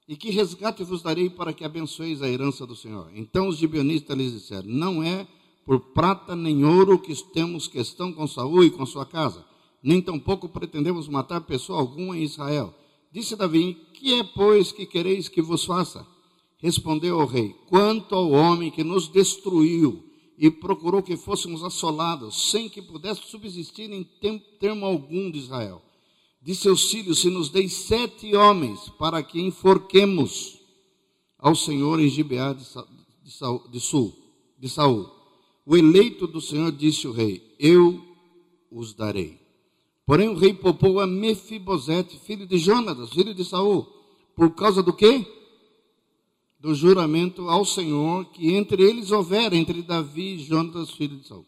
E 0.08 0.16
que 0.16 0.30
resgate 0.30 0.82
vos 0.84 1.02
darei 1.02 1.28
para 1.28 1.52
que 1.52 1.66
abençoeis 1.66 2.22
a 2.22 2.30
herança 2.30 2.66
do 2.66 2.74
Senhor? 2.74 3.10
Então 3.14 3.46
os 3.48 3.58
gibeonistas 3.58 4.16
lhes 4.16 4.32
disseram: 4.32 4.70
Não 4.70 5.02
é 5.02 5.28
por 5.66 5.78
prata 5.92 6.34
nem 6.34 6.64
ouro 6.64 6.98
que 6.98 7.14
temos 7.34 7.68
questão 7.68 8.10
com 8.10 8.26
Saul 8.26 8.64
e 8.64 8.70
com 8.70 8.86
sua 8.86 9.04
casa, 9.04 9.44
nem 9.82 10.00
tampouco 10.00 10.48
pretendemos 10.48 11.08
matar 11.08 11.42
pessoa 11.42 11.78
alguma 11.78 12.16
em 12.16 12.22
Israel. 12.22 12.74
Disse 13.12 13.36
Davi: 13.36 13.74
Que 13.92 14.14
é, 14.14 14.24
pois, 14.24 14.72
que 14.72 14.86
quereis 14.86 15.28
que 15.28 15.42
vos 15.42 15.62
faça? 15.62 16.06
Respondeu 16.58 17.18
o 17.18 17.26
rei: 17.26 17.54
Quanto 17.68 18.14
ao 18.14 18.30
homem 18.30 18.70
que 18.70 18.84
nos 18.84 19.08
destruiu 19.08 20.04
e 20.36 20.50
procurou 20.50 21.02
que 21.02 21.16
fôssemos 21.16 21.64
assolados, 21.64 22.50
sem 22.50 22.68
que 22.68 22.82
pudesse 22.82 23.22
subsistir 23.26 23.90
em 23.90 24.04
termo 24.60 24.86
algum 24.86 25.30
de 25.30 25.38
Israel 25.38 25.82
de 26.40 26.54
seus 26.54 26.90
filhos, 26.90 27.20
se 27.20 27.30
nos 27.30 27.48
deis 27.50 27.72
sete 27.72 28.34
homens 28.34 28.88
para 28.98 29.22
que 29.22 29.40
enforquemos 29.40 30.58
ao 31.38 31.54
Senhor 31.54 32.00
em 32.00 32.08
Gibeá 32.08 32.52
de, 32.52 32.64
Saul, 32.64 33.68
de, 33.68 33.80
Sul, 33.80 34.16
de 34.58 34.68
Saul. 34.68 35.10
O 35.66 35.76
eleito 35.76 36.26
do 36.26 36.40
Senhor 36.40 36.72
disse 36.72 37.06
o 37.06 37.12
rei: 37.12 37.54
Eu 37.58 38.02
os 38.70 38.94
darei. 38.94 39.38
Porém 40.06 40.28
o 40.28 40.34
rei 40.34 40.54
poupou 40.54 41.00
a 41.00 41.06
Mefibosete, 41.06 42.18
filho 42.18 42.46
de 42.46 42.56
Jonatas, 42.56 43.10
filho 43.10 43.34
de 43.34 43.44
Saul, 43.44 43.86
por 44.34 44.54
causa 44.54 44.82
do 44.82 44.92
quê? 44.92 45.26
Do 46.60 46.74
juramento 46.74 47.48
ao 47.48 47.64
Senhor 47.64 48.24
que 48.26 48.54
entre 48.54 48.82
eles 48.82 49.10
houver, 49.10 49.52
entre 49.52 49.80
Davi 49.82 50.34
e 50.34 50.38
Jonatas, 50.38 50.90
filho 50.90 51.16
de 51.18 51.28
Saul. 51.28 51.46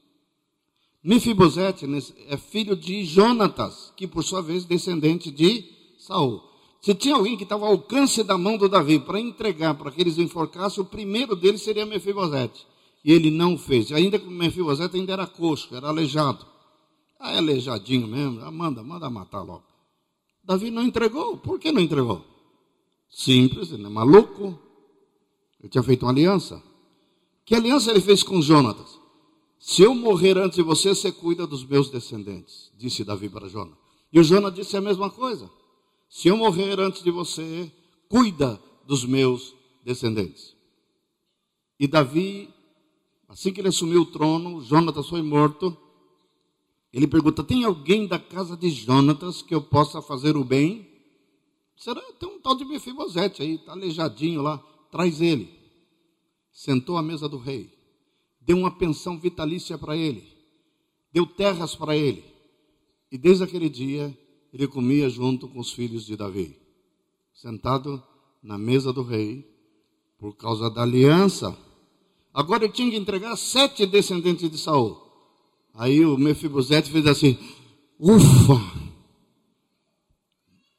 Mefibosete 1.03 1.87
é 2.29 2.37
filho 2.37 2.77
de 2.77 3.05
Jonatas, 3.05 3.93
que 3.97 4.07
por 4.07 4.23
sua 4.23 4.43
vez 4.43 4.65
descendente 4.65 5.31
de 5.31 5.65
Saul. 5.99 6.43
Se 6.81 6.95
tinha 6.95 7.15
alguém 7.15 7.37
que 7.37 7.43
estava 7.43 7.67
ao 7.67 7.73
alcance 7.73 8.23
da 8.23 8.39
mão 8.39 8.57
do 8.57 8.69
Davi 8.69 8.99
para 8.99 9.21
entregar 9.21 9.75
para 9.75 9.91
que 9.91 10.01
eles 10.01 10.19
enforcassem, 10.19 10.83
o 10.83 10.87
primeiro 10.87 11.35
deles 11.35 11.63
seria 11.63 11.85
Mefibosete. 11.85 12.67
E 13.05 13.13
ele 13.13 13.31
não 13.31 13.59
fez. 13.59 13.93
Ainda 13.93 14.19
que 14.19 14.29
Mefibosete 14.29 14.97
ainda 14.97 15.13
era 15.13 15.27
coxo, 15.27 15.75
era 15.75 15.89
aleijado. 15.89 16.47
Ah, 17.19 17.33
é 17.33 17.39
aleijadinho 17.39 18.07
mesmo. 18.07 18.41
Ah, 18.43 18.51
manda, 18.51 18.83
manda 18.83 19.11
matar 19.11 19.43
logo. 19.43 19.65
Davi 20.43 20.71
não 20.71 20.83
entregou. 20.83 21.37
Por 21.37 21.59
que 21.59 21.71
não 21.71 21.83
entregou? 21.83 22.25
Simples, 23.11 23.73
ele 23.73 23.85
é 23.85 23.89
maluco. 23.89 24.59
Ele 25.61 25.69
tinha 25.69 25.83
feito 25.83 26.05
uma 26.05 26.13
aliança. 26.13 26.63
Que 27.45 27.55
aliança 27.55 27.91
ele 27.91 28.01
fez 28.01 28.23
com 28.23 28.41
Jonatas? 28.41 28.99
Se 29.59 29.83
eu 29.83 29.95
morrer 29.95 30.39
antes 30.39 30.57
de 30.57 30.63
você, 30.63 30.95
você 30.95 31.13
cuida 31.13 31.47
dos 31.47 31.65
meus 31.65 31.91
descendentes, 31.91 32.73
disse 32.79 33.05
Davi 33.05 33.29
para 33.29 33.49
Jonas. 33.49 33.77
E 34.11 34.19
o 34.19 34.25
Jonas 34.25 34.55
disse 34.55 34.77
a 34.77 34.81
mesma 34.81 35.11
coisa. 35.11 35.51
Se 36.09 36.29
eu 36.29 36.37
morrer 36.37 36.81
antes 36.81 37.03
de 37.03 37.11
você, 37.11 37.71
cuida 38.09 38.61
dos 38.87 39.05
meus 39.05 39.55
descendentes. 39.85 40.57
E 41.79 41.87
Davi, 41.87 42.49
assim 43.29 43.53
que 43.53 43.61
ele 43.61 43.69
assumiu 43.69 44.03
o 44.03 44.07
trono, 44.07 44.61
Jonatas 44.63 45.09
foi 45.09 45.23
morto. 45.23 45.77
Ele 46.93 47.07
pergunta: 47.07 47.45
Tem 47.45 47.65
alguém 47.65 48.07
da 48.07 48.19
casa 48.19 48.57
de 48.57 48.71
Jonatas 48.71 49.43
que 49.43 49.55
eu 49.55 49.63
possa 49.63 50.03
fazer 50.03 50.37
o 50.37 50.45
bem? 50.45 50.89
Será? 51.77 52.03
Tem 52.19 52.29
um 52.29 52.41
tal 52.41 52.57
de 52.57 52.65
Mefibosete 52.65 53.43
aí, 53.43 53.55
está 53.55 53.73
aleijadinho 53.73 54.43
lá, 54.43 54.63
traz 54.91 55.21
ele. 55.21 55.49
Sentou 56.53 56.97
à 56.97 57.03
mesa 57.03 57.29
do 57.29 57.39
rei, 57.39 57.73
deu 58.41 58.59
uma 58.59 58.71
pensão 58.71 59.19
vitalícia 59.19 59.79
para 59.79 59.97
ele, 59.97 60.25
deu 61.13 61.25
terras 61.27 61.75
para 61.75 61.97
ele. 61.97 62.25
E 63.11 63.17
desde 63.17 63.45
aquele 63.45 63.69
dia, 63.69 64.17
ele 64.53 64.67
comia 64.67 65.09
junto 65.09 65.49
com 65.49 65.61
os 65.61 65.73
filhos 65.73 66.05
de 66.05 66.17
Davi, 66.17 66.57
sentado 67.33 68.03
na 68.43 68.59
mesa 68.59 68.93
do 68.93 69.03
rei, 69.03 69.49
por 70.19 70.37
causa 70.37 70.69
da 70.71 70.83
aliança. 70.83 71.57
Agora 72.33 72.65
ele 72.65 72.73
tinha 72.73 72.91
que 72.91 72.97
entregar 72.97 73.37
sete 73.37 73.87
descendentes 73.87 74.51
de 74.51 74.59
Saul. 74.59 75.01
Aí 75.75 76.05
o 76.05 76.19
Mefibosete 76.19 76.91
fez 76.91 77.07
assim: 77.07 77.39
ufa! 77.99 78.91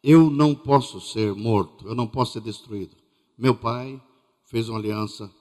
Eu 0.04 0.30
não 0.30 0.56
posso 0.56 1.00
ser 1.00 1.34
morto, 1.36 1.88
eu 1.88 1.96
não 1.96 2.08
posso 2.08 2.34
ser 2.34 2.42
destruído. 2.42 3.01
Meu 3.42 3.56
pai 3.56 4.00
fez 4.46 4.70
uma 4.70 4.78
aliança 4.78 5.32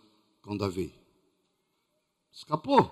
com 0.42 0.56
Davi. 0.56 0.92
Escapou. 2.32 2.90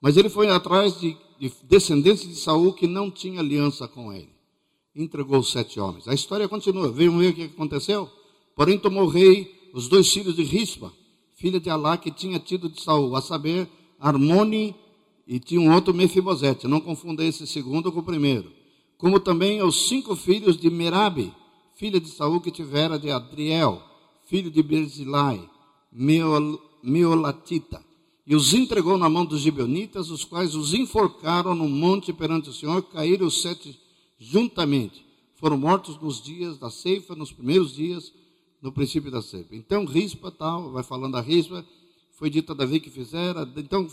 Mas 0.00 0.16
ele 0.16 0.28
foi 0.28 0.48
atrás 0.48 0.98
de, 0.98 1.16
de 1.38 1.52
descendentes 1.64 2.26
de 2.26 2.34
Saul 2.34 2.72
que 2.72 2.86
não 2.86 3.10
tinha 3.10 3.40
aliança 3.40 3.86
com 3.86 4.12
ele. 4.12 4.30
Entregou 4.96 5.38
os 5.38 5.52
sete 5.52 5.78
homens. 5.78 6.08
A 6.08 6.14
história 6.14 6.48
continua. 6.48 6.90
Vejam 6.90 7.18
ver 7.18 7.32
o 7.32 7.34
que 7.34 7.42
aconteceu. 7.44 8.10
Porém, 8.56 8.78
tomou 8.78 9.04
o 9.04 9.08
rei 9.08 9.70
os 9.74 9.88
dois 9.88 10.10
filhos 10.10 10.36
de 10.36 10.42
Rispa, 10.42 10.92
filha 11.34 11.60
de 11.60 11.68
Alá, 11.68 11.96
que 11.98 12.10
tinha 12.10 12.38
tido 12.38 12.68
de 12.68 12.80
Saul, 12.80 13.16
a 13.16 13.20
saber, 13.20 13.68
Armone 13.98 14.74
e 15.26 15.40
tinha 15.40 15.60
um 15.60 15.74
outro 15.74 15.92
Mefibosete. 15.92 16.68
Não 16.68 16.80
confunda 16.80 17.24
esse 17.24 17.46
segundo 17.46 17.90
com 17.92 17.98
o 17.98 18.04
primeiro 18.04 18.64
como 19.04 19.20
também 19.20 19.60
aos 19.60 19.88
cinco 19.88 20.16
filhos 20.16 20.56
de 20.56 20.70
Merabe, 20.70 21.30
filha 21.74 22.00
de 22.00 22.08
Saul, 22.08 22.40
que 22.40 22.50
tivera 22.50 22.98
de 22.98 23.10
Adriel, 23.10 23.82
filho 24.26 24.50
de 24.50 24.62
Berzilai, 24.62 25.48
Meolatita, 26.82 27.84
e 28.26 28.34
os 28.34 28.54
entregou 28.54 28.96
na 28.96 29.08
mão 29.08 29.24
dos 29.24 29.40
gibeonitas, 29.40 30.10
os 30.10 30.24
quais 30.24 30.54
os 30.54 30.72
enforcaram 30.72 31.54
no 31.54 31.68
monte 31.68 32.12
perante 32.12 32.48
o 32.48 32.52
Senhor, 32.52 32.82
caíram 32.82 33.26
os 33.26 33.42
sete 33.42 33.78
juntamente. 34.18 35.04
Foram 35.34 35.58
mortos 35.58 36.00
nos 36.00 36.22
dias 36.22 36.58
da 36.58 36.70
ceifa, 36.70 37.14
nos 37.14 37.30
primeiros 37.30 37.74
dias, 37.74 38.12
no 38.62 38.72
princípio 38.72 39.10
da 39.10 39.20
ceifa. 39.20 39.54
Então, 39.54 39.84
Rispa, 39.84 40.30
tal, 40.30 40.72
vai 40.72 40.82
falando 40.82 41.16
a 41.16 41.20
Rispa, 41.20 41.64
foi 42.12 42.30
dito 42.30 42.52
a 42.52 42.54
Davi 42.54 42.80
que 42.80 42.88
fizera, 42.88 43.46
então 43.56 43.86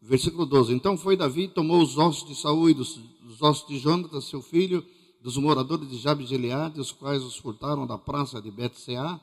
Versículo 0.00 0.46
12. 0.46 0.72
Então 0.72 0.96
foi 0.96 1.16
Davi, 1.16 1.48
tomou 1.48 1.82
os 1.82 1.98
ossos 1.98 2.28
de 2.28 2.34
Saul 2.36 2.70
e 2.70 2.74
dos, 2.74 3.00
os 3.28 3.42
ossos 3.42 3.66
de 3.66 3.76
Jonatas, 3.76 4.24
seu 4.24 4.40
filho, 4.40 4.84
dos 5.20 5.36
moradores 5.36 5.90
de 5.90 5.96
Jabes 5.96 6.28
de 6.28 6.34
Eliade, 6.34 6.80
os 6.80 6.92
quais 6.92 7.24
os 7.24 7.36
furtaram 7.36 7.84
da 7.86 7.98
praça 7.98 8.40
de 8.40 8.50
Bet-Seá, 8.50 9.18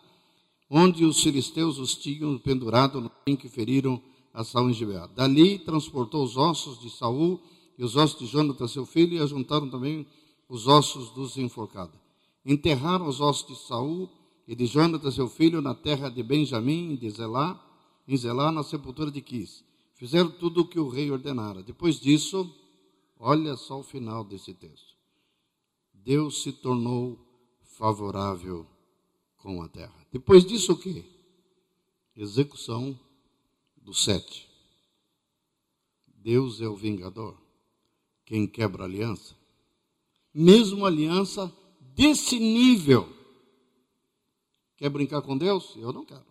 onde 0.76 1.06
os 1.06 1.22
filisteus 1.22 1.78
os 1.78 1.96
tinham 1.96 2.36
pendurado 2.40 3.00
no 3.00 3.12
fim 3.24 3.36
que 3.36 3.48
feriram 3.48 4.02
a 4.34 4.44
Saul 4.44 4.72
em 4.72 4.74
Gibeá. 4.74 5.06
Dali 5.06 5.60
transportou 5.60 6.24
os 6.24 6.36
ossos 6.36 6.80
de 6.80 6.90
Saul 6.90 7.40
e 7.78 7.84
os 7.84 7.96
ossos 7.96 8.18
de 8.18 8.26
Jonatas, 8.26 8.72
seu 8.72 8.84
filho, 8.84 9.16
e 9.16 9.20
ajuntaram 9.20 9.70
também 9.70 10.08
os 10.50 10.68
ossos 10.68 11.12
dos 11.12 11.38
enforcados. 11.38 11.96
Enterraram 12.44 13.08
os 13.08 13.22
ossos 13.22 13.48
de 13.48 13.68
Saul 13.68 14.10
e 14.48 14.56
de 14.56 14.66
Jonatas, 14.66 15.14
seu 15.14 15.30
filho, 15.30 15.62
na 15.62 15.76
terra 15.76 16.10
de 16.10 16.24
Benjamim, 16.24 16.96
de 16.96 17.08
Zelá, 17.12 17.64
em 18.08 18.18
Zelá, 18.18 18.52
na 18.52 18.64
sepultura 18.64 19.12
de 19.12 19.22
Quis. 19.22 19.64
Fizeram 19.94 20.32
tudo 20.32 20.62
o 20.62 20.68
que 20.68 20.80
o 20.80 20.90
rei 20.90 21.12
ordenara. 21.12 21.62
Depois 21.62 22.00
disso, 22.00 22.52
olha 23.20 23.56
só 23.56 23.80
o 23.80 23.84
final 23.84 24.24
desse 24.24 24.56
texto. 24.56 24.96
Deus 25.94 26.42
se 26.42 26.52
tornou 26.52 27.20
favorável 27.78 28.73
com 29.44 29.62
a 29.62 29.68
terra. 29.68 29.94
Depois 30.10 30.46
disso 30.46 30.72
o 30.72 30.78
quê? 30.78 31.04
Execução 32.16 32.98
do 33.76 33.94
sete. 33.94 34.50
Deus 36.08 36.62
é 36.62 36.68
o 36.68 36.76
vingador. 36.78 37.38
Quem 38.26 38.48
quebra 38.48 38.86
aliança. 38.86 39.36
Mesmo 40.34 40.86
aliança 40.86 41.54
desse 41.94 42.40
nível. 42.40 43.12
Quer 44.78 44.90
brincar 44.90 45.22
com 45.22 45.38
Deus? 45.38 45.76
Eu 45.76 45.92
não 45.92 46.06
quero. 46.06 46.26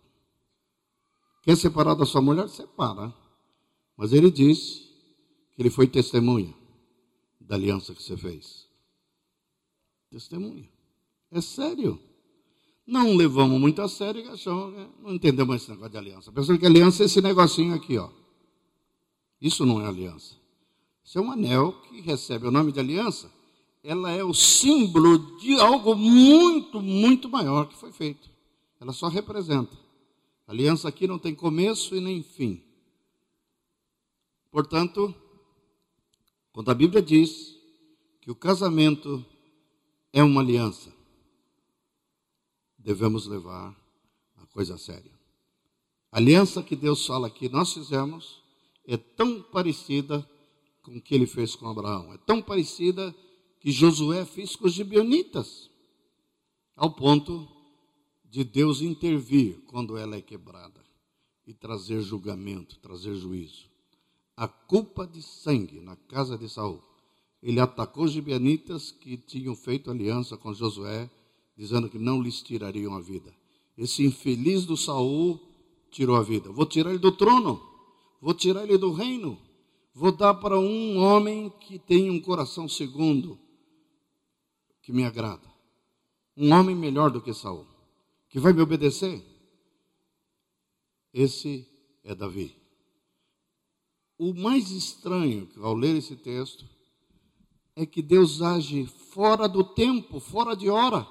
Quer 1.43 1.55
separar 1.55 1.93
da 1.93 2.05
sua 2.05 2.21
mulher? 2.21 2.49
Separa. 2.49 3.13
Mas 3.95 4.11
ele 4.11 4.31
disse 4.31 4.89
que 5.53 5.61
ele 5.61 5.69
foi 5.69 5.87
testemunha 5.87 6.53
da 7.39 7.53
aliança 7.53 7.93
que 7.93 8.01
você 8.01 8.17
fez. 8.17 8.67
Testemunha. 10.09 10.67
É 11.29 11.39
sério. 11.41 12.12
Não 12.85 13.15
levamos 13.15 13.59
muito 13.59 13.81
a 13.81 13.87
sério 13.87 14.25
e 14.25 14.27
achamos, 14.27 14.73
não 15.01 15.13
entendemos 15.13 15.55
esse 15.55 15.69
negócio 15.71 15.91
de 15.91 15.97
aliança. 15.97 16.31
Pensando 16.31 16.59
que 16.59 16.65
aliança 16.65 17.03
é 17.03 17.05
esse 17.05 17.21
negocinho 17.21 17.73
aqui, 17.73 17.97
ó. 17.97 18.09
Isso 19.41 19.65
não 19.65 19.81
é 19.81 19.87
aliança. 19.87 20.35
Isso 21.03 21.17
é 21.17 21.21
um 21.21 21.31
anel 21.31 21.73
que 21.83 22.01
recebe 22.01 22.47
o 22.47 22.51
nome 22.51 22.71
de 22.71 22.79
aliança. 22.79 23.31
Ela 23.83 24.11
é 24.11 24.23
o 24.23 24.33
símbolo 24.33 25.37
de 25.37 25.59
algo 25.59 25.95
muito, 25.95 26.81
muito 26.81 27.29
maior 27.29 27.67
que 27.67 27.75
foi 27.75 27.91
feito. 27.91 28.29
Ela 28.79 28.93
só 28.93 29.07
representa. 29.07 29.77
A 30.47 30.51
aliança 30.51 30.87
aqui 30.87 31.07
não 31.07 31.17
tem 31.19 31.33
começo 31.33 31.95
e 31.95 32.01
nem 32.01 32.21
fim. 32.21 32.61
Portanto, 34.51 35.13
quando 36.51 36.69
a 36.69 36.73
Bíblia 36.73 37.01
diz 37.01 37.57
que 38.21 38.29
o 38.29 38.35
casamento 38.35 39.25
é 40.13 40.21
uma 40.21 40.41
aliança, 40.41 40.92
devemos 42.83 43.25
levar 43.27 43.75
a 44.37 44.45
coisa 44.47 44.75
a 44.75 44.77
sério. 44.77 45.11
A 46.11 46.17
aliança 46.17 46.61
que 46.61 46.75
Deus 46.75 47.05
fala 47.05 47.29
que 47.29 47.49
nós 47.49 47.73
fizemos 47.73 48.41
é 48.85 48.97
tão 48.97 49.41
parecida 49.41 50.27
com 50.81 50.97
o 50.97 51.01
que 51.01 51.15
ele 51.15 51.25
fez 51.25 51.55
com 51.55 51.67
Abraão, 51.67 52.13
é 52.13 52.17
tão 52.17 52.41
parecida 52.41 53.15
que 53.59 53.71
Josué 53.71 54.25
fez 54.25 54.55
com 54.55 54.67
os 54.67 54.73
gibeonitas, 54.73 55.69
ao 56.75 56.91
ponto 56.91 57.47
de 58.25 58.43
Deus 58.43 58.81
intervir 58.81 59.61
quando 59.67 59.95
ela 59.95 60.15
é 60.15 60.21
quebrada 60.21 60.83
e 61.47 61.53
trazer 61.53 62.01
julgamento, 62.01 62.77
trazer 62.79 63.15
juízo 63.15 63.73
a 64.35 64.47
culpa 64.47 65.05
de 65.05 65.21
sangue 65.21 65.79
na 65.79 65.95
casa 65.95 66.37
de 66.37 66.49
Saul. 66.49 66.81
Ele 67.41 67.59
atacou 67.59 68.05
os 68.05 68.11
gibeonitas 68.11 68.91
que 68.91 69.17
tinham 69.17 69.55
feito 69.55 69.91
aliança 69.91 70.37
com 70.37 70.53
Josué, 70.53 71.09
dizendo 71.55 71.89
que 71.89 71.99
não 71.99 72.21
lhes 72.21 72.41
tirariam 72.41 72.95
a 72.95 73.01
vida. 73.01 73.33
Esse 73.77 74.05
infeliz 74.05 74.65
do 74.65 74.77
Saul 74.77 75.39
tirou 75.91 76.15
a 76.15 76.23
vida. 76.23 76.51
Vou 76.51 76.65
tirar 76.65 76.91
ele 76.91 76.99
do 76.99 77.11
trono, 77.11 77.61
vou 78.21 78.33
tirar 78.33 78.63
ele 78.63 78.77
do 78.77 78.91
reino, 78.91 79.37
vou 79.93 80.11
dar 80.11 80.33
para 80.35 80.59
um 80.59 80.97
homem 80.97 81.49
que 81.61 81.77
tem 81.79 82.09
um 82.09 82.19
coração 82.19 82.67
segundo, 82.67 83.39
que 84.81 84.91
me 84.91 85.03
agrada. 85.03 85.51
Um 86.35 86.51
homem 86.51 86.75
melhor 86.75 87.11
do 87.11 87.21
que 87.21 87.33
Saul, 87.33 87.67
que 88.27 88.39
vai 88.39 88.53
me 88.53 88.61
obedecer. 88.61 89.23
Esse 91.13 91.67
é 92.03 92.15
Davi. 92.15 92.55
O 94.17 94.33
mais 94.33 94.71
estranho 94.71 95.49
ao 95.57 95.75
ler 95.75 95.97
esse 95.97 96.15
texto 96.15 96.67
é 97.75 97.85
que 97.85 98.01
Deus 98.01 98.41
age 98.41 98.85
fora 98.85 99.47
do 99.47 99.63
tempo, 99.63 100.19
fora 100.19 100.55
de 100.55 100.69
hora. 100.69 101.07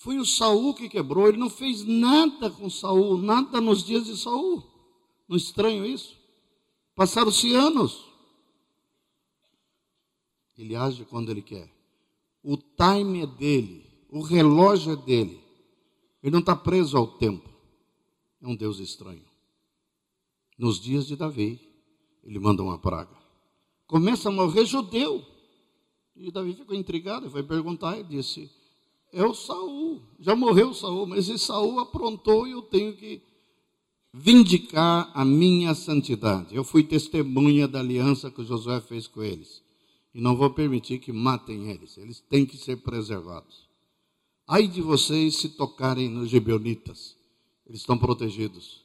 Foi 0.00 0.16
o 0.16 0.24
Saul 0.24 0.72
que 0.72 0.88
quebrou, 0.88 1.28
ele 1.28 1.36
não 1.36 1.50
fez 1.50 1.84
nada 1.84 2.50
com 2.50 2.70
Saul, 2.70 3.18
nada 3.18 3.60
nos 3.60 3.84
dias 3.84 4.06
de 4.06 4.16
Saul. 4.16 4.66
Não 5.28 5.36
estranho 5.36 5.84
isso? 5.84 6.16
Passaram-se 6.94 7.52
anos. 7.52 8.02
Ele 10.56 10.74
age 10.74 11.04
quando 11.04 11.30
ele 11.30 11.42
quer. 11.42 11.70
O 12.42 12.56
time 12.56 13.20
é 13.20 13.26
dele, 13.26 13.86
o 14.08 14.22
relógio 14.22 14.94
é 14.94 14.96
dele. 14.96 15.38
Ele 16.22 16.32
não 16.32 16.40
está 16.40 16.56
preso 16.56 16.96
ao 16.96 17.18
tempo. 17.18 17.50
É 18.40 18.48
um 18.48 18.56
Deus 18.56 18.78
estranho. 18.78 19.26
Nos 20.56 20.80
dias 20.80 21.06
de 21.06 21.14
Davi, 21.14 21.60
ele 22.24 22.38
manda 22.38 22.62
uma 22.62 22.78
praga. 22.78 23.14
Começa 23.86 24.30
a 24.30 24.32
morrer 24.32 24.64
judeu. 24.64 25.22
E 26.16 26.30
Davi 26.30 26.54
ficou 26.54 26.74
intrigado 26.74 27.30
foi 27.30 27.42
perguntar 27.42 27.98
e 27.98 28.02
disse: 28.02 28.50
É 29.12 29.24
o 29.24 29.34
Saul, 29.34 30.00
já 30.20 30.36
morreu 30.36 30.72
Saul, 30.72 31.06
mas 31.06 31.28
esse 31.28 31.46
Saul 31.46 31.80
aprontou 31.80 32.46
e 32.46 32.52
eu 32.52 32.62
tenho 32.62 32.96
que 32.96 33.20
vindicar 34.12 35.10
a 35.14 35.24
minha 35.24 35.74
santidade. 35.74 36.54
Eu 36.54 36.62
fui 36.64 36.84
testemunha 36.84 37.66
da 37.66 37.80
aliança 37.80 38.30
que 38.30 38.44
Josué 38.44 38.80
fez 38.80 39.06
com 39.06 39.22
eles. 39.22 39.62
E 40.14 40.20
não 40.20 40.36
vou 40.36 40.50
permitir 40.50 40.98
que 40.98 41.12
matem 41.12 41.70
eles. 41.70 41.96
Eles 41.96 42.20
têm 42.20 42.44
que 42.44 42.56
ser 42.56 42.76
preservados. 42.78 43.68
Ai 44.46 44.66
de 44.66 44.82
vocês 44.82 45.36
se 45.36 45.50
tocarem 45.50 46.08
nos 46.08 46.28
gibeonitas. 46.28 47.16
Eles 47.66 47.80
estão 47.80 47.96
protegidos. 47.96 48.84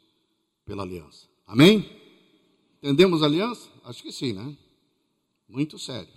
pela 0.65 0.81
aliança. 0.81 1.27
Amém? 1.45 1.87
Entendemos 2.77 3.21
a 3.21 3.27
aliança? 3.27 3.69
Acho 3.83 4.01
que 4.01 4.11
sim, 4.11 4.33
né? 4.33 4.57
Muito 5.47 5.77
sério. 5.77 6.11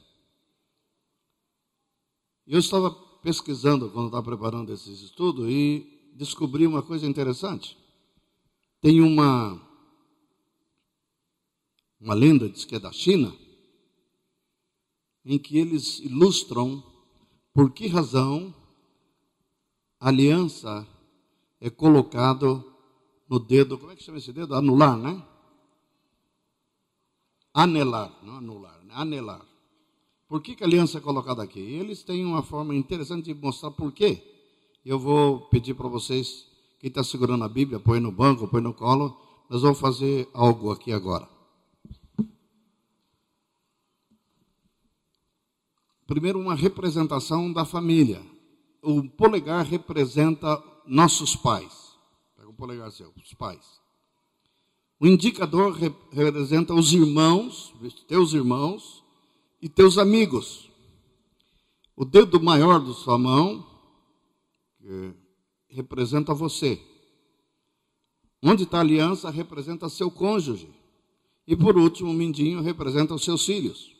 Eu 2.47 2.59
estava 2.59 2.91
pesquisando 3.23 3.91
quando 3.91 4.07
estava 4.07 4.23
preparando 4.23 4.73
esses 4.73 5.01
estudos 5.01 5.49
e 5.49 6.11
descobri 6.14 6.66
uma 6.66 6.83
coisa 6.83 7.07
interessante. 7.07 7.77
Tem 8.81 9.01
uma 9.01 9.66
uma 12.01 12.14
lenda, 12.14 12.49
diz 12.49 12.64
que 12.64 12.77
é 12.77 12.79
da 12.79 12.93
China, 12.93 13.35
em 15.25 15.39
que 15.39 15.59
eles 15.59 15.99
ilustram 15.99 16.83
por 17.53 17.73
que 17.73 17.89
razão 17.89 18.55
a 19.99 20.09
aliança 20.09 20.87
é 21.61 21.69
colocado 21.69 22.64
no 23.29 23.39
dedo, 23.39 23.77
como 23.77 23.91
é 23.91 23.97
que 23.97 24.03
chama 24.03 24.19
esse 24.19 24.33
dedo? 24.33 24.55
Anular, 24.55 24.97
né? 24.97 25.23
Anelar, 27.53 28.16
não 28.23 28.37
anular, 28.37 28.81
né? 28.85 28.95
anelar. 28.95 29.48
Por 30.29 30.43
que, 30.43 30.55
que 30.55 30.62
a 30.62 30.66
aliança 30.66 30.99
é 30.99 31.01
colocada 31.01 31.43
aqui? 31.43 31.59
Eles 31.59 32.03
têm 32.03 32.24
uma 32.24 32.43
forma 32.43 32.74
interessante 32.74 33.33
de 33.33 33.35
mostrar 33.35 33.70
por 33.70 33.91
quê. 33.93 34.22
Eu 34.85 34.99
vou 34.99 35.49
pedir 35.49 35.72
para 35.72 35.89
vocês, 35.89 36.47
quem 36.79 36.89
está 36.89 37.03
segurando 37.03 37.45
a 37.45 37.49
Bíblia, 37.49 37.81
põe 37.81 37.99
no 37.99 38.12
banco, 38.12 38.47
põe 38.47 38.61
no 38.61 38.74
colo, 38.74 39.18
nós 39.49 39.62
vamos 39.62 39.81
fazer 39.81 40.29
algo 40.35 40.70
aqui 40.70 40.93
agora. 40.93 41.26
Primeiro, 46.07 46.39
uma 46.39 46.55
representação 46.55 47.51
da 47.51 47.64
família. 47.64 48.22
O 48.83 49.09
polegar 49.09 49.64
representa 49.64 50.62
nossos 50.87 51.35
pais. 51.35 51.95
Pega 52.37 52.49
o 52.49 52.55
polegar 52.55 52.93
seu, 52.93 53.12
os 53.16 53.33
pais. 53.33 53.81
O 55.01 55.07
indicador 55.07 55.72
representa 56.12 56.74
os 56.74 56.93
irmãos, 56.93 57.74
teus 58.07 58.35
irmãos 58.35 59.08
e 59.61 59.69
teus 59.69 59.99
amigos. 59.99 60.71
O 61.97 62.05
dedo 62.05 62.41
maior 62.41 62.79
da 62.79 62.93
sua 62.93 63.19
mão 63.19 63.67
representa 65.69 66.33
você. 66.33 66.81
Onde 68.43 68.63
está 68.63 68.79
a 68.79 68.81
aliança 68.81 69.31
representa 69.31 69.89
seu 69.89 70.11
cônjuge. 70.11 70.69
E 71.47 71.57
por 71.57 71.77
último, 71.77 72.11
o 72.11 72.15
mindinho 72.15 72.61
representa 72.61 73.15
os 73.15 73.25
seus 73.25 73.45
filhos. 73.45 73.91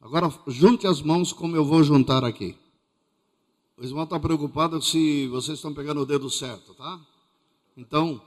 Agora, 0.00 0.32
junte 0.46 0.86
as 0.86 1.00
mãos 1.00 1.32
como 1.32 1.56
eu 1.56 1.64
vou 1.64 1.82
juntar 1.82 2.22
aqui. 2.24 2.56
O 3.76 3.82
irmão 3.82 4.04
está 4.04 4.20
preocupado 4.20 4.80
se 4.80 5.26
vocês 5.28 5.58
estão 5.58 5.74
pegando 5.74 6.02
o 6.02 6.06
dedo 6.06 6.30
certo, 6.30 6.74
tá? 6.74 7.00
Então, 7.76 8.22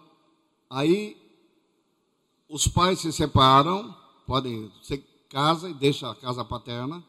aí 0.70 1.16
os 2.50 2.68
pais 2.68 3.00
se 3.00 3.14
separam, 3.14 3.96
podem, 4.26 4.72
casa 5.30 5.70
e 5.70 5.74
deixa 5.74 6.10
a 6.10 6.16
casa 6.16 6.44
paterna. 6.44 7.04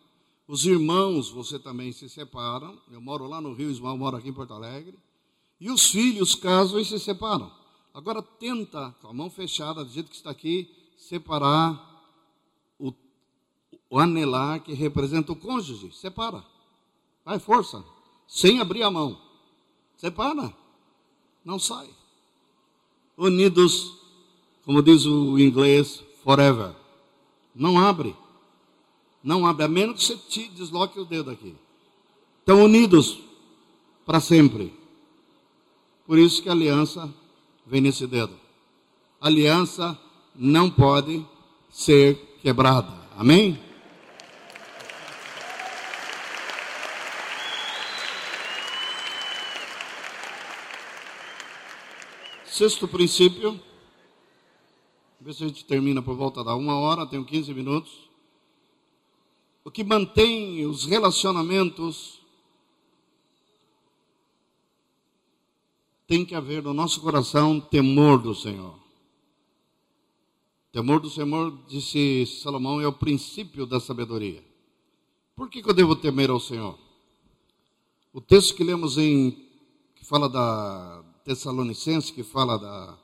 Os 0.47 0.65
irmãos, 0.65 1.31
você 1.31 1.59
também 1.59 1.93
se 1.93 2.09
separam. 2.09 2.79
Eu 2.91 3.01
moro 3.01 3.27
lá 3.27 3.41
no 3.41 3.53
Rio, 3.53 3.71
Ismael 3.71 3.97
mora 3.97 4.19
aqui 4.19 4.29
em 4.29 4.33
Porto 4.33 4.55
Alegre. 4.55 4.99
E 5.61 5.71
os 5.71 5.91
filhos 5.91 6.35
casam 6.35 6.79
e 6.79 6.85
se 6.85 6.99
separam. 6.99 7.51
Agora 7.93 8.23
tenta, 8.23 8.95
com 9.01 9.09
a 9.09 9.13
mão 9.13 9.29
fechada, 9.29 9.85
do 9.85 9.91
jeito 9.91 10.11
que 10.11 10.17
está 10.17 10.31
aqui, 10.31 10.71
separar 10.97 11.89
o 13.91 13.99
anelar 13.99 14.61
que 14.61 14.73
representa 14.73 15.33
o 15.33 15.37
cônjuge. 15.37 15.93
Separa. 15.93 16.45
Vai, 17.25 17.39
força. 17.39 17.83
Sem 18.27 18.61
abrir 18.61 18.83
a 18.83 18.91
mão. 18.91 19.21
Separa. 19.97 20.53
Não 21.45 21.59
sai. 21.59 21.89
Unidos, 23.17 23.95
como 24.65 24.83
diz 24.83 25.07
o 25.07 25.39
inglês, 25.39 26.03
forever. 26.23 26.75
Não 27.59 27.77
abre. 27.77 28.15
Não 29.23 29.45
abre, 29.45 29.65
a 29.65 29.69
menos 29.69 29.97
que 29.99 30.07
você 30.07 30.17
te 30.17 30.49
desloque 30.49 31.01
o 31.01 31.05
dedo 31.05 31.29
aqui. 31.29 31.57
Estão 32.39 32.63
unidos 32.63 33.19
para 34.07 34.21
sempre. 34.21 34.73
Por 36.07 36.17
isso 36.17 36.41
que 36.41 36.49
a 36.49 36.53
aliança 36.53 37.13
vem 37.67 37.81
nesse 37.81 38.07
dedo. 38.07 38.33
A 39.21 39.27
aliança 39.27 39.99
não 40.37 40.71
pode 40.71 41.27
ser 41.69 42.39
quebrada. 42.41 42.95
Amém? 43.17 43.61
Sexto 52.47 52.87
princípio. 52.87 53.61
Ver 55.29 55.35
se 55.35 55.45
a 55.45 55.49
gente 55.49 55.63
termina 55.67 56.01
por 56.01 56.17
volta 56.17 56.43
da 56.43 56.57
uma 56.57 56.79
hora, 56.79 57.07
tenho 57.07 57.23
15 57.23 57.53
minutos. 57.53 57.93
O 59.63 59.71
que 59.71 59.85
mantém 59.85 60.65
os 60.65 60.87
relacionamentos 60.87 62.19
tem 66.07 66.25
que 66.25 66.35
haver 66.35 66.63
no 66.63 66.73
nosso 66.73 67.03
coração 67.03 67.61
temor 67.61 68.23
do 68.23 68.35
Senhor. 68.35 68.75
Temor 70.73 70.99
do 70.99 71.11
Senhor, 71.11 71.59
disse 71.69 72.25
Salomão, 72.43 72.81
é 72.81 72.87
o 72.87 72.93
princípio 72.95 73.67
da 73.67 73.79
sabedoria. 73.79 74.43
Por 75.37 75.51
que, 75.51 75.63
que 75.63 75.69
eu 75.69 75.75
devo 75.75 75.95
temer 75.95 76.31
ao 76.31 76.41
Senhor? 76.41 76.79
O 78.15 78.21
texto 78.23 78.55
que 78.55 78.65
lemos 78.65 78.97
em 78.97 79.33
que 79.95 80.07
fala 80.07 80.27
da, 80.27 81.05
Tessalonicenses, 81.23 82.11
que 82.11 82.23
fala 82.23 82.59
da, 82.59 82.99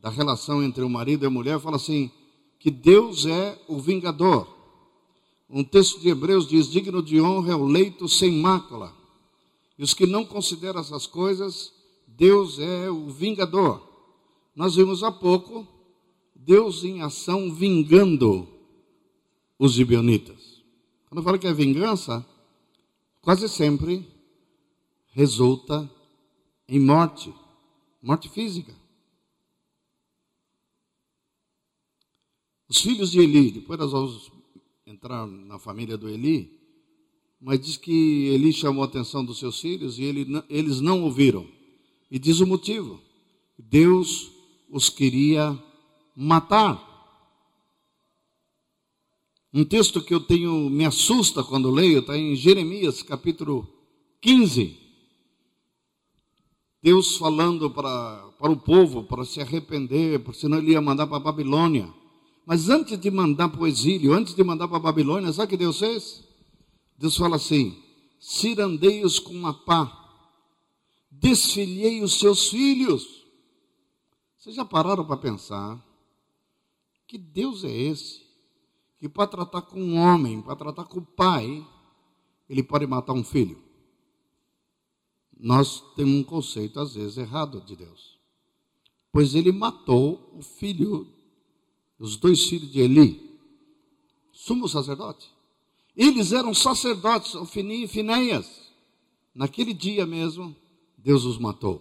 da 0.00 0.08
relação 0.10 0.62
entre 0.62 0.82
o 0.82 0.88
marido 0.88 1.24
e 1.24 1.26
a 1.26 1.30
mulher, 1.30 1.60
fala 1.60 1.76
assim: 1.76 2.10
que 2.58 2.70
Deus 2.70 3.26
é 3.26 3.58
o 3.68 3.78
vingador. 3.78 4.46
Um 5.48 5.64
texto 5.64 6.00
de 6.00 6.08
Hebreus 6.08 6.46
diz: 6.46 6.70
digno 6.70 7.02
de 7.02 7.20
honra 7.20 7.52
é 7.52 7.56
o 7.56 7.64
leito 7.64 8.08
sem 8.08 8.32
mácula. 8.32 8.94
E 9.78 9.82
os 9.82 9.94
que 9.94 10.06
não 10.06 10.24
consideram 10.24 10.80
essas 10.80 11.06
coisas, 11.06 11.72
Deus 12.06 12.58
é 12.58 12.90
o 12.90 13.08
vingador. 13.08 13.82
Nós 14.54 14.74
vimos 14.74 15.02
há 15.02 15.10
pouco 15.10 15.66
Deus 16.34 16.84
em 16.84 17.02
ação 17.02 17.52
vingando 17.52 18.46
os 19.58 19.72
gibeonitas. 19.72 20.62
Quando 21.08 21.24
fala 21.24 21.38
que 21.38 21.46
é 21.46 21.52
vingança, 21.52 22.24
quase 23.20 23.48
sempre 23.48 24.06
resulta 25.12 25.90
em 26.68 26.78
morte 26.78 27.32
morte 28.02 28.28
física. 28.28 28.74
Os 32.70 32.82
filhos 32.82 33.10
de 33.10 33.18
Eli, 33.18 33.50
depois 33.50 33.80
nós 33.80 33.90
vamos 33.90 34.30
entrar 34.86 35.26
na 35.26 35.58
família 35.58 35.98
do 35.98 36.08
Eli, 36.08 36.56
mas 37.40 37.58
diz 37.58 37.76
que 37.76 38.28
Eli 38.28 38.52
chamou 38.52 38.84
a 38.84 38.86
atenção 38.86 39.24
dos 39.24 39.40
seus 39.40 39.60
filhos 39.60 39.98
e 39.98 40.04
ele, 40.04 40.40
eles 40.48 40.80
não 40.80 41.02
ouviram. 41.02 41.48
E 42.08 42.16
diz 42.16 42.38
o 42.38 42.46
motivo: 42.46 43.00
Deus 43.58 44.30
os 44.70 44.88
queria 44.88 45.60
matar. 46.14 46.88
Um 49.52 49.64
texto 49.64 50.00
que 50.00 50.14
eu 50.14 50.20
tenho, 50.20 50.70
me 50.70 50.84
assusta 50.84 51.42
quando 51.42 51.72
leio, 51.72 51.98
está 51.98 52.16
em 52.16 52.36
Jeremias 52.36 53.02
capítulo 53.02 53.66
15. 54.20 54.78
Deus 56.80 57.16
falando 57.16 57.68
para, 57.68 58.30
para 58.38 58.52
o 58.52 58.56
povo 58.56 59.02
para 59.02 59.24
se 59.24 59.40
arrepender, 59.40 60.20
porque 60.20 60.38
senão 60.38 60.58
ele 60.58 60.70
ia 60.70 60.80
mandar 60.80 61.08
para 61.08 61.16
a 61.16 61.20
Babilônia. 61.20 61.98
Mas 62.46 62.68
antes 62.68 62.98
de 62.98 63.10
mandar 63.10 63.48
para 63.48 63.60
o 63.60 63.66
exílio, 63.66 64.12
antes 64.12 64.34
de 64.34 64.42
mandar 64.42 64.66
para 64.68 64.78
a 64.78 64.80
Babilônia, 64.80 65.32
sabe 65.32 65.46
o 65.46 65.50
que 65.50 65.56
Deus 65.56 65.78
fez? 65.78 66.24
Deus 66.98 67.16
fala 67.16 67.36
assim: 67.36 67.80
cirandei-os 68.18 69.18
com 69.18 69.32
uma 69.32 69.54
pá, 69.54 69.90
desfilhei 71.10 72.02
os 72.02 72.18
seus 72.18 72.48
filhos. 72.48 73.24
Vocês 74.38 74.56
já 74.56 74.64
pararam 74.64 75.04
para 75.04 75.16
pensar 75.16 75.78
que 77.06 77.18
Deus 77.18 77.64
é 77.64 77.70
esse? 77.70 78.22
Que 78.98 79.08
para 79.08 79.26
tratar 79.26 79.62
com 79.62 79.80
um 79.80 79.96
homem, 79.96 80.42
para 80.42 80.56
tratar 80.56 80.84
com 80.84 80.98
o 80.98 81.04
pai, 81.04 81.66
ele 82.48 82.62
pode 82.62 82.86
matar 82.86 83.12
um 83.12 83.24
filho? 83.24 83.70
nós 85.40 85.82
temos 85.96 86.14
um 86.14 86.22
conceito, 86.22 86.78
às 86.78 86.94
vezes, 86.94 87.16
errado 87.16 87.60
de 87.62 87.74
Deus. 87.74 88.18
Pois 89.10 89.34
ele 89.34 89.50
matou 89.50 90.30
o 90.36 90.42
filho, 90.42 91.08
os 92.00 92.16
dois 92.16 92.44
filhos 92.44 92.72
de 92.72 92.80
Eli, 92.80 93.38
sumo 94.32 94.68
sacerdote. 94.68 95.30
Eles 95.96 96.32
eram 96.32 96.52
sacerdotes, 96.52 97.36
Ofini 97.36 97.84
e 97.84 97.88
Finéias. 97.88 98.72
Naquele 99.32 99.72
dia 99.72 100.04
mesmo, 100.04 100.56
Deus 100.98 101.24
os 101.24 101.38
matou. 101.38 101.80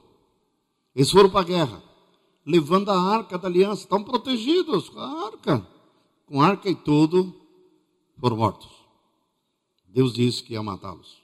Eles 0.94 1.10
foram 1.10 1.30
para 1.30 1.40
a 1.40 1.44
guerra, 1.44 1.84
levando 2.46 2.90
a 2.90 3.02
arca 3.02 3.38
da 3.38 3.48
aliança. 3.48 3.84
Estão 3.84 4.04
protegidos 4.04 4.90
com 4.90 5.00
a 5.00 5.26
arca. 5.26 5.68
Com 6.28 6.42
a 6.42 6.48
arca 6.48 6.70
e 6.70 6.76
tudo, 6.76 7.34
foram 8.20 8.38
mortos. 8.38 8.70
Deus 9.88 10.14
disse 10.14 10.44
que 10.44 10.54
ia 10.54 10.62
matá-los 10.62 11.20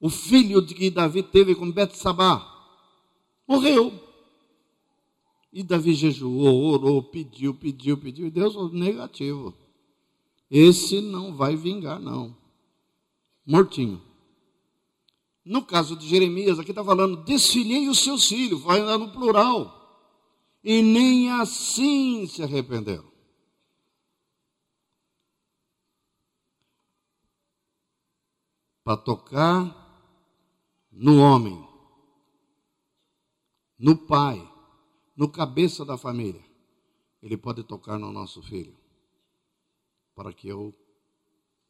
o 0.00 0.10
filho 0.10 0.60
de 0.60 0.74
que 0.74 0.90
Davi 0.90 1.22
teve 1.22 1.54
com 1.54 1.70
Betsabá, 1.70 2.46
morreu. 3.46 4.05
E 5.56 5.62
Davi 5.62 5.94
jejuou, 5.94 6.64
orou, 6.64 7.02
pediu, 7.02 7.54
pediu, 7.54 7.96
pediu, 7.96 8.26
e 8.26 8.30
Deus 8.30 8.70
negativo. 8.74 9.56
Esse 10.50 11.00
não 11.00 11.34
vai 11.34 11.56
vingar, 11.56 11.98
não. 11.98 12.36
Mortinho. 13.46 14.02
No 15.42 15.64
caso 15.64 15.96
de 15.96 16.06
Jeremias, 16.06 16.58
aqui 16.58 16.72
está 16.72 16.84
falando, 16.84 17.24
desfilhei 17.24 17.88
os 17.88 18.00
seus 18.00 18.28
filhos, 18.28 18.60
vai 18.60 18.80
andar 18.80 18.98
no 18.98 19.10
plural. 19.10 20.20
E 20.62 20.82
nem 20.82 21.30
assim 21.30 22.26
se 22.26 22.42
arrependeram. 22.42 23.10
Para 28.84 28.98
tocar 28.98 30.20
no 30.92 31.18
homem, 31.18 31.66
no 33.78 33.96
pai, 33.96 34.55
no 35.16 35.28
cabeça 35.28 35.84
da 35.84 35.96
família, 35.96 36.44
ele 37.22 37.36
pode 37.36 37.64
tocar 37.64 37.98
no 37.98 38.12
nosso 38.12 38.42
filho, 38.42 38.76
para 40.14 40.32
que 40.32 40.46
eu 40.46 40.74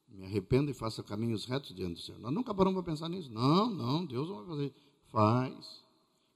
me 0.09 0.24
arrependa 0.24 0.70
e 0.70 0.74
faça 0.74 1.03
caminhos 1.03 1.44
retos 1.44 1.74
diante 1.74 1.94
do 1.94 2.01
Senhor. 2.01 2.20
Nós 2.20 2.32
nunca 2.32 2.55
paramos 2.55 2.82
para 2.82 2.92
pensar 2.92 3.09
nisso. 3.09 3.30
Não, 3.32 3.70
não, 3.70 4.05
Deus 4.05 4.28
não 4.28 4.36
vai 4.38 4.47
fazer. 4.47 4.74
Faz. 5.07 5.84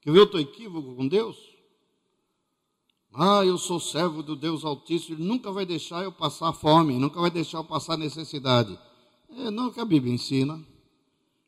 Ver 0.05 0.17
eu 0.17 0.23
estou 0.23 0.39
equívoco 0.39 0.95
com 0.95 1.07
Deus? 1.07 1.37
Ah, 3.13 3.45
eu 3.45 3.57
sou 3.57 3.79
servo 3.79 4.23
do 4.23 4.35
Deus 4.35 4.63
Altíssimo, 4.63 5.17
Ele 5.17 5.27
nunca 5.27 5.51
vai 5.51 5.65
deixar 5.65 6.03
eu 6.03 6.11
passar 6.11 6.53
fome, 6.53 6.97
nunca 6.97 7.19
vai 7.19 7.29
deixar 7.29 7.57
eu 7.57 7.65
passar 7.65 7.97
necessidade. 7.97 8.79
É 9.29 9.51
não 9.51 9.67
é 9.67 9.71
que 9.71 9.79
a 9.81 9.85
Bíblia 9.85 10.13
ensina. 10.13 10.65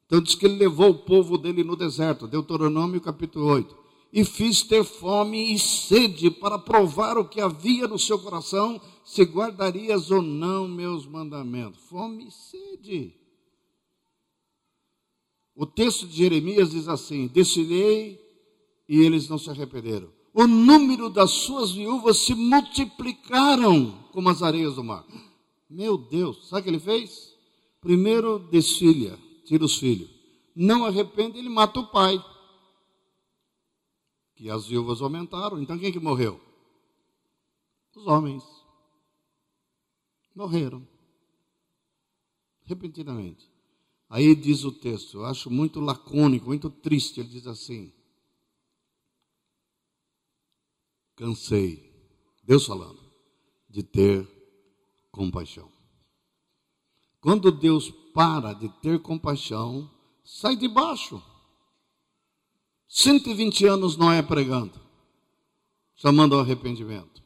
Então 0.05 0.21
diz 0.21 0.35
que 0.35 0.45
ele 0.45 0.57
levou 0.57 0.89
o 0.89 0.99
povo 0.99 1.37
dele 1.37 1.63
no 1.63 1.75
deserto, 1.75 2.27
Deuteronômio 2.27 2.99
capítulo 2.99 3.45
8 3.45 3.82
e 4.13 4.23
fiz 4.23 4.61
ter 4.61 4.83
fome 4.83 5.55
e 5.55 5.57
sede 5.57 6.29
para 6.29 6.59
provar 6.59 7.17
o 7.17 7.27
que 7.27 7.41
havia 7.41 7.87
no 7.87 7.97
seu 7.97 8.19
coração, 8.19 8.79
se 9.03 9.23
guardarias 9.23 10.11
ou 10.11 10.21
não 10.21 10.67
meus 10.67 11.07
mandamentos. 11.07 11.81
Fome 11.89 12.27
e 12.27 12.31
sede. 12.31 13.15
O 15.55 15.65
texto 15.65 16.05
de 16.05 16.15
Jeremias 16.15 16.69
diz 16.69 16.87
assim: 16.87 17.25
Desfilei 17.27 18.19
e 18.87 18.99
eles 19.01 19.27
não 19.27 19.39
se 19.39 19.49
arrependeram. 19.49 20.09
O 20.31 20.45
número 20.45 21.09
das 21.09 21.31
suas 21.31 21.71
viúvas 21.71 22.17
se 22.19 22.35
multiplicaram 22.35 24.07
como 24.11 24.29
as 24.29 24.43
areias 24.43 24.75
do 24.75 24.83
mar. 24.83 25.03
Meu 25.67 25.97
Deus, 25.97 26.49
sabe 26.49 26.61
o 26.61 26.63
que 26.65 26.69
ele 26.69 26.79
fez? 26.79 27.33
Primeiro 27.81 28.37
desfilha, 28.37 29.17
tira 29.43 29.65
os 29.65 29.75
filhos. 29.75 30.09
Não 30.55 30.85
arrepende, 30.85 31.39
ele 31.39 31.49
mata 31.49 31.79
o 31.79 31.87
pai 31.87 32.23
que 34.35 34.49
as 34.49 34.67
viúvas 34.67 35.01
aumentaram. 35.01 35.61
Então 35.61 35.77
quem 35.77 35.91
que 35.91 35.99
morreu? 35.99 36.41
Os 37.95 38.07
homens. 38.07 38.43
Morreram. 40.35 40.87
Repentinamente. 42.63 43.51
Aí 44.09 44.35
diz 44.35 44.63
o 44.63 44.71
texto, 44.71 45.17
eu 45.17 45.25
acho 45.25 45.49
muito 45.49 45.79
lacônico, 45.79 46.47
muito 46.47 46.69
triste. 46.69 47.19
Ele 47.19 47.29
diz 47.29 47.47
assim: 47.47 47.91
Cansei, 51.15 51.91
Deus 52.43 52.65
falando, 52.65 52.99
de 53.69 53.83
ter 53.83 54.27
compaixão. 55.11 55.71
Quando 57.19 57.51
Deus 57.51 57.89
para 58.13 58.53
de 58.53 58.69
ter 58.81 59.01
compaixão, 59.01 59.89
sai 60.23 60.55
de 60.55 60.67
baixo. 60.67 61.21
120 62.95 63.65
anos 63.65 63.97
Noé 63.97 64.21
pregando, 64.21 64.79
chamando 65.95 66.35
ao 66.35 66.41
arrependimento. 66.41 67.23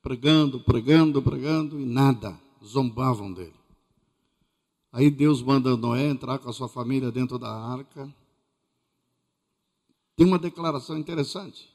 Pregando, 0.00 0.58
pregando, 0.58 1.20
pregando 1.20 1.78
e 1.78 1.84
nada, 1.84 2.40
zombavam 2.64 3.30
dele. 3.30 3.52
Aí 4.90 5.10
Deus 5.10 5.42
manda 5.42 5.76
Noé 5.76 6.08
entrar 6.08 6.38
com 6.38 6.48
a 6.48 6.52
sua 6.54 6.66
família 6.66 7.12
dentro 7.12 7.38
da 7.38 7.50
arca. 7.50 8.10
Tem 10.16 10.26
uma 10.26 10.38
declaração 10.38 10.96
interessante. 10.96 11.68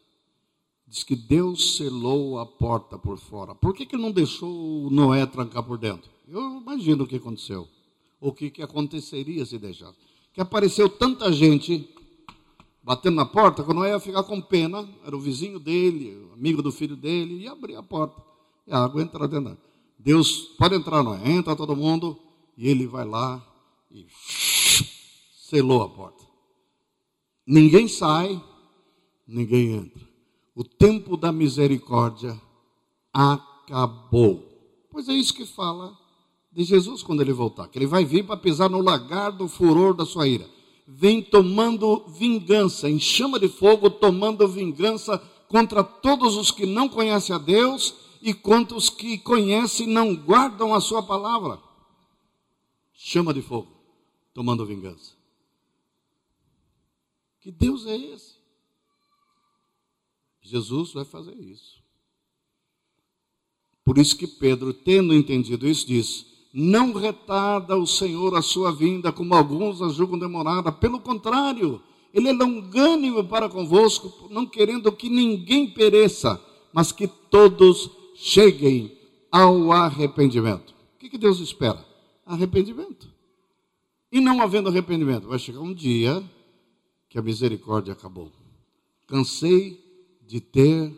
Diz 0.88 1.04
que 1.04 1.16
Deus 1.16 1.78
selou 1.78 2.40
a 2.40 2.46
porta 2.48 2.98
por 2.98 3.20
fora. 3.20 3.54
Por 3.54 3.76
que, 3.76 3.86
que 3.86 3.96
não 3.96 4.12
deixou 4.12 4.90
Noé 4.90 5.28
trancar 5.28 5.62
por 5.62 5.78
dentro? 5.78 6.10
Eu 6.28 6.60
imagino 6.60 7.04
o 7.04 7.08
que 7.08 7.18
aconteceu. 7.18 7.68
O 8.20 8.34
que, 8.34 8.50
que 8.50 8.64
aconteceria 8.64 9.46
se 9.46 9.60
deixasse. 9.60 10.00
Que 10.34 10.42
apareceu 10.42 10.90
tanta 10.90 11.32
gente 11.32 11.88
batendo 12.86 13.16
na 13.16 13.26
porta, 13.26 13.64
eu 13.64 13.86
ia 13.86 14.00
ficar 14.00 14.22
com 14.22 14.40
pena, 14.40 14.88
era 15.04 15.16
o 15.16 15.20
vizinho 15.20 15.60
dele, 15.60 16.30
amigo 16.34 16.62
do 16.62 16.72
filho 16.72 16.96
dele, 16.96 17.40
e 17.40 17.48
abria 17.48 17.80
a 17.80 17.84
porta. 17.84 18.22
E 18.68 18.72
a 18.72 18.84
água 18.84 19.02
entra 19.02 19.28
dentro. 19.28 19.58
Deus, 19.98 20.54
pode 20.60 20.76
entrar, 20.76 21.02
não 21.02 21.16
é? 21.16 21.32
Entra 21.32 21.56
todo 21.56 21.76
mundo, 21.76 22.16
e 22.56 22.70
ele 22.70 22.86
vai 22.86 23.04
lá 23.04 23.44
e 23.90 24.06
selou 25.50 25.82
a 25.82 25.90
porta. 25.90 26.24
Ninguém 27.48 27.88
sai, 27.88 28.40
ninguém 29.28 29.72
entra. 29.78 30.08
O 30.54 30.64
tempo 30.64 31.18
da 31.18 31.32
misericórdia 31.32 32.40
acabou. 33.12 34.48
Pois 34.92 35.10
é 35.10 35.14
isso 35.14 35.34
que 35.34 35.46
fala 35.46 35.98
de 36.52 36.64
Jesus 36.64 37.02
quando 37.02 37.22
ele 37.22 37.34
voltar, 37.34 37.68
que 37.68 37.80
ele 37.80 37.88
vai 37.88 38.06
vir 38.06 38.28
para 38.28 38.38
pisar 38.38 38.70
no 38.70 38.80
lagar 38.80 39.32
do 39.32 39.48
furor 39.48 39.96
da 39.96 40.06
sua 40.06 40.28
ira 40.28 40.55
vem 40.88 41.22
tomando 41.22 42.06
vingança, 42.08 42.90
em 42.90 43.00
chama 43.00 43.40
de 43.40 43.48
fogo, 43.48 43.90
tomando 43.90 44.48
vingança 44.48 45.18
contra 45.48 45.84
todos 45.84 46.36
os 46.36 46.52
que 46.52 46.66
não 46.66 46.88
conhecem 46.88 47.36
a 47.36 47.40
Deus 47.40 47.96
e 48.22 48.34
contra 48.34 48.78
os 48.78 48.90
que 48.90 49.18
conhecem 49.18 49.88
e 49.88 49.92
não 49.92 50.16
guardam 50.16 50.74
a 50.74 50.82
sua 50.82 51.02
palavra. 51.02 51.60
Chama 52.94 53.34
de 53.34 53.42
fogo, 53.42 53.72
tomando 54.34 54.66
vingança. 54.66 55.14
Que 57.42 57.52
Deus 57.52 57.86
é 57.86 57.96
esse? 57.96 58.36
Jesus 60.42 60.94
vai 60.94 61.06
fazer 61.06 61.36
isso. 61.40 61.84
Por 63.84 64.00
isso 64.00 64.18
que 64.18 64.26
Pedro, 64.26 64.74
tendo 64.74 65.14
entendido 65.14 65.68
isso, 65.68 65.86
diz: 65.86 66.26
não 66.58 66.94
retarda 66.94 67.76
o 67.76 67.86
Senhor 67.86 68.34
a 68.34 68.42
sua 68.42 68.74
vinda, 68.74 69.12
como 69.12 69.36
alguns 69.36 69.82
a 69.82 69.90
julgam 69.90 70.18
demorada. 70.18 70.72
Pelo 70.72 71.02
contrário, 71.02 71.82
Ele 72.14 72.30
é 72.30 72.32
longânimo 72.32 73.26
para 73.26 73.50
convosco, 73.50 74.30
não 74.32 74.46
querendo 74.46 74.90
que 74.90 75.10
ninguém 75.10 75.70
pereça, 75.70 76.42
mas 76.72 76.94
que 76.94 77.08
todos 77.08 77.92
cheguem 78.16 78.98
ao 79.30 79.70
arrependimento. 79.74 80.74
O 80.96 81.00
que, 81.00 81.10
que 81.10 81.18
Deus 81.18 81.42
espera? 81.42 81.86
Arrependimento. 82.26 83.10
E 84.10 84.22
não 84.22 84.42
havendo 84.42 84.70
arrependimento, 84.70 85.28
vai 85.28 85.38
chegar 85.38 85.60
um 85.60 85.74
dia 85.74 86.24
que 87.10 87.20
a 87.20 87.22
misericórdia 87.22 87.92
acabou. 87.92 88.32
Cansei 89.08 89.78
de 90.26 90.40
ter 90.40 90.90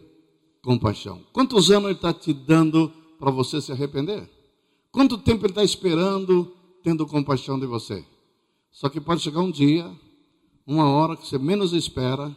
compaixão. 0.62 1.26
Quantos 1.34 1.72
anos 1.72 1.86
Ele 1.86 1.96
está 1.96 2.14
te 2.14 2.32
dando 2.32 2.94
para 3.18 3.32
você 3.32 3.60
se 3.60 3.72
arrepender? 3.72 4.37
Quanto 4.98 5.16
tempo 5.20 5.46
ele 5.46 5.52
está 5.52 5.64
esperando, 5.64 6.52
tendo 6.82 7.06
compaixão 7.06 7.60
de 7.60 7.68
você? 7.68 8.04
Só 8.72 8.90
que 8.90 9.00
pode 9.00 9.22
chegar 9.22 9.42
um 9.42 9.52
dia, 9.52 9.88
uma 10.66 10.90
hora 10.90 11.16
que 11.16 11.28
você 11.28 11.38
menos 11.38 11.72
espera 11.72 12.36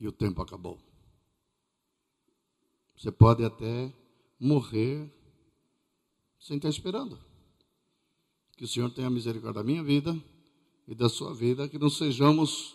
e 0.00 0.08
o 0.08 0.10
tempo 0.10 0.42
acabou. 0.42 0.80
Você 2.96 3.12
pode 3.12 3.44
até 3.44 3.94
morrer 4.36 5.08
sem 6.40 6.56
estar 6.56 6.70
esperando. 6.70 7.16
Que 8.56 8.64
o 8.64 8.68
Senhor 8.68 8.90
tenha 8.90 9.08
misericórdia 9.08 9.62
da 9.62 9.64
minha 9.64 9.84
vida 9.84 10.20
e 10.88 10.92
da 10.92 11.08
sua 11.08 11.32
vida, 11.32 11.68
que 11.68 11.78
não 11.78 11.88
sejamos, 11.88 12.74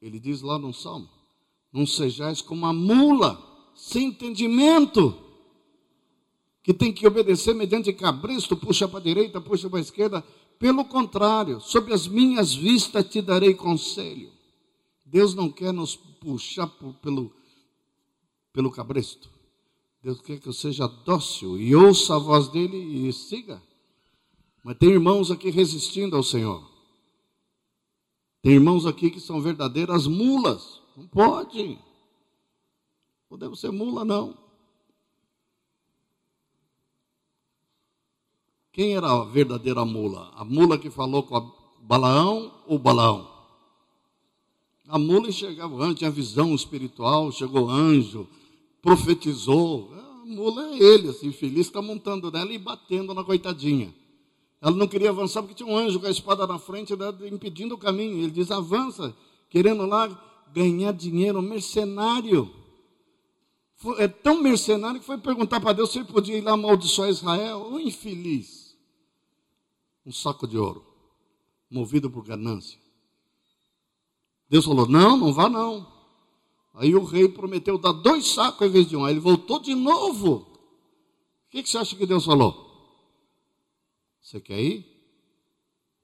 ele 0.00 0.20
diz 0.20 0.42
lá 0.42 0.60
no 0.60 0.72
Salmo, 0.72 1.08
não 1.72 1.84
sejais 1.84 2.40
como 2.40 2.66
a 2.66 2.72
mula, 2.72 3.36
sem 3.74 4.10
entendimento 4.10 5.25
que 6.66 6.74
tem 6.74 6.92
que 6.92 7.06
obedecer 7.06 7.54
mediante 7.54 7.92
cabresto, 7.92 8.56
puxa 8.56 8.88
para 8.88 8.98
a 8.98 9.02
direita, 9.02 9.40
puxa 9.40 9.70
para 9.70 9.78
a 9.78 9.82
esquerda. 9.82 10.24
Pelo 10.58 10.84
contrário, 10.84 11.60
sob 11.60 11.92
as 11.92 12.08
minhas 12.08 12.56
vistas 12.56 13.08
te 13.08 13.22
darei 13.22 13.54
conselho. 13.54 14.32
Deus 15.04 15.32
não 15.32 15.48
quer 15.48 15.72
nos 15.72 15.94
puxar 15.94 16.66
por, 16.66 16.92
pelo, 16.94 17.30
pelo 18.52 18.68
cabresto. 18.72 19.30
Deus 20.02 20.20
quer 20.20 20.40
que 20.40 20.48
eu 20.48 20.52
seja 20.52 20.88
dócil 20.88 21.56
e 21.56 21.72
ouça 21.76 22.16
a 22.16 22.18
voz 22.18 22.48
dele 22.48 22.76
e 22.76 23.12
siga. 23.12 23.62
Mas 24.64 24.76
tem 24.76 24.88
irmãos 24.88 25.30
aqui 25.30 25.50
resistindo 25.50 26.16
ao 26.16 26.22
Senhor. 26.24 26.68
Tem 28.42 28.54
irmãos 28.54 28.86
aqui 28.86 29.08
que 29.08 29.20
são 29.20 29.40
verdadeiras 29.40 30.08
mulas. 30.08 30.82
Não 30.96 31.06
pode. 31.06 31.78
Podemos 33.28 33.60
ser 33.60 33.70
mula, 33.70 34.04
não. 34.04 34.45
Quem 38.76 38.94
era 38.94 39.10
a 39.10 39.24
verdadeira 39.24 39.86
mula? 39.86 40.30
A 40.36 40.44
mula 40.44 40.76
que 40.76 40.90
falou 40.90 41.22
com 41.22 41.50
Balaão 41.80 42.52
ou 42.66 42.78
Balaão? 42.78 43.26
A 44.86 44.98
mula 44.98 45.30
enxergava 45.30 45.74
o 45.74 45.82
anjo, 45.82 45.94
tinha 45.94 46.10
visão 46.10 46.54
espiritual, 46.54 47.32
chegou 47.32 47.70
anjo, 47.70 48.28
profetizou. 48.82 49.90
A 49.94 50.26
mula 50.26 50.74
é 50.74 50.78
ele, 50.78 51.08
assim, 51.08 51.32
feliz, 51.32 51.68
está 51.68 51.80
montando 51.80 52.30
nela 52.30 52.52
e 52.52 52.58
batendo 52.58 53.14
na 53.14 53.24
coitadinha. 53.24 53.94
Ela 54.60 54.76
não 54.76 54.86
queria 54.86 55.08
avançar 55.08 55.40
porque 55.40 55.54
tinha 55.54 55.72
um 55.72 55.74
anjo 55.74 55.98
com 55.98 56.06
a 56.06 56.10
espada 56.10 56.46
na 56.46 56.58
frente, 56.58 56.94
né, 56.94 57.06
impedindo 57.32 57.76
o 57.76 57.78
caminho. 57.78 58.18
Ele 58.18 58.30
diz: 58.30 58.50
avança, 58.50 59.16
querendo 59.48 59.86
lá 59.86 60.06
ganhar 60.52 60.92
dinheiro, 60.92 61.40
mercenário. 61.40 62.50
É 63.96 64.06
tão 64.06 64.42
mercenário 64.42 65.00
que 65.00 65.06
foi 65.06 65.16
perguntar 65.16 65.62
para 65.62 65.72
Deus 65.72 65.90
se 65.90 66.00
ele 66.00 66.08
podia 66.08 66.36
ir 66.36 66.42
lá 66.42 66.52
amaldiçoar 66.52 67.08
Israel. 67.08 67.70
O 67.72 67.80
infeliz. 67.80 68.65
Um 70.06 70.12
saco 70.12 70.46
de 70.46 70.56
ouro, 70.56 70.86
movido 71.68 72.08
por 72.08 72.24
ganância. 72.24 72.78
Deus 74.48 74.64
falou: 74.64 74.86
não, 74.86 75.16
não 75.16 75.32
vá 75.32 75.48
não. 75.48 75.92
Aí 76.74 76.94
o 76.94 77.04
rei 77.04 77.28
prometeu 77.28 77.76
dar 77.76 77.92
dois 77.92 78.32
sacos 78.32 78.68
em 78.68 78.70
vez 78.70 78.88
de 78.88 78.96
um. 78.96 79.04
Aí 79.04 79.14
ele 79.14 79.20
voltou 79.20 79.58
de 79.58 79.74
novo. 79.74 80.36
O 80.36 81.50
que, 81.50 81.62
que 81.62 81.68
você 81.68 81.78
acha 81.78 81.96
que 81.96 82.06
Deus 82.06 82.24
falou? 82.24 82.64
Você 84.20 84.40
quer 84.40 84.60
ir? 84.60 84.86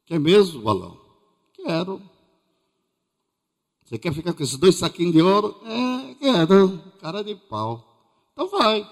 Quer 0.07 0.19
mesmo, 0.19 0.63
balão? 0.63 1.01
Quero. 1.53 2.03
Você 3.85 3.99
quer 3.99 4.13
ficar 4.13 4.33
com 4.33 4.43
esses 4.43 4.57
dois 4.57 4.77
saquinhos 4.77 5.13
de 5.13 5.23
ouro? 5.23 5.61
É, 5.65 6.15
quero. 6.15 6.79
Cara 7.01 7.23
de 7.23 7.37
pau. 7.37 7.87
Então 8.33 8.49
vai. 8.49 8.91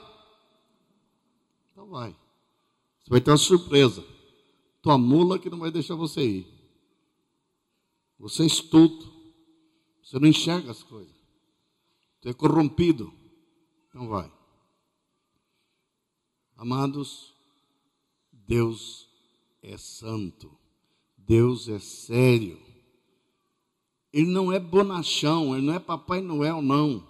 Então 1.73 1.89
vai. 1.89 2.15
Você 3.03 3.11
vai 3.11 3.21
ter 3.21 3.31
uma 3.31 3.37
surpresa. 3.39 4.05
Tua 4.83 4.97
mula 4.97 5.39
que 5.39 5.51
não 5.51 5.59
vai 5.59 5.71
deixar 5.71 5.95
você 5.95 6.23
ir. 6.23 6.47
Você 8.19 8.43
é 8.43 8.47
estudo. 8.47 9.11
Você 10.03 10.19
não 10.19 10.29
enxerga 10.29 10.71
as 10.71 10.83
coisas. 10.83 11.15
Você 12.21 12.31
é 12.31 12.35
corrompido. 12.35 13.13
Então 13.89 14.09
vai. 14.09 14.31
Amados, 16.57 17.35
Deus 18.33 19.09
é 19.63 19.77
santo. 19.77 20.51
Deus 21.17 21.69
é 21.69 21.79
sério. 21.79 22.61
Ele 24.13 24.27
não 24.27 24.53
é 24.53 24.59
bonachão, 24.59 25.57
ele 25.57 25.67
não 25.67 25.75
é 25.75 25.79
Papai 25.79 26.21
Noel, 26.21 26.61
não. 26.61 27.10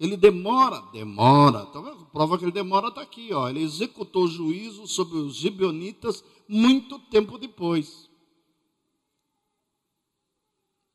Ele 0.00 0.16
demora, 0.16 0.80
demora. 0.92 1.66
Tá 1.66 1.78
vendo? 1.78 2.06
Prova 2.06 2.38
que 2.38 2.44
ele 2.44 2.50
demora 2.50 2.88
está 2.88 3.02
aqui, 3.02 3.34
ó. 3.34 3.50
Ele 3.50 3.60
executou 3.60 4.26
juízo 4.26 4.86
sobre 4.86 5.18
os 5.18 5.36
gibeonitas 5.36 6.24
muito 6.48 6.98
tempo 7.10 7.36
depois. 7.36 8.08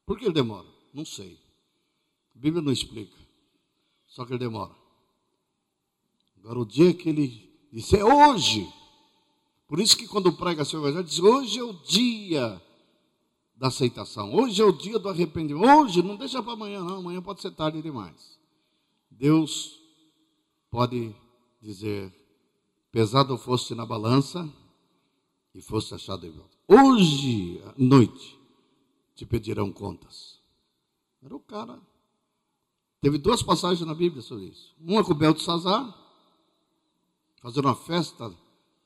Por 0.08 0.18
que 0.18 0.26
ele 0.26 0.34
demora? 0.34 0.68
Não 0.92 1.06
sei. 1.06 1.40
A 2.36 2.40
Bíblia 2.40 2.64
não 2.64 2.72
explica. 2.72 3.16
Só 4.08 4.26
que 4.26 4.32
ele 4.32 4.40
demora. 4.40 4.76
Agora, 6.40 6.60
o 6.60 6.66
dia 6.66 6.92
que 6.92 7.08
ele 7.08 7.56
disse, 7.72 7.98
é 7.98 8.04
hoje. 8.04 8.68
Por 9.68 9.80
isso 9.80 9.96
que 9.96 10.08
quando 10.08 10.34
prega 10.34 10.66
seu 10.66 10.80
evangelho, 10.80 11.04
diz: 11.04 11.20
hoje 11.20 11.60
é 11.60 11.64
o 11.64 11.74
dia 11.74 12.60
da 13.56 13.68
aceitação, 13.68 14.34
hoje 14.34 14.62
é 14.62 14.66
o 14.66 14.72
dia 14.72 14.98
do 14.98 15.10
arrependimento. 15.10 15.64
Hoje, 15.64 16.02
não 16.02 16.16
deixa 16.16 16.42
para 16.42 16.54
amanhã, 16.54 16.84
não, 16.84 16.98
amanhã 16.98 17.22
pode 17.22 17.42
ser 17.42 17.52
tarde 17.52 17.82
demais. 17.82 18.36
Deus 19.18 19.82
pode 20.70 21.16
dizer: 21.62 22.14
pesado 22.92 23.38
foste 23.38 23.74
na 23.74 23.86
balança 23.86 24.52
e 25.54 25.62
foste 25.62 25.94
achado 25.94 26.26
em 26.26 26.32
volta. 26.32 26.58
Hoje 26.68 27.62
à 27.66 27.74
noite 27.78 28.40
te 29.16 29.26
pedirão 29.26 29.72
contas. 29.72 30.40
Era 31.24 31.36
o 31.36 31.40
cara. 31.40 31.80
Teve 33.02 33.18
duas 33.18 33.42
passagens 33.42 33.88
na 33.88 33.94
Bíblia 33.94 34.22
sobre 34.22 34.46
isso. 34.46 34.76
Uma 34.80 35.04
com 35.04 35.14
Beltesazar, 35.14 35.96
fazendo 37.42 37.66
uma 37.66 37.76
festa 37.76 38.34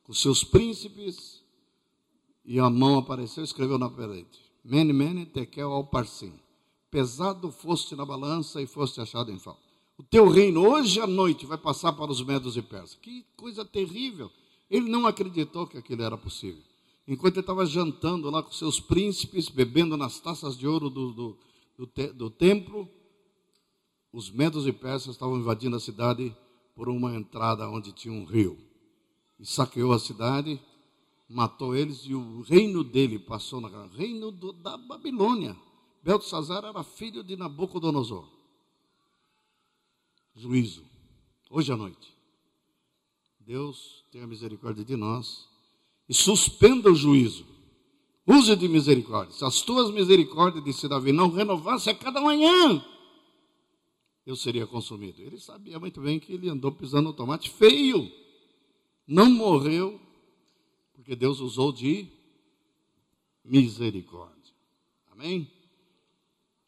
os 0.09 0.19
seus 0.21 0.43
príncipes, 0.43 1.43
e 2.43 2.59
a 2.59 2.67
mão 2.67 2.97
apareceu 2.97 3.43
e 3.43 3.45
escreveu 3.45 3.77
na 3.77 3.89
parede: 3.89 4.39
Mene, 4.63 4.91
mene, 4.91 5.25
tekel 5.25 5.71
ao 5.71 5.85
parsim. 5.85 6.33
Pesado 6.89 7.51
foste 7.51 7.95
na 7.95 8.03
balança 8.03 8.59
e 8.59 8.65
foste 8.65 8.99
achado 8.99 9.31
em 9.31 9.37
falta. 9.37 9.68
O 9.99 10.03
teu 10.03 10.29
reino 10.29 10.65
hoje 10.65 11.01
à 11.01 11.05
noite 11.05 11.45
vai 11.45 11.57
passar 11.57 11.91
para 11.91 12.09
os 12.09 12.23
medos 12.23 12.55
e 12.55 12.61
persas. 12.61 12.97
Que 13.01 13.25
coisa 13.35 13.65
terrível. 13.65 14.31
Ele 14.71 14.89
não 14.89 15.05
acreditou 15.05 15.67
que 15.67 15.77
aquilo 15.77 16.01
era 16.01 16.17
possível. 16.17 16.63
Enquanto 17.05 17.33
ele 17.35 17.41
estava 17.41 17.65
jantando 17.65 18.29
lá 18.29 18.41
com 18.41 18.49
seus 18.53 18.79
príncipes, 18.79 19.49
bebendo 19.49 19.97
nas 19.97 20.17
taças 20.17 20.57
de 20.57 20.65
ouro 20.65 20.89
do, 20.89 21.11
do, 21.11 21.37
do, 21.77 21.85
te, 21.85 22.13
do 22.13 22.29
templo, 22.29 22.87
os 24.13 24.31
medos 24.31 24.65
e 24.65 24.71
persas 24.71 25.15
estavam 25.15 25.37
invadindo 25.37 25.75
a 25.75 25.81
cidade 25.81 26.33
por 26.73 26.87
uma 26.87 27.13
entrada 27.13 27.69
onde 27.69 27.91
tinha 27.91 28.13
um 28.13 28.23
rio 28.23 28.57
e 29.37 29.45
saqueou 29.45 29.91
a 29.91 29.99
cidade, 29.99 30.61
matou 31.27 31.75
eles 31.75 32.05
e 32.05 32.15
o 32.15 32.39
reino 32.43 32.85
dele 32.85 33.19
passou 33.19 33.59
na 33.59 33.87
reino 33.87 34.31
do, 34.31 34.53
da 34.53 34.77
Babilônia. 34.77 35.57
Beltesazar 36.01 36.63
era 36.63 36.83
filho 36.83 37.21
de 37.21 37.35
Nabucodonosor. 37.35 38.38
Juízo, 40.39 40.83
hoje 41.49 41.71
à 41.71 41.75
noite. 41.75 42.15
Deus 43.39 44.05
tenha 44.11 44.25
misericórdia 44.25 44.85
de 44.85 44.95
nós 44.95 45.47
e 46.07 46.13
suspenda 46.13 46.91
o 46.91 46.95
juízo. 46.95 47.45
Use 48.25 48.55
de 48.55 48.67
misericórdia. 48.67 49.35
Se 49.35 49.43
as 49.43 49.61
tuas 49.61 49.91
misericórdias, 49.91 50.63
disse 50.63 50.87
Davi, 50.87 51.11
não 51.11 51.29
renovasse 51.29 51.89
a 51.89 51.95
cada 51.95 52.21
manhã, 52.21 52.85
eu 54.25 54.35
seria 54.35 54.67
consumido. 54.67 55.21
Ele 55.21 55.39
sabia 55.39 55.79
muito 55.79 55.99
bem 55.99 56.19
que 56.19 56.31
ele 56.31 56.47
andou 56.47 56.71
pisando 56.71 57.09
no 57.09 57.13
tomate 57.13 57.49
feio 57.49 58.09
não 59.09 59.27
morreu, 59.27 59.99
porque 60.93 61.15
Deus 61.15 61.39
usou 61.39 61.71
de 61.71 62.07
misericórdia. 63.43 64.53
Amém? 65.07 65.51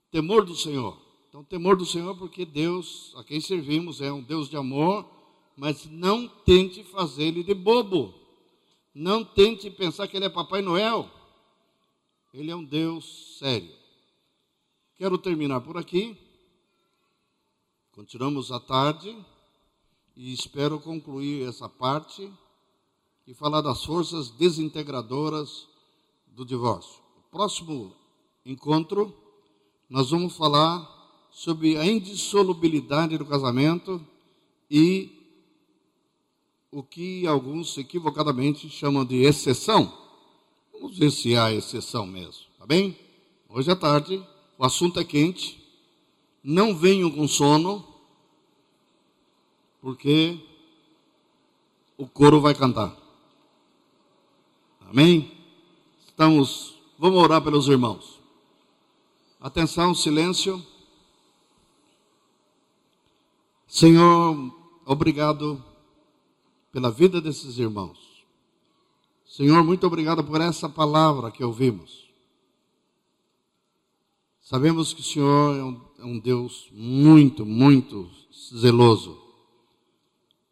Temor 0.10 0.44
do 0.44 0.56
Senhor. 0.56 1.00
Então, 1.32 1.46
temor 1.46 1.78
do 1.78 1.86
Senhor, 1.86 2.14
porque 2.18 2.44
Deus, 2.44 3.14
a 3.16 3.24
quem 3.24 3.40
servimos, 3.40 4.02
é 4.02 4.12
um 4.12 4.22
Deus 4.22 4.50
de 4.50 4.58
amor, 4.58 5.10
mas 5.56 5.86
não 5.86 6.28
tente 6.28 6.84
fazer 6.84 7.24
ele 7.24 7.42
de 7.42 7.54
bobo. 7.54 8.14
Não 8.94 9.24
tente 9.24 9.72
pensar 9.72 10.10
que 10.10 10.18
ele 10.18 10.26
é 10.26 10.30
Papai 10.30 10.62
Noel. 10.62 11.10
Ele 12.34 12.52
é 12.52 12.56
um 12.56 12.66
Deus 12.66 13.38
sério. 13.40 13.72
Quero 14.98 15.18
terminar 15.18 15.62
por 15.62 15.78
aqui. 15.78 16.18
Continuamos 17.94 18.52
à 18.52 18.60
tarde 18.60 19.16
e 20.18 20.34
espero 20.34 20.82
concluir 20.82 21.48
essa 21.48 21.70
parte 21.70 22.30
e 23.26 23.34
falar 23.34 23.62
das 23.62 23.86
forças 23.86 24.32
desintegradoras 24.32 25.66
do 26.28 26.44
divórcio. 26.44 27.02
Próximo 27.32 27.96
encontro, 28.46 29.16
nós 29.90 30.10
vamos 30.10 30.36
falar 30.36 31.00
sobre 31.32 31.78
a 31.78 31.86
indissolubilidade 31.86 33.18
do 33.18 33.26
casamento 33.26 34.06
e 34.70 35.10
o 36.72 36.84
que 36.84 37.26
alguns 37.26 37.78
equivocadamente 37.78 38.70
chamam 38.70 39.06
de 39.06 39.24
exceção. 39.24 39.92
Vamos 40.74 40.98
ver 40.98 41.12
se 41.12 41.36
há 41.36 41.52
exceção 41.54 42.06
mesmo, 42.06 42.44
tá 42.58 42.66
bem? 42.66 42.98
Hoje 43.50 43.72
à 43.72 43.76
tarde, 43.76 44.24
o 44.58 44.66
assunto 44.66 45.00
é 45.00 45.04
quente. 45.04 45.60
Não 46.44 46.76
venham 46.76 47.10
com 47.10 47.28
sono 47.28 47.86
porque 49.82 50.40
o 51.98 52.08
coro 52.08 52.40
vai 52.40 52.54
cantar. 52.54 52.96
Amém? 54.82 55.32
Estamos, 56.08 56.76
vamos 56.98 57.22
orar 57.22 57.42
pelos 57.42 57.68
irmãos. 57.68 58.20
Atenção, 59.40 59.96
silêncio. 59.96 60.64
Senhor, 63.72 64.36
obrigado 64.86 65.64
pela 66.72 66.92
vida 66.92 67.22
desses 67.22 67.58
irmãos. 67.58 68.26
Senhor, 69.26 69.64
muito 69.64 69.88
obrigado 69.88 70.24
por 70.24 70.42
essa 70.42 70.68
palavra 70.68 71.32
que 71.32 71.44
ouvimos. 71.44 72.12
Sabemos 74.42 74.94
que 74.94 75.00
o 75.00 75.04
Senhor 75.04 75.56
é 75.56 75.64
um, 75.64 75.82
é 76.00 76.06
um 76.06 76.20
Deus 76.20 76.68
muito, 76.74 77.46
muito 77.46 78.10
zeloso 78.60 79.22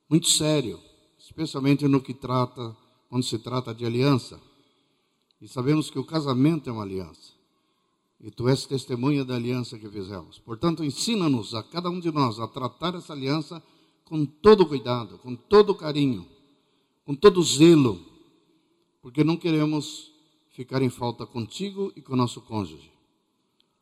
muito 0.09 0.27
sério, 0.27 0.79
especialmente 1.19 1.87
no 1.87 2.01
que 2.01 2.15
trata, 2.15 2.75
quando 3.07 3.23
se 3.23 3.37
trata 3.37 3.75
de 3.75 3.85
aliança. 3.85 4.41
E 5.39 5.47
sabemos 5.47 5.91
que 5.91 5.99
o 5.99 6.03
casamento 6.03 6.67
é 6.67 6.73
uma 6.73 6.81
aliança. 6.81 7.33
E 8.21 8.29
tu 8.29 8.49
és 8.49 8.65
testemunha 8.65 9.23
da 9.23 9.35
aliança 9.35 9.79
que 9.79 9.89
fizemos. 9.89 10.39
Portanto, 10.39 10.83
ensina-nos 10.83 11.55
a 11.55 11.63
cada 11.63 11.89
um 11.89 11.99
de 11.99 12.11
nós 12.11 12.37
a 12.39 12.47
tratar 12.47 12.95
essa 12.95 13.13
aliança 13.13 13.63
com 14.03 14.25
todo 14.25 14.65
cuidado, 14.65 15.17
com 15.19 15.35
todo 15.35 15.73
carinho, 15.73 16.27
com 17.05 17.15
todo 17.15 17.41
zelo, 17.41 18.03
porque 19.01 19.23
não 19.23 19.37
queremos 19.37 20.11
ficar 20.49 20.81
em 20.81 20.89
falta 20.89 21.25
contigo 21.25 21.93
e 21.95 22.01
com 22.01 22.15
nosso 22.15 22.41
cônjuge. 22.41 22.91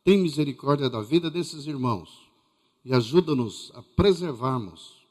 tem 0.04 0.18
misericórdia 0.18 0.88
da 0.88 1.02
vida 1.02 1.28
desses 1.28 1.66
irmãos 1.66 2.30
e 2.84 2.94
ajuda-nos 2.94 3.72
a 3.74 3.82
preservarmos 3.82 5.02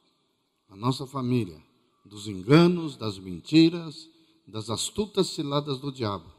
a 0.70 0.76
nossa 0.76 1.06
família 1.06 1.62
dos 2.06 2.28
enganos, 2.28 2.96
das 2.96 3.20
mentiras, 3.20 4.10
das 4.48 4.70
astutas 4.70 5.28
ciladas 5.28 5.78
do 5.80 5.92
diabo 5.92 6.37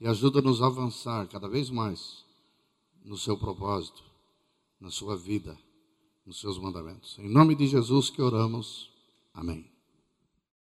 e 0.00 0.06
ajuda-nos 0.06 0.62
a 0.62 0.66
avançar 0.66 1.26
cada 1.28 1.48
vez 1.48 1.70
mais 1.70 2.24
no 3.04 3.16
seu 3.16 3.36
propósito, 3.36 4.02
na 4.80 4.90
sua 4.90 5.16
vida, 5.16 5.58
nos 6.24 6.40
seus 6.40 6.58
mandamentos. 6.58 7.18
Em 7.18 7.28
nome 7.28 7.54
de 7.54 7.66
Jesus 7.66 8.10
que 8.10 8.22
oramos. 8.22 8.90
Amém. 9.32 9.77